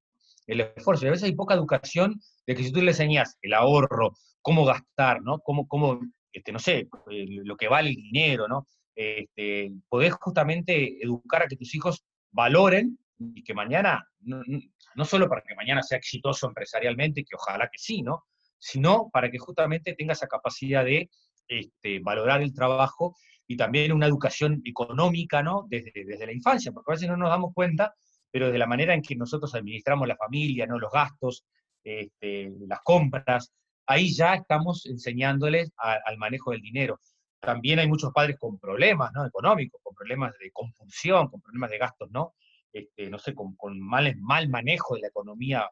el 0.47 0.61
esfuerzo. 0.61 1.05
Y 1.05 1.09
a 1.09 1.13
veces 1.13 1.25
hay 1.25 1.35
poca 1.35 1.55
educación 1.55 2.21
de 2.47 2.55
que 2.55 2.65
si 2.65 2.71
tú 2.71 2.83
le 2.83 2.91
enseñas 2.91 3.39
el 3.41 3.55
ahorro, 3.55 4.13
cómo 4.43 4.67
gastar, 4.67 5.23
¿no? 5.23 5.39
Cómo, 5.39 5.67
cómo 5.67 6.01
este, 6.33 6.53
no 6.53 6.59
sé, 6.59 6.89
eh, 7.11 7.27
lo 7.29 7.57
que 7.57 7.69
vale 7.69 7.91
el 7.91 7.97
dinero, 7.97 8.47
¿no? 8.49 8.67
Este, 8.95 9.73
podés 9.89 10.13
justamente 10.15 11.03
educar 11.03 11.43
a 11.43 11.47
que 11.47 11.57
tus 11.57 11.75
hijos 11.75 12.05
valoren 12.31 12.99
y 13.19 13.43
que 13.43 13.55
mañana, 13.55 14.07
no, 14.21 15.05
solo 15.05 15.29
para 15.29 15.43
que 15.43 15.55
mañana 15.55 15.83
sea 15.83 15.99
exitoso 15.99 16.47
empresarialmente, 16.47 17.25
que 17.25 17.37
ojalá 17.37 17.69
que 17.71 17.79
sí, 17.79 18.03
¿no? 18.03 18.25
Sino 18.59 19.11
para 19.13 19.31
que 19.31 19.39
justamente 19.39 19.95
tenga 19.95 20.13
esa 20.13 20.27
capacidad 20.27 20.85
de 20.85 21.11
este, 21.49 22.01
valorar 22.01 22.43
el 22.43 22.55
trabajo 22.55 23.17
y 23.47 23.57
también 23.57 23.93
una 23.93 24.07
educación 24.07 24.63
económica, 24.65 25.43
¿no? 25.43 25.67
Desde, 25.69 25.93
desde 26.05 26.27
la 26.27 26.33
infancia, 26.33 26.73
porque 26.73 26.93
a 26.93 26.95
veces 26.95 27.09
no 27.09 27.17
nos 27.17 27.31
damos 27.31 27.53
cuenta, 27.55 27.95
pero 28.31 28.51
de 28.51 28.59
la 28.59 28.67
manera 28.67 28.95
en 28.95 29.03
que 29.03 29.17
nosotros 29.17 29.55
administramos 29.55 30.07
la 30.07 30.17
familia, 30.17 30.67
¿no? 30.67 30.79
Los 30.79 30.93
gastos, 30.93 31.45
este, 31.83 32.53
las 32.69 32.81
compras, 32.81 33.53
ahí 33.87 34.15
ya 34.15 34.35
estamos 34.35 34.87
enseñándoles 34.87 35.73
al 35.77 36.17
manejo 36.17 36.53
del 36.53 36.61
dinero. 36.61 37.01
También 37.41 37.79
hay 37.79 37.89
muchos 37.89 38.13
padres 38.13 38.39
con 38.39 38.59
problemas 38.59 39.13
¿no? 39.15 39.27
económicos, 39.27 39.81
con 39.83 39.95
problemas 39.95 40.37
de 40.39 40.51
compulsión, 40.51 41.29
con 41.29 41.41
problemas 41.41 41.71
de 41.71 41.79
gastos, 41.79 42.11
¿no? 42.11 42.35
Este, 42.73 43.11
no 43.11 43.19
sé, 43.19 43.35
con, 43.35 43.57
mal, 43.81 44.15
mal 44.17 44.49
manejo 44.49 44.95
de 44.95 45.01
la 45.01 45.09
economía 45.09 45.69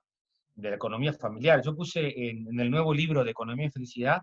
de 0.59 0.71
la 0.71 0.77
economía 0.77 1.13
familiar. 1.13 1.63
Yo 1.65 1.75
puse 1.75 2.29
en, 2.29 2.59
el 2.59 2.71
nuevo 2.71 2.93
libro 2.93 3.23
de 3.23 3.31
Economía 3.31 3.67
y 3.67 3.71
Felicidad, 3.71 4.23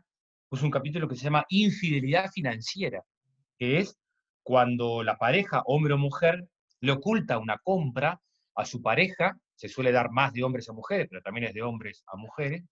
puse 0.49 0.65
un 0.65 0.71
capítulo 0.71 1.07
que 1.07 1.15
se 1.15 1.23
llama 1.23 1.45
Infidelidad 1.47 2.29
Financiera, 2.29 3.01
que 3.57 3.79
es 3.79 3.97
cuando 4.43 5.01
la 5.01 5.17
pareja, 5.17 5.63
hombre 5.65 5.93
o 5.93 5.97
mujer, 5.97 6.45
le 6.81 6.91
oculta 6.91 7.37
una 7.37 7.57
compra 7.59 8.19
a 8.53 8.65
su 8.65 8.81
pareja, 8.81 9.37
se 9.55 9.69
suele 9.69 9.93
dar 9.93 10.11
más 10.11 10.33
de 10.33 10.43
hombres 10.43 10.67
a 10.67 10.73
mujeres, 10.73 11.07
pero 11.09 11.21
también 11.21 11.45
es 11.47 11.53
de 11.53 11.61
hombres 11.61 12.03
a 12.07 12.17
mujeres, 12.17 12.63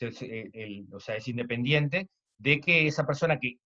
eh, 0.00 0.84
o 0.92 1.00
sea, 1.00 1.16
es 1.16 1.26
independiente, 1.26 2.08
de 2.38 2.60
que 2.60 2.86
esa 2.86 3.04
persona 3.04 3.38
que, 3.38 3.58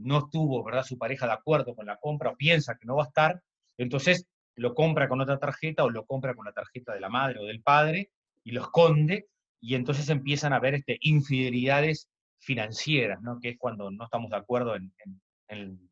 no 0.00 0.18
estuvo, 0.18 0.62
¿verdad?, 0.64 0.84
su 0.84 0.96
pareja 0.96 1.26
de 1.26 1.32
acuerdo 1.32 1.74
con 1.74 1.86
la 1.86 1.96
compra 1.96 2.30
o 2.30 2.36
piensa 2.36 2.76
que 2.76 2.86
no 2.86 2.96
va 2.96 3.04
a 3.04 3.08
estar, 3.08 3.42
entonces 3.76 4.26
lo 4.54 4.74
compra 4.74 5.08
con 5.08 5.20
otra 5.20 5.38
tarjeta 5.38 5.84
o 5.84 5.90
lo 5.90 6.06
compra 6.06 6.34
con 6.34 6.44
la 6.44 6.52
tarjeta 6.52 6.94
de 6.94 7.00
la 7.00 7.08
madre 7.08 7.40
o 7.40 7.44
del 7.44 7.62
padre 7.62 8.10
y 8.44 8.52
lo 8.52 8.62
esconde 8.62 9.26
y 9.60 9.74
entonces 9.74 10.08
empiezan 10.08 10.52
a 10.52 10.56
haber 10.56 10.74
este, 10.74 10.98
infidelidades 11.02 12.08
financieras, 12.38 13.20
¿no? 13.20 13.38
que 13.40 13.50
es 13.50 13.58
cuando 13.58 13.90
no 13.90 14.04
estamos 14.04 14.30
de 14.30 14.36
acuerdo 14.36 14.74
en, 14.76 15.90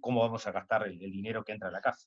cómo 0.00 0.20
vamos 0.20 0.46
a 0.46 0.52
gastar 0.52 0.86
el, 0.86 0.98
dinero 0.98 1.44
que 1.44 1.52
entra 1.52 1.68
a 1.68 1.72
la 1.72 1.80
casa. 1.80 2.06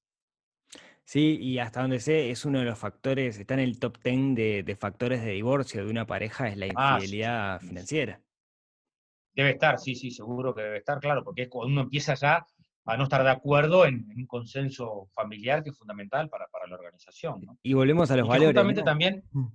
Sí, 1.04 1.38
y 1.40 1.60
hasta 1.60 1.82
donde 1.82 2.00
sé, 2.00 2.32
es 2.32 2.46
uno 2.46 2.60
de 2.60 2.66
los 2.66 2.78
factores, 2.78 3.40
está 3.40 3.54
en 3.54 3.62
el 3.62 3.80
top 3.80 4.00
10 4.04 4.66
de, 4.66 4.78
factores 4.80 5.24
de 5.24 5.32
divorcio 5.32 5.86
de 5.86 5.92
una 5.92 6.06
pareja, 6.06 6.48
es 6.48 6.58
la 6.58 6.68
ah, 6.76 6.96
infidelidad 6.96 7.62
financiera. 7.62 8.22
Debe 9.36 9.52
estar, 9.52 9.80
sí, 9.80 9.96
sí, 9.96 10.12
seguro 10.12 10.56
que 10.56 10.62
debe 10.62 10.78
estar, 10.78 11.00
claro, 11.00 11.24
porque 11.24 11.44
es 11.44 11.50
cuando 11.50 11.74
uno 11.74 11.82
empieza 11.82 12.14
ya 12.14 12.46
a 12.86 12.98
no 12.98 13.04
estar 13.04 13.24
de 13.24 13.32
acuerdo 13.32 13.86
en, 13.86 14.06
un 14.16 14.26
consenso 14.28 15.10
familiar 15.14 15.64
que 15.64 15.72
es 15.72 15.78
fundamental 15.78 16.30
para, 16.30 16.46
la 16.68 16.76
organización. 16.76 17.46
Y 17.62 17.74
volvemos 17.74 18.10
a 18.12 18.16
los 18.16 18.28
valores. 18.28 18.50
Justamente 18.50 18.84
también, 18.84 19.24
mm. 19.32 19.46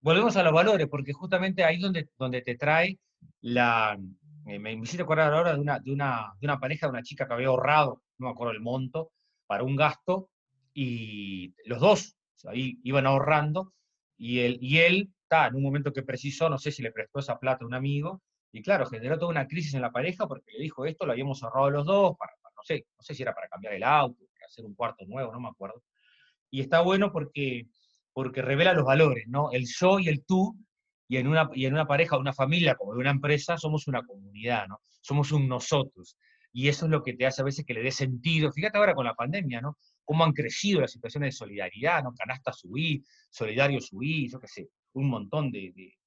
volvemos 0.00 0.36
a 0.36 0.42
los 0.42 0.52
valores, 0.52 0.86
porque 0.88 1.12
justamente 1.12 1.62
ahí 1.62 1.78
donde, 1.78 2.08
donde 2.18 2.42
te 2.42 2.56
trae 2.56 2.98
la... 3.40 3.98
Eh, 4.46 4.58
me, 4.58 4.76
me 4.76 4.82
hiciste 4.82 5.02
acordar 5.02 5.32
ahora 5.32 5.52
de 5.52 5.60
una, 5.60 5.78
de, 5.78 5.92
una, 5.92 6.32
de 6.40 6.46
una 6.46 6.58
pareja, 6.58 6.86
de 6.86 6.92
una 6.92 7.02
chica 7.02 7.26
que 7.26 7.34
había 7.34 7.48
ahorrado, 7.48 8.02
no 8.18 8.26
me 8.26 8.32
acuerdo 8.32 8.52
el 8.52 8.60
monto, 8.60 9.12
para 9.46 9.62
un 9.62 9.76
gasto, 9.76 10.30
y 10.72 11.54
los 11.66 11.80
dos 11.80 12.16
ahí 12.44 12.80
iban 12.82 13.06
ahorrando, 13.06 13.74
y 14.16 14.40
él, 14.40 14.58
y 14.60 14.78
él 14.78 15.12
en 15.30 15.54
un 15.54 15.62
momento 15.62 15.92
que 15.92 16.02
precisó, 16.02 16.48
no 16.48 16.58
sé 16.58 16.72
si 16.72 16.82
le 16.82 16.92
prestó 16.92 17.18
esa 17.18 17.38
plata 17.38 17.64
a 17.64 17.66
un 17.66 17.74
amigo, 17.74 18.22
y 18.52 18.62
claro, 18.62 18.86
generó 18.86 19.18
toda 19.18 19.30
una 19.30 19.46
crisis 19.46 19.74
en 19.74 19.82
la 19.82 19.92
pareja 19.92 20.26
porque 20.26 20.52
le 20.52 20.62
dijo 20.62 20.86
esto, 20.86 21.06
lo 21.06 21.12
habíamos 21.12 21.42
ahorrado 21.42 21.70
los 21.70 21.86
dos, 21.86 22.16
para, 22.18 22.32
no 22.42 22.62
sé, 22.64 22.86
no 22.96 23.02
sé 23.02 23.14
si 23.14 23.22
era 23.22 23.34
para 23.34 23.48
cambiar 23.48 23.74
el 23.74 23.82
auto, 23.82 24.24
para 24.32 24.46
hacer 24.46 24.64
un 24.64 24.74
cuarto 24.74 25.04
nuevo, 25.06 25.32
no 25.32 25.40
me 25.40 25.48
acuerdo. 25.48 25.82
Y 26.50 26.60
está 26.60 26.80
bueno 26.80 27.12
porque, 27.12 27.66
porque 28.12 28.42
revela 28.42 28.72
los 28.72 28.84
valores, 28.84 29.26
¿no? 29.28 29.52
El 29.52 29.66
yo 29.66 29.98
y 29.98 30.08
el 30.08 30.24
tú, 30.24 30.56
y 31.08 31.18
en 31.18 31.28
una, 31.28 31.50
y 31.54 31.66
en 31.66 31.74
una 31.74 31.86
pareja, 31.86 32.18
una 32.18 32.32
familia, 32.32 32.74
como 32.74 32.94
de 32.94 33.00
una 33.00 33.10
empresa, 33.10 33.58
somos 33.58 33.86
una 33.86 34.02
comunidad, 34.02 34.66
¿no? 34.68 34.80
Somos 35.00 35.32
un 35.32 35.48
nosotros. 35.48 36.16
Y 36.52 36.68
eso 36.68 36.86
es 36.86 36.90
lo 36.90 37.02
que 37.02 37.12
te 37.14 37.26
hace 37.26 37.42
a 37.42 37.44
veces 37.44 37.64
que 37.66 37.74
le 37.74 37.82
dé 37.82 37.90
sentido. 37.90 38.50
Fíjate 38.50 38.78
ahora 38.78 38.94
con 38.94 39.04
la 39.04 39.14
pandemia, 39.14 39.60
¿no? 39.60 39.76
cómo 40.08 40.24
han 40.24 40.32
crecido 40.32 40.80
las 40.80 40.92
situaciones 40.92 41.34
de 41.34 41.36
solidaridad, 41.36 42.02
¿no? 42.02 42.14
Canasta 42.14 42.50
Subí, 42.50 43.04
Solidario 43.28 43.78
Subí, 43.78 44.30
yo 44.30 44.40
qué 44.40 44.48
sé, 44.48 44.70
un 44.94 45.10
montón 45.10 45.50
de, 45.52 45.97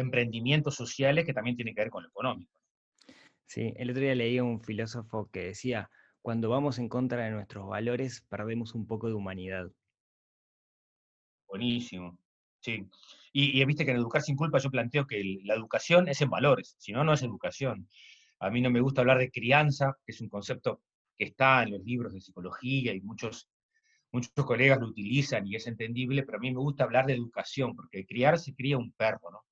emprendimientos 0.00 0.74
sociales 0.74 1.24
que 1.24 1.34
también 1.34 1.56
tienen 1.56 1.74
que 1.74 1.82
ver 1.82 1.90
con 1.90 2.02
lo 2.02 2.08
económico. 2.08 2.60
Sí, 3.46 3.72
el 3.76 3.90
otro 3.90 4.02
día 4.02 4.14
leí 4.14 4.38
a 4.38 4.44
un 4.44 4.62
filósofo 4.62 5.28
que 5.30 5.44
decía, 5.44 5.90
cuando 6.22 6.48
vamos 6.48 6.78
en 6.78 6.88
contra 6.88 7.24
de 7.24 7.30
nuestros 7.30 7.68
valores, 7.68 8.24
perdemos 8.28 8.74
un 8.74 8.86
poco 8.86 9.08
de 9.08 9.14
humanidad. 9.14 9.70
Buenísimo, 11.46 12.16
sí. 12.60 12.88
Y, 13.32 13.60
y 13.60 13.64
viste 13.66 13.84
que 13.84 13.90
en 13.90 13.98
Educar 13.98 14.22
sin 14.22 14.36
culpa 14.36 14.58
yo 14.58 14.70
planteo 14.70 15.06
que 15.06 15.40
la 15.44 15.54
educación 15.54 16.08
es 16.08 16.20
en 16.22 16.30
valores, 16.30 16.76
si 16.78 16.92
no, 16.92 17.04
no 17.04 17.12
es 17.12 17.22
educación. 17.22 17.88
A 18.40 18.50
mí 18.50 18.60
no 18.60 18.70
me 18.70 18.80
gusta 18.80 19.02
hablar 19.02 19.18
de 19.18 19.30
crianza, 19.30 19.96
que 20.04 20.12
es 20.12 20.20
un 20.20 20.28
concepto 20.28 20.82
que 21.16 21.24
está 21.24 21.62
en 21.62 21.72
los 21.72 21.84
libros 21.84 22.12
de 22.14 22.20
psicología 22.20 22.94
y 22.94 23.00
muchos, 23.00 23.50
muchos 24.10 24.32
colegas 24.46 24.80
lo 24.80 24.88
utilizan 24.88 25.46
y 25.46 25.56
es 25.56 25.66
entendible, 25.66 26.22
pero 26.22 26.38
a 26.38 26.40
mí 26.40 26.50
me 26.50 26.58
gusta 26.58 26.84
hablar 26.84 27.06
de 27.06 27.14
educación, 27.14 27.76
porque 27.76 28.06
criar 28.06 28.38
se 28.38 28.54
cría 28.54 28.78
un 28.78 28.92
perro, 28.92 29.30
¿no? 29.30 29.42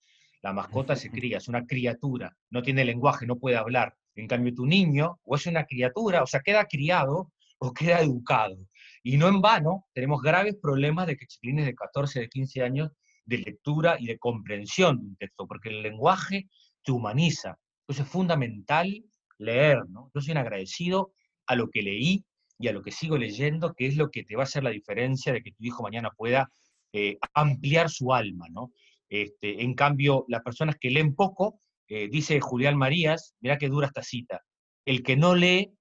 La 0.43 0.53
mascota 0.53 0.97
se 0.97 1.11
cría, 1.11 1.39
es 1.39 1.49
una 1.49 1.67
criatura, 1.67 2.37
no 2.51 2.63
tiene 2.63 2.85
lenguaje, 2.85 3.27
no 3.27 3.37
puede 3.37 3.57
hablar. 3.57 3.95
En 4.15 4.27
cambio, 4.27 4.55
tu 4.55 4.67
niño 4.67 5.21
o 5.25 5.37
es 5.37 5.47
una 5.47 5.65
criatura, 5.65 6.23
o 6.23 6.27
sea, 6.27 6.41
queda 6.41 6.67
criado 6.67 7.33
o 7.59 7.73
queda 7.73 8.01
educado. 8.01 8.57
Y 9.03 9.17
no 9.17 9.29
en 9.29 9.41
vano 9.41 9.87
tenemos 9.95 10.21
graves 10.21 10.57
problemas 10.61 11.07
de 11.07 11.17
que 11.17 11.27
chiquilines 11.27 11.67
de 11.67 11.75
14, 11.75 12.21
de 12.21 12.29
15 12.29 12.63
años 12.63 12.91
de 13.25 13.39
lectura 13.39 13.97
y 13.99 14.07
de 14.07 14.19
comprensión 14.19 14.99
de 14.99 15.07
un 15.07 15.17
texto, 15.17 15.47
porque 15.47 15.69
el 15.69 15.83
lenguaje 15.83 16.49
te 16.83 16.93
humaniza. 16.93 17.57
Entonces 17.83 18.07
es 18.07 18.13
fundamental 18.13 19.05
leer, 19.39 19.89
¿no? 19.89 20.11
Yo 20.15 20.21
soy 20.21 20.33
un 20.33 20.39
agradecido 20.39 21.13
a 21.47 21.55
lo 21.55 21.69
que 21.71 21.83
leí 21.83 22.25
y 22.59 22.69
a 22.69 22.73
lo 22.73 22.83
que 22.83 22.91
sigo 22.91 23.17
leyendo, 23.17 23.73
que 23.75 23.87
es 23.87 23.97
lo 23.97 24.11
que 24.11 24.23
te 24.23 24.37
va 24.37 24.43
a 24.43 24.45
hacer 24.45 24.63
la 24.63 24.71
diferencia 24.71 25.33
de 25.33 25.43
que 25.43 25.53
tu 25.53 25.65
hijo 25.65 25.83
mañana 25.83 26.11
pueda 26.17 26.51
eh, 26.93 27.19
ampliar 27.35 27.89
su 27.89 28.13
alma, 28.13 28.47
¿no? 28.51 28.73
Este, 29.11 29.63
en 29.63 29.75
cambio, 29.75 30.25
las 30.29 30.43
personas 30.43 30.77
que 30.81 30.91
leen 30.91 31.15
poco, 31.15 31.61
eh, 31.89 32.09
dice 32.09 32.41
Julián 32.41 32.79
Marías, 32.79 33.35
mira 33.41 33.59
qué 33.59 33.69
dura 33.69 33.89
esta 33.89 34.03
cita, 34.03 34.43
el 34.87 35.03
que 35.03 35.17
no 35.17 35.35
lee 35.35 35.75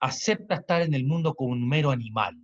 acepta 0.00 0.56
estar 0.56 0.82
en 0.82 0.94
el 0.94 1.04
mundo 1.04 1.34
como 1.34 1.52
un 1.52 1.68
mero 1.68 1.90
animal. 1.90 2.36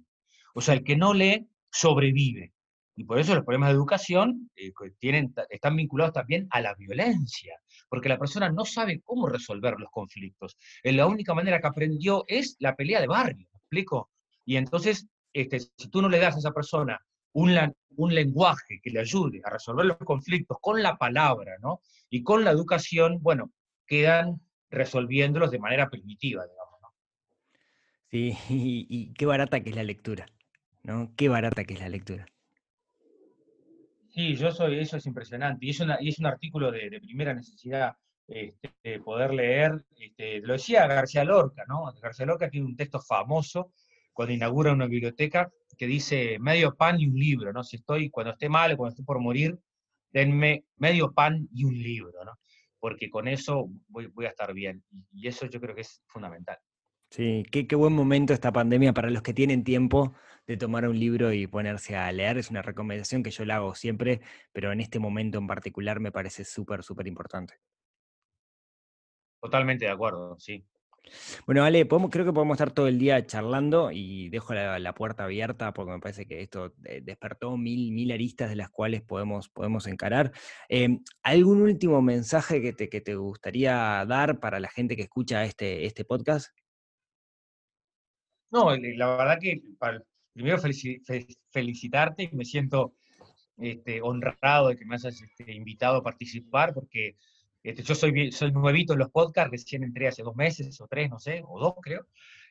O 0.55 0.61
sea, 0.61 0.74
el 0.74 0.84
que 0.84 0.96
no 0.96 1.14
lee 1.14 1.48
sobrevive. 1.72 2.53
Y 2.94 3.05
por 3.05 3.18
eso 3.18 3.34
los 3.34 3.44
problemas 3.44 3.70
de 3.70 3.76
educación 3.76 4.50
eh, 4.55 4.72
tienen, 4.98 5.32
están 5.50 5.76
vinculados 5.76 6.12
también 6.12 6.46
a 6.50 6.61
la 6.61 6.74
violencia, 6.74 7.59
porque 7.88 8.09
la 8.09 8.18
persona 8.18 8.50
no 8.50 8.64
sabe 8.64 9.00
cómo 9.03 9.28
resolver 9.28 9.74
los 9.78 9.90
conflictos. 9.90 10.57
Eh, 10.82 10.92
la 10.92 11.07
única 11.07 11.32
manera 11.32 11.61
que 11.61 11.68
aprendió 11.68 12.24
es 12.28 12.57
la 12.59 12.76
pelea 12.76 13.00
de 13.00 13.07
barrio, 13.07 13.48
¿me 13.53 13.59
explico? 13.59 14.11
Y 14.44 14.57
entonces 14.57 15.09
este, 15.32 15.61
si 15.61 15.88
tú 15.88 16.03
no 16.03 16.09
le 16.09 16.18
das 16.18 16.36
a 16.36 16.38
esa 16.38 16.53
persona 16.53 17.00
un, 17.39 17.74
un 17.97 18.14
lenguaje 18.14 18.80
que 18.82 18.91
le 18.91 19.01
ayude 19.01 19.41
a 19.45 19.51
resolver 19.51 19.86
los 19.86 19.99
conflictos 19.99 20.59
con 20.61 20.82
la 20.82 20.97
palabra, 20.97 21.57
¿no? 21.61 21.80
Y 22.11 22.22
con 22.22 22.45
la 22.45 22.51
educación, 22.51 23.18
bueno, 23.20 23.53
quedan 23.86 24.41
resolviéndolos 24.70 25.51
de 25.51 25.59
manera 25.59 25.89
primitiva, 25.89 26.45
digamos, 26.47 26.80
¿no? 26.82 26.89
Sí, 28.11 28.36
y, 28.49 29.12
qué 29.14 29.26
barata 29.26 29.61
que 29.61 29.70
es 29.70 29.76
la 29.76 29.84
lectura, 29.84 30.26
¿no? 30.82 31.12
Qué 31.16 31.28
barata 31.28 31.64
que 31.64 31.74
es 31.74 31.80
la 31.80 31.89
lectura. 31.89 32.26
Sí, 34.09 34.34
yo 34.34 34.51
soy, 34.51 34.80
eso 34.80 34.97
es 34.97 35.07
impresionante. 35.07 35.64
Y 35.64 35.70
es, 35.70 35.82
y 36.01 36.09
es 36.09 36.18
un 36.18 36.26
artículo 36.26 36.72
de, 36.72 36.91
de 36.91 37.01
primera 37.01 37.32
necesidad 37.34 37.95
este, 38.26 39.01
poder 39.01 39.32
leer. 39.32 39.84
Este, 39.97 40.41
lo 40.41 40.55
decía 40.55 40.86
García 40.86 41.24
Lorca, 41.24 41.64
¿no? 41.68 41.93
García 42.01 42.26
Lorca 42.26 42.51
tiene 42.51 42.66
un 42.66 42.76
texto 42.76 43.01
famoso 43.01 43.72
cuando 44.12 44.34
inaugura 44.34 44.72
una 44.72 44.86
biblioteca 44.86 45.49
que 45.79 45.87
dice 45.87 46.39
medio 46.41 46.74
pan 46.74 47.01
y 47.01 47.07
un 47.07 47.14
libro, 47.14 47.53
¿no? 47.53 47.62
Si 47.62 47.76
estoy, 47.76 48.11
cuando 48.11 48.33
esté 48.33 48.49
mal, 48.49 48.76
cuando 48.76 48.91
esté 48.91 49.05
por 49.05 49.20
morir, 49.20 49.57
denme 50.11 50.64
medio 50.76 51.12
pan 51.12 51.49
y 51.53 51.64
un 51.64 51.74
libro, 51.74 52.24
¿no? 52.24 52.33
Porque 52.81 53.09
con 53.09 53.29
eso 53.29 53.70
voy, 53.87 54.26
a 54.26 54.29
estar 54.29 54.53
bien. 54.53 54.83
Y, 55.12 55.29
eso 55.29 55.47
yo 55.47 55.61
creo 55.61 55.74
que 55.74 55.83
es 55.83 56.03
fundamental. 56.07 56.59
Sí, 57.11 57.45
qué, 57.51 57.66
qué, 57.66 57.76
buen 57.76 57.93
momento 57.93 58.35
esta 58.35 58.53
pandemia 58.53 58.93
para 58.93 59.09
los 59.09 59.22
que 59.22 59.33
tienen 59.33 59.64
tiempo 59.64 60.14
de 60.47 60.57
tomar 60.57 60.87
un 60.87 60.99
libro 60.99 61.33
y 61.33 61.47
ponerse 61.47 61.97
a 61.97 62.11
leer. 62.12 62.39
Es 62.39 62.51
una 62.51 62.62
recomendación 62.62 63.22
que 63.22 63.31
yo 63.31 63.45
la 63.45 63.57
hago 63.57 63.74
siempre, 63.74 64.20
pero 64.53 64.72
en 64.72 64.81
este 64.81 64.99
momento 64.99 65.39
en 65.39 65.47
particular 65.47 66.01
me 66.01 66.12
parece 66.12 66.45
súper, 66.45 66.83
súper 66.83 67.07
importante. 67.07 67.55
Totalmente 69.41 69.85
de 69.85 69.93
acuerdo, 69.93 70.37
sí. 70.39 70.64
Bueno, 71.46 71.64
Ale, 71.64 71.86
creo 71.86 72.24
que 72.24 72.32
podemos 72.32 72.54
estar 72.54 72.72
todo 72.72 72.88
el 72.88 72.98
día 72.98 73.24
charlando 73.26 73.90
y 73.92 74.28
dejo 74.28 74.54
la, 74.54 74.94
puerta 74.94 75.24
abierta 75.24 75.72
porque 75.72 75.92
me 75.92 76.00
parece 76.00 76.26
que 76.26 76.40
esto 76.40 76.74
eh, 76.84 77.00
despertó 77.02 77.56
mil, 77.56 77.92
mil 77.92 78.11
aristas 78.11 78.50
de 78.50 78.56
las 78.56 78.70
cuales 78.70 79.02
podemos, 79.02 79.48
podemos 79.48 79.86
encarar. 79.86 80.32
Em, 80.68 81.02
¿Algún 81.22 81.62
último 81.62 82.02
mensaje 82.02 82.61
que 82.61 82.72
te, 82.72 82.88
que 82.88 83.00
te 83.00 83.14
gustaría 83.14 84.04
dar 84.06 84.40
para 84.40 84.61
la 84.61 84.68
gente 84.68 84.96
que 84.96 85.02
escucha 85.02 85.44
este, 85.44 85.86
este 85.86 86.04
podcast? 86.04 86.48
No, 88.50 88.74
la 88.74 89.16
verdad 89.16 89.38
que 89.40 89.62
primero 90.32 90.59
felicitarte 91.52 92.22
y 92.24 92.36
me 92.36 92.44
siento 92.44 92.94
este, 93.59 94.00
honrado 94.00 94.68
de 94.68 94.76
que 94.76 94.84
me 94.84 94.94
hayas 94.94 95.20
este, 95.20 95.52
invitado 95.52 95.96
a 95.96 96.02
participar 96.02 96.72
porque 96.72 97.16
este, 97.62 97.82
yo 97.82 97.94
soy, 97.94 98.32
soy 98.32 98.52
nuevito 98.52 98.92
en 98.92 99.00
los 99.00 99.11
podcasts, 99.11 99.50
recién 99.50 99.82
entré 99.82 100.09
hace 100.09 100.22
dos 100.22 100.36
meses 100.36 100.80
o 100.80 100.86
tres, 100.86 101.11
no 101.11 101.18
sé, 101.18 101.42
o 101.46 101.59
dos 101.61 101.74
creo, 101.82 102.06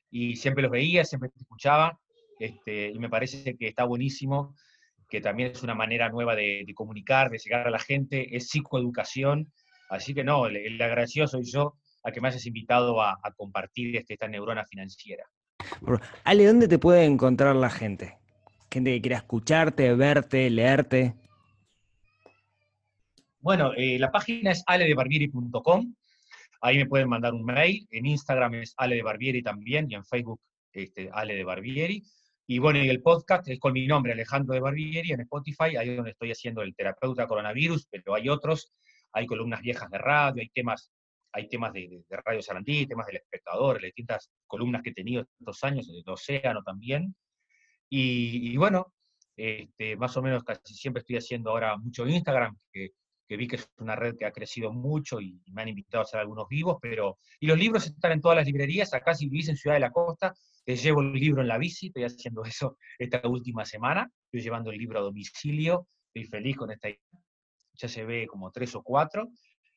y 0.10 0.36
siempre 0.36 0.62
los 0.64 0.72
veía, 0.72 1.05
siempre 1.05 1.30
te 1.30 1.39
escuchaba, 1.39 1.99
este, 2.39 2.89
y 2.89 2.99
me 2.99 3.10
parece 3.10 3.55
que 3.58 3.68
está 3.68 3.84
buenísimo, 3.86 4.55
que 5.10 5.22
también 5.22 5.51
es 5.51 5.64
una 5.64 5.76
manera 5.76 6.10
nueva 6.10 6.36
de, 6.36 6.66
comunicar, 6.76 7.30
de 7.30 7.38
llegar 7.38 7.68
a 7.68 7.72
la 7.72 7.80
gente, 7.80 8.36
es 8.36 8.49
psicoeducación, 8.49 9.51
así 9.89 10.14
que 10.14 10.24
no, 10.24 10.47
el, 10.47 10.82
agradecido 10.82 11.28
soy 11.28 11.43
yo 11.45 11.76
a 12.03 12.12
que 12.12 12.22
me 12.22 12.28
hayas 12.28 12.45
invitado 12.45 13.01
a, 13.01 13.18
compartir 13.36 13.95
este, 13.95 14.14
esta 14.14 14.28
neurona 14.28 14.66
financiera. 14.66 15.26
Ale, 16.24 16.45
¿dónde 16.45 16.68
te 16.68 16.80
puede 16.80 17.05
encontrar 17.05 17.55
la 17.55 17.70
gente? 17.70 18.18
Gente 18.72 18.93
que 18.93 19.01
quiera 19.01 19.18
escucharte, 19.18 19.93
verte, 19.95 20.49
leerte. 20.49 21.16
Bueno, 23.48 23.72
eh, 23.78 23.98
la 23.98 24.12
página 24.12 24.52
es 24.52 24.62
aledebarbieri.com. 24.68 25.95
Ahí 26.60 26.78
me 26.80 26.86
pueden 26.86 27.08
mandar 27.08 27.34
un 27.34 27.45
mail. 27.45 27.88
En 27.91 28.06
Instagram 28.06 28.56
es 28.56 28.74
Ale 28.76 28.98
de 28.98 29.04
Barbieri 29.04 29.41
también 29.41 29.89
y 29.89 29.95
en 29.95 30.04
Facebook 30.04 30.41
este, 30.74 31.10
Ale 31.14 31.34
de 31.34 31.45
Barbieri. 31.45 32.04
Y 32.45 32.60
bueno, 32.60 32.84
y 32.84 32.89
el 32.89 33.02
podcast 33.02 33.48
es 33.48 33.58
con 33.58 33.72
mi 33.72 33.88
nombre, 33.88 34.12
Alejandro 34.12 34.54
de 34.54 34.60
Barbieri, 34.60 35.14
en 35.14 35.22
Spotify, 35.22 35.78
ahí 35.78 35.91
es 35.91 35.95
donde 35.95 36.12
estoy 36.12 36.32
haciendo 36.32 36.62
el 36.62 36.76
terapeuta 36.76 37.26
coronavirus, 37.26 37.88
pero 37.89 38.16
hay 38.16 38.28
otros, 38.28 38.74
hay 39.14 39.26
columnas 39.26 39.62
viejas 39.62 39.89
de 39.91 39.98
radio, 39.98 40.41
hay 40.41 40.50
temas, 40.50 40.91
hay 41.32 41.48
temas 41.48 41.72
de, 41.72 42.04
Radio 42.10 42.41
Sarandí, 42.41 42.86
temas 42.86 43.08
del 43.08 43.16
espectador, 43.16 43.82
distintas 43.82 44.30
columnas 44.45 44.82
que 44.84 44.89
he 44.89 44.93
tenido 44.93 45.26
estos 45.39 45.64
años, 45.64 45.88
del 45.88 46.04
Océano 46.06 46.64
también. 46.64 47.16
Y, 47.89 48.58
bueno, 48.58 48.93
este, 49.38 49.95
más 49.95 50.18
o 50.18 50.22
menos 50.22 50.43
casi 50.43 50.74
siempre 50.74 51.00
estoy 51.00 51.16
haciendo 51.16 51.52
ahora 51.52 51.78
mucho 51.78 52.06
Instagram, 52.06 52.58
que 53.28 53.38
vi 53.38 53.48
que 53.48 53.58
es 53.58 53.70
una 53.78 53.96
red 53.96 54.16
que 54.18 54.26
ha 54.26 54.32
crecido 54.32 54.72
mucho 54.72 55.20
y, 55.20 55.42
me 55.52 55.62
han 55.62 55.70
invitado 55.70 56.02
a 56.02 56.04
hacer 56.04 56.20
algunos 56.20 56.48
vivos, 56.48 56.78
pero... 56.82 57.18
Y 57.40 57.48
los 57.48 57.58
libros 57.58 57.86
están 57.86 58.14
en 58.14 58.22
todas 58.22 58.38
las 58.38 58.46
librerías, 58.46 58.94
acá 58.94 59.14
si 59.14 59.28
vivís 59.28 59.50
en 59.50 59.58
Ciudad 59.58 59.76
de 59.76 59.82
la 59.82 59.92
Costa, 59.92 60.34
te 60.64 60.76
llevo 60.76 61.02
el 61.02 61.14
libro 61.14 61.42
en 61.42 61.48
la 61.48 61.58
bici, 61.58 61.88
estoy 61.88 62.04
haciendo 62.04 62.44
eso 62.46 62.78
esta 62.98 63.22
última 63.28 63.66
semana, 63.66 64.10
estoy 64.26 64.42
llevando 64.42 64.72
el 64.72 64.78
libro 64.78 65.00
a 65.00 65.04
domicilio, 65.04 65.88
estoy 66.14 66.30
feliz 66.30 66.58
con 66.58 66.72
esta 66.72 66.90
ya 67.80 67.88
se 67.88 68.06
ve 68.06 68.26
como 68.26 68.50
tres 68.50 68.74
o 68.74 68.82
cuatro, 68.82 69.30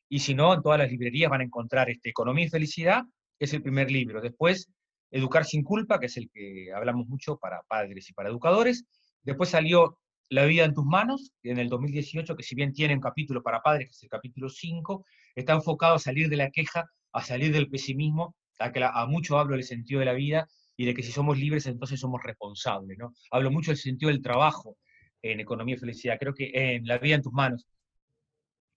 y 0.09 0.19
si 0.19 0.33
no, 0.33 0.53
en 0.53 0.63
todas 0.63 0.79
las 0.79 0.89
librerías 0.89 1.29
van 1.29 1.41
a 1.41 1.43
encontrar 1.43 1.89
este 1.89 2.09
Economía 2.09 2.45
y 2.45 2.49
Felicidad, 2.49 3.03
que 3.37 3.45
es 3.45 3.53
el 3.53 3.61
primer 3.61 3.91
libro, 3.91 4.21
después 4.21 4.71
Educar 5.11 5.43
sin 5.43 5.63
culpa, 5.63 5.99
que 5.99 6.05
es 6.05 6.15
el 6.15 6.29
que 6.31 6.71
hablamos 6.73 7.05
mucho 7.07 7.37
para 7.37 7.61
padres 7.67 8.09
y 8.09 8.13
para 8.13 8.29
educadores, 8.29 8.85
después 9.23 9.49
salió 9.49 9.99
la 10.31 10.45
vida 10.45 10.63
en 10.63 10.73
tus 10.73 10.85
manos, 10.85 11.33
en 11.43 11.59
el 11.59 11.67
2018, 11.67 12.37
que 12.37 12.43
si 12.43 12.55
bien 12.55 12.71
tiene 12.71 12.93
un 12.93 13.01
capítulo 13.01 13.43
para 13.43 13.61
padres, 13.61 13.87
que 13.87 13.91
es 13.91 14.03
el 14.03 14.09
capítulo 14.09 14.47
5, 14.47 15.05
está 15.35 15.51
enfocado 15.51 15.95
a 15.95 15.99
salir 15.99 16.29
de 16.29 16.37
la 16.37 16.49
queja, 16.49 16.89
a 17.11 17.21
salir 17.21 17.51
del 17.51 17.69
pesimismo, 17.69 18.33
a 18.57 18.71
que 18.71 18.81
a 18.81 19.05
mucho 19.07 19.37
hablo 19.37 19.57
del 19.57 19.65
sentido 19.65 19.99
de 19.99 20.05
la 20.05 20.13
vida 20.13 20.47
y 20.77 20.85
de 20.85 20.93
que 20.93 21.03
si 21.03 21.11
somos 21.11 21.37
libres 21.37 21.65
entonces 21.65 21.99
somos 21.99 22.23
responsables. 22.23 22.97
¿no? 22.97 23.13
Hablo 23.29 23.51
mucho 23.51 23.71
del 23.71 23.77
sentido 23.77 24.09
del 24.09 24.21
trabajo 24.21 24.77
en 25.21 25.41
economía 25.41 25.75
y 25.75 25.79
felicidad. 25.79 26.15
Creo 26.17 26.33
que 26.33 26.49
en 26.53 26.87
la 26.87 26.97
vida 26.97 27.15
en 27.15 27.23
tus 27.23 27.33
manos, 27.33 27.67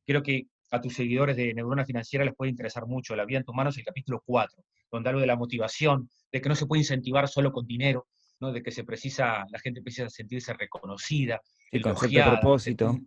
creo 0.04 0.24
que 0.24 0.48
a 0.72 0.80
tus 0.80 0.92
seguidores 0.92 1.36
de 1.36 1.54
Neurona 1.54 1.84
Financiera 1.84 2.24
les 2.24 2.34
puede 2.34 2.50
interesar 2.50 2.84
mucho. 2.86 3.14
La 3.14 3.26
vida 3.26 3.38
en 3.38 3.44
tus 3.44 3.54
manos, 3.54 3.78
el 3.78 3.84
capítulo 3.84 4.20
4, 4.26 4.60
donde 4.90 5.08
hablo 5.08 5.20
de 5.20 5.28
la 5.28 5.36
motivación, 5.36 6.10
de 6.32 6.40
que 6.40 6.48
no 6.48 6.56
se 6.56 6.66
puede 6.66 6.80
incentivar 6.80 7.28
solo 7.28 7.52
con 7.52 7.64
dinero, 7.64 8.08
de 8.52 8.62
que 8.62 8.70
se 8.70 8.84
precisa, 8.84 9.44
la 9.50 9.58
gente 9.58 9.82
precisa 9.82 10.08
sentirse 10.08 10.52
reconocida, 10.54 11.40
el 11.70 11.82
concepto 11.82 12.18
de 12.18 12.24
propósito. 12.24 12.98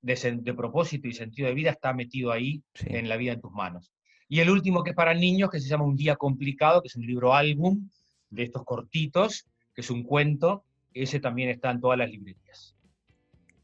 De, 0.00 0.54
propósito 0.54 1.06
y 1.06 1.12
sentido 1.12 1.48
de 1.48 1.54
vida 1.54 1.70
está 1.70 1.92
metido 1.92 2.32
ahí 2.32 2.62
en 2.84 3.08
la 3.08 3.16
vida 3.16 3.32
en 3.32 3.40
tus 3.40 3.52
manos. 3.52 3.92
Y 4.28 4.40
el 4.40 4.50
último 4.50 4.82
que 4.82 4.90
es 4.90 4.96
para 4.96 5.14
niños, 5.14 5.50
que 5.50 5.60
se 5.60 5.68
llama 5.68 5.84
Un 5.84 5.96
día 5.96 6.16
complicado, 6.16 6.82
que 6.82 6.88
es 6.88 6.96
un 6.96 7.06
libro 7.06 7.34
álbum 7.34 7.88
de 8.30 8.44
estos 8.44 8.64
cortitos, 8.64 9.46
que 9.74 9.82
es 9.82 9.90
un 9.90 10.02
cuento, 10.02 10.64
ese 10.94 11.20
también 11.20 11.50
está 11.50 11.70
en 11.70 11.80
todas 11.80 11.98
las 11.98 12.10
librerías. 12.10 12.76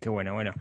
Qué 0.01 0.09
bueno, 0.09 0.35
bueno. 0.35 0.53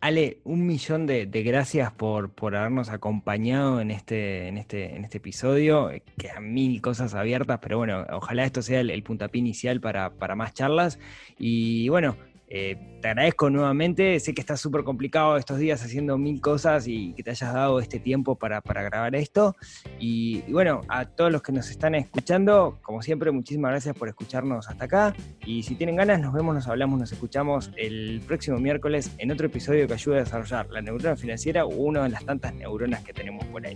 Ale, 0.00 0.38
un 0.44 0.66
millón 0.66 1.06
de, 1.06 1.26
gracias 1.26 1.90
por, 1.92 2.30
por, 2.30 2.54
habernos 2.54 2.90
acompañado 2.90 3.80
en 3.80 3.90
este, 3.90 4.48
en, 4.48 4.58
este, 4.58 4.94
en 4.94 5.04
este 5.04 5.18
episodio. 5.18 5.90
Quedan 6.18 6.52
mil 6.52 6.80
cosas 6.82 7.14
abiertas, 7.14 7.58
pero 7.62 7.78
bueno, 7.78 8.06
ojalá 8.12 8.44
esto 8.44 8.62
sea 8.62 8.80
el, 8.80 8.90
el 8.90 9.02
puntapié 9.02 9.40
inicial 9.40 9.80
para, 9.80 10.10
para 10.10 10.34
más 10.34 10.54
charlas. 10.54 10.98
Y 11.38 11.88
bueno, 11.88 12.16
eh, 12.48 12.98
te 13.00 13.08
agradezco 13.08 13.50
nuevamente, 13.50 14.18
sé 14.20 14.32
que 14.32 14.40
está 14.40 14.56
súper 14.56 14.84
complicado 14.84 15.36
estos 15.36 15.58
días 15.58 15.82
haciendo 15.82 16.16
mil 16.16 16.40
cosas 16.40 16.86
y 16.86 17.12
que 17.14 17.22
te 17.22 17.30
hayas 17.30 17.52
dado 17.52 17.80
este 17.80 17.98
tiempo 17.98 18.36
para, 18.36 18.60
grabar 18.60 19.14
esto. 19.16 19.56
Y, 19.98 20.42
bueno, 20.52 20.82
a 20.88 21.06
todos 21.06 21.32
los 21.32 21.42
que 21.42 21.52
nos 21.52 21.70
están 21.70 21.94
escuchando, 21.94 22.78
como 22.82 23.02
siempre, 23.02 23.30
muchísimas 23.30 23.70
gracias 23.72 23.96
por 23.96 24.08
escucharnos 24.08 24.68
hasta 24.68 24.84
acá. 24.84 25.14
Y 25.44 25.62
si 25.62 25.74
tienen 25.74 25.96
ganas, 25.96 26.20
nos 26.20 26.32
vemos, 26.32 26.54
nos 26.54 26.68
hablamos, 26.68 26.98
nos 26.98 27.12
escuchamos 27.12 27.72
el 27.76 28.22
próximo 28.26 28.58
miércoles 28.58 29.12
en 29.18 29.30
otro 29.30 29.46
episodio 29.46 29.86
que 29.86 29.94
ayude 29.94 30.16
a 30.16 30.20
desarrollar 30.20 30.70
la 30.70 30.82
neurona 30.82 31.16
financiera 31.16 31.64
o 31.64 31.68
una 31.68 32.04
de 32.04 32.10
las 32.10 32.24
tantas 32.24 32.54
neuronas 32.54 33.02
que 33.02 33.12
tenemos 33.12 33.44
por 33.46 33.66
ahí. 33.66 33.74